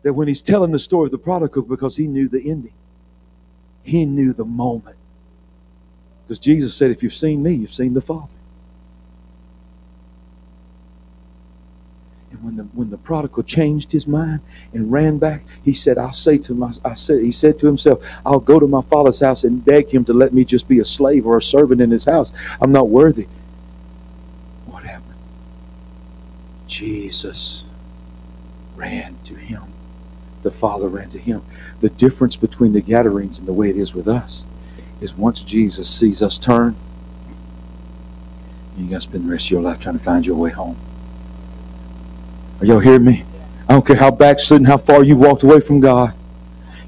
[0.04, 2.74] That when he's telling the story of the prodigal, because he knew the ending,
[3.84, 4.98] he knew the moment
[6.26, 8.36] because Jesus said, If you've seen me, you've seen the Father.
[12.32, 14.42] And when the when the prodigal changed his mind
[14.74, 18.04] and ran back, he said, I'll say to my I said he said to himself,
[18.26, 20.86] I'll go to my father's house and beg him to let me just be a
[20.86, 22.34] slave or a servant in his house.
[22.60, 23.28] I'm not worthy.
[24.66, 25.14] What happened?
[26.66, 27.68] Jesus
[28.76, 29.64] ran to him.
[30.42, 31.44] The Father ran to him.
[31.82, 34.44] The difference between the Gadarenes and the way it is with us
[35.02, 36.76] is once Jesus sees us turn,
[38.78, 40.78] you got to spend the rest of your life trying to find your way home.
[42.60, 43.26] Are y'all hearing me?
[43.68, 46.14] I don't care how backslidden, how far you've walked away from God.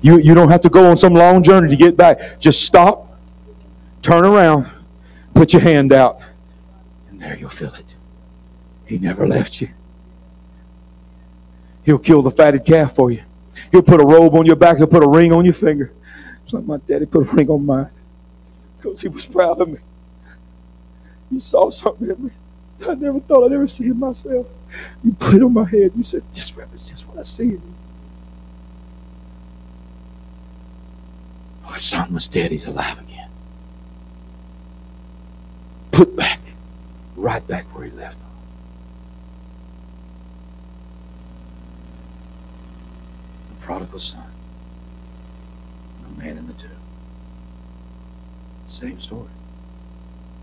[0.01, 2.39] You, you don't have to go on some long journey to get back.
[2.39, 3.17] Just stop,
[4.01, 4.69] turn around,
[5.33, 6.19] put your hand out,
[7.09, 7.95] and there you'll feel it.
[8.85, 9.69] He never left you.
[11.83, 13.23] He'll kill the fatted calf for you.
[13.71, 14.77] He'll put a robe on your back.
[14.77, 15.93] He'll put a ring on your finger.
[16.45, 17.89] It's like my daddy put a ring on mine
[18.77, 19.79] because he was proud of me.
[21.31, 22.31] He saw something in me.
[22.87, 24.47] I never thought I'd ever see it myself.
[25.03, 25.93] You put it on my head.
[25.95, 27.75] You said, This represents what I see in you.
[31.63, 32.51] My son was dead.
[32.51, 33.29] He's alive again.
[35.91, 36.41] Put back,
[37.15, 38.49] right back where he left off.
[43.49, 44.24] The prodigal son,
[46.17, 46.71] man in the tomb.
[48.65, 49.29] Same story.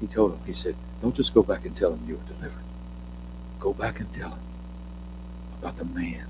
[0.01, 2.63] He told him, he said, don't just go back and tell him you were delivered.
[3.59, 4.41] Go back and tell him
[5.61, 6.27] about the man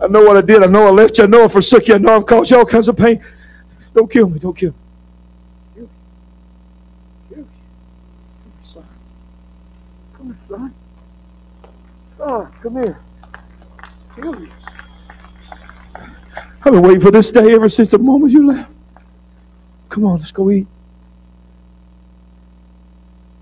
[0.00, 0.62] I know what I did.
[0.62, 1.24] I know I left you.
[1.24, 1.96] I know I forsook you.
[1.96, 3.20] I know I've caused you all kinds of pain.
[3.94, 4.38] Don't kill me.
[4.38, 4.76] Don't kill me.
[5.74, 5.88] Kill me.
[7.28, 7.44] Kill me.
[8.42, 8.86] Come here, son.
[10.16, 10.74] Come here, son.
[12.28, 13.00] Son, come here.
[14.18, 14.50] Me.
[16.62, 18.70] I've been waiting for this day ever since the moment you left.
[19.88, 20.66] Come on, let's go eat.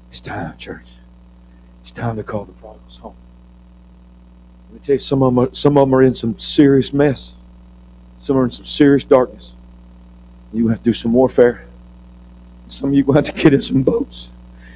[0.08, 0.98] It's time, church.
[1.80, 3.16] It's time to call the prodigals home.
[4.68, 6.92] Let me tell you, some of them are, some of them are in some serious
[6.92, 7.38] mess.
[8.18, 9.56] Some are in some serious darkness.
[10.52, 11.66] You have to do some warfare.
[12.68, 14.30] Some of you have to get in some boats.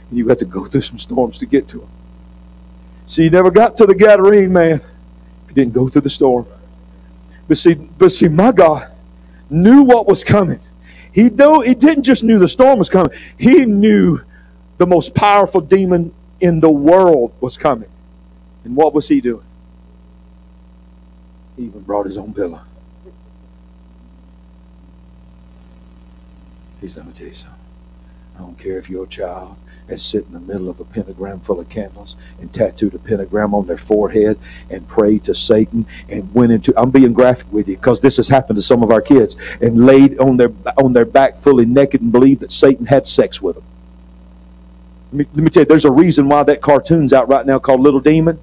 [0.09, 1.89] And you have to go through some storms to get to them.
[3.11, 4.85] See, you never got to the Gadarene, man, if
[5.49, 6.47] you didn't go through the storm.
[7.49, 8.85] But see, but see, my God
[9.51, 10.61] knew what was coming.
[11.13, 13.11] He though he didn't just knew the storm was coming.
[13.37, 14.21] He knew
[14.79, 17.91] the most powerful demon in the world was coming.
[18.63, 19.45] And what was he doing?
[21.57, 22.61] He even brought his own pillow.
[26.81, 27.59] He's let me tell you something.
[28.37, 29.57] I don't care if you're a child
[29.91, 33.55] has sit in the middle of a pentagram full of candles and tattooed a pentagram
[33.55, 34.39] on their forehead
[34.71, 38.29] and prayed to Satan and went into I'm being graphic with you because this has
[38.29, 42.01] happened to some of our kids and laid on their on their back fully naked
[42.01, 43.65] and believed that Satan had sex with them.
[45.13, 47.59] Let me, let me tell you, there's a reason why that cartoon's out right now
[47.59, 48.39] called Little Demon.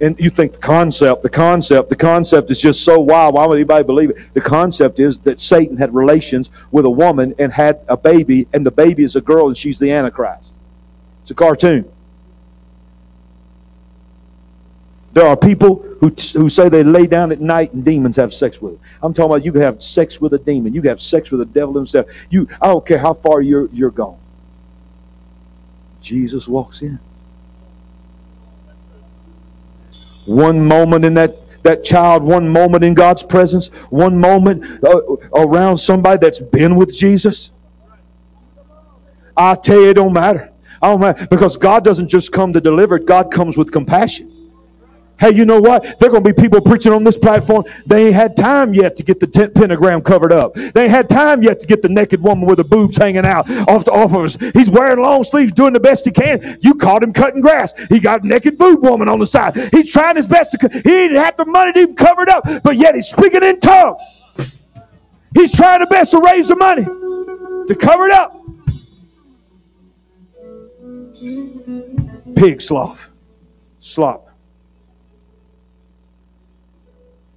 [0.00, 3.34] And you think the concept, the concept, the concept is just so wild.
[3.34, 4.18] Why would anybody believe it?
[4.34, 8.64] The concept is that Satan had relations with a woman and had a baby, and
[8.66, 10.56] the baby is a girl and she's the Antichrist.
[11.22, 11.90] It's a cartoon.
[15.14, 18.60] There are people who, who say they lay down at night and demons have sex
[18.60, 18.82] with them.
[19.02, 20.74] I'm talking about you can have sex with a demon.
[20.74, 22.26] You can have sex with the devil himself.
[22.28, 24.18] You, I don't care how far you're, you're gone.
[26.02, 26.98] Jesus walks in.
[30.26, 35.00] One moment in that that child, one moment in God's presence, one moment uh,
[35.34, 37.52] around somebody that's been with Jesus.
[39.36, 40.52] I tell you, it don't matter.
[40.80, 44.35] I don't matter because God doesn't just come to deliver; God comes with compassion.
[45.18, 45.98] Hey, you know what?
[45.98, 47.64] There are going to be people preaching on this platform.
[47.86, 50.54] They ain't had time yet to get the tent pentagram covered up.
[50.54, 53.50] They ain't had time yet to get the naked woman with the boobs hanging out
[53.68, 54.36] off the off of us.
[54.52, 56.58] He's wearing long sleeves, doing the best he can.
[56.60, 57.72] You caught him cutting grass.
[57.88, 59.56] He got a naked boob woman on the side.
[59.72, 60.68] He's trying his best to.
[60.70, 63.58] He didn't have the money to even cover it up, but yet he's speaking in
[63.60, 64.02] tongues.
[65.34, 68.42] He's trying the best to raise the money to cover it up.
[72.36, 73.10] Pig sloth,
[73.78, 74.25] slop.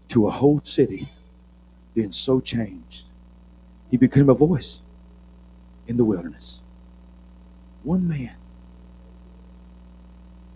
[0.10, 1.10] To a whole city
[1.96, 3.06] being so changed.
[3.92, 4.82] He became a voice
[5.88, 6.62] in the wilderness.
[7.84, 8.36] One man.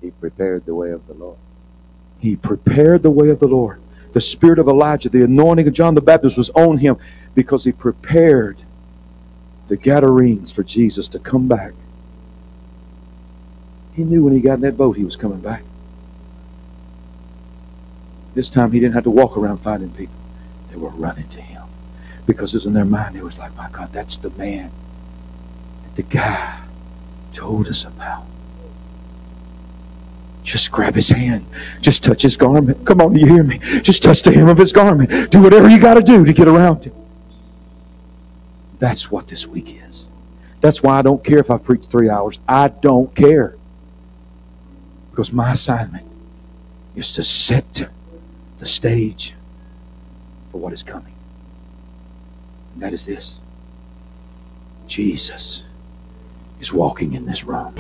[0.02, 1.38] He prepared the way of the Lord.
[2.20, 3.82] He prepared the way of the Lord.
[4.14, 6.98] The spirit of Elijah, the anointing of John the Baptist was on him
[7.36, 8.64] because he prepared
[9.68, 11.74] the Gadarenes for Jesus to come back.
[13.94, 15.64] He knew when he got in that boat he was coming back.
[18.34, 20.16] This time he didn't have to walk around finding people.
[20.70, 21.64] They were running to him.
[22.26, 24.72] Because it was in their mind, it was like, my God, that's the man
[25.84, 26.62] that the guy
[27.32, 28.26] told us about.
[30.42, 31.46] Just grab his hand.
[31.82, 32.86] Just touch his garment.
[32.86, 33.60] Come on, do you hear me?
[33.82, 35.32] Just touch the hem of his garment.
[35.32, 36.94] Do whatever you got to do to get around him.
[38.80, 40.10] That's what this week is.
[40.60, 42.40] That's why I don't care if I preach three hours.
[42.48, 43.56] I don't care.
[45.12, 46.06] Because my assignment
[46.96, 47.90] is to set
[48.64, 49.36] the stage
[50.50, 51.14] for what is coming.
[52.74, 53.42] And that is this
[54.88, 55.68] Jesus
[56.62, 57.76] is walking in this room.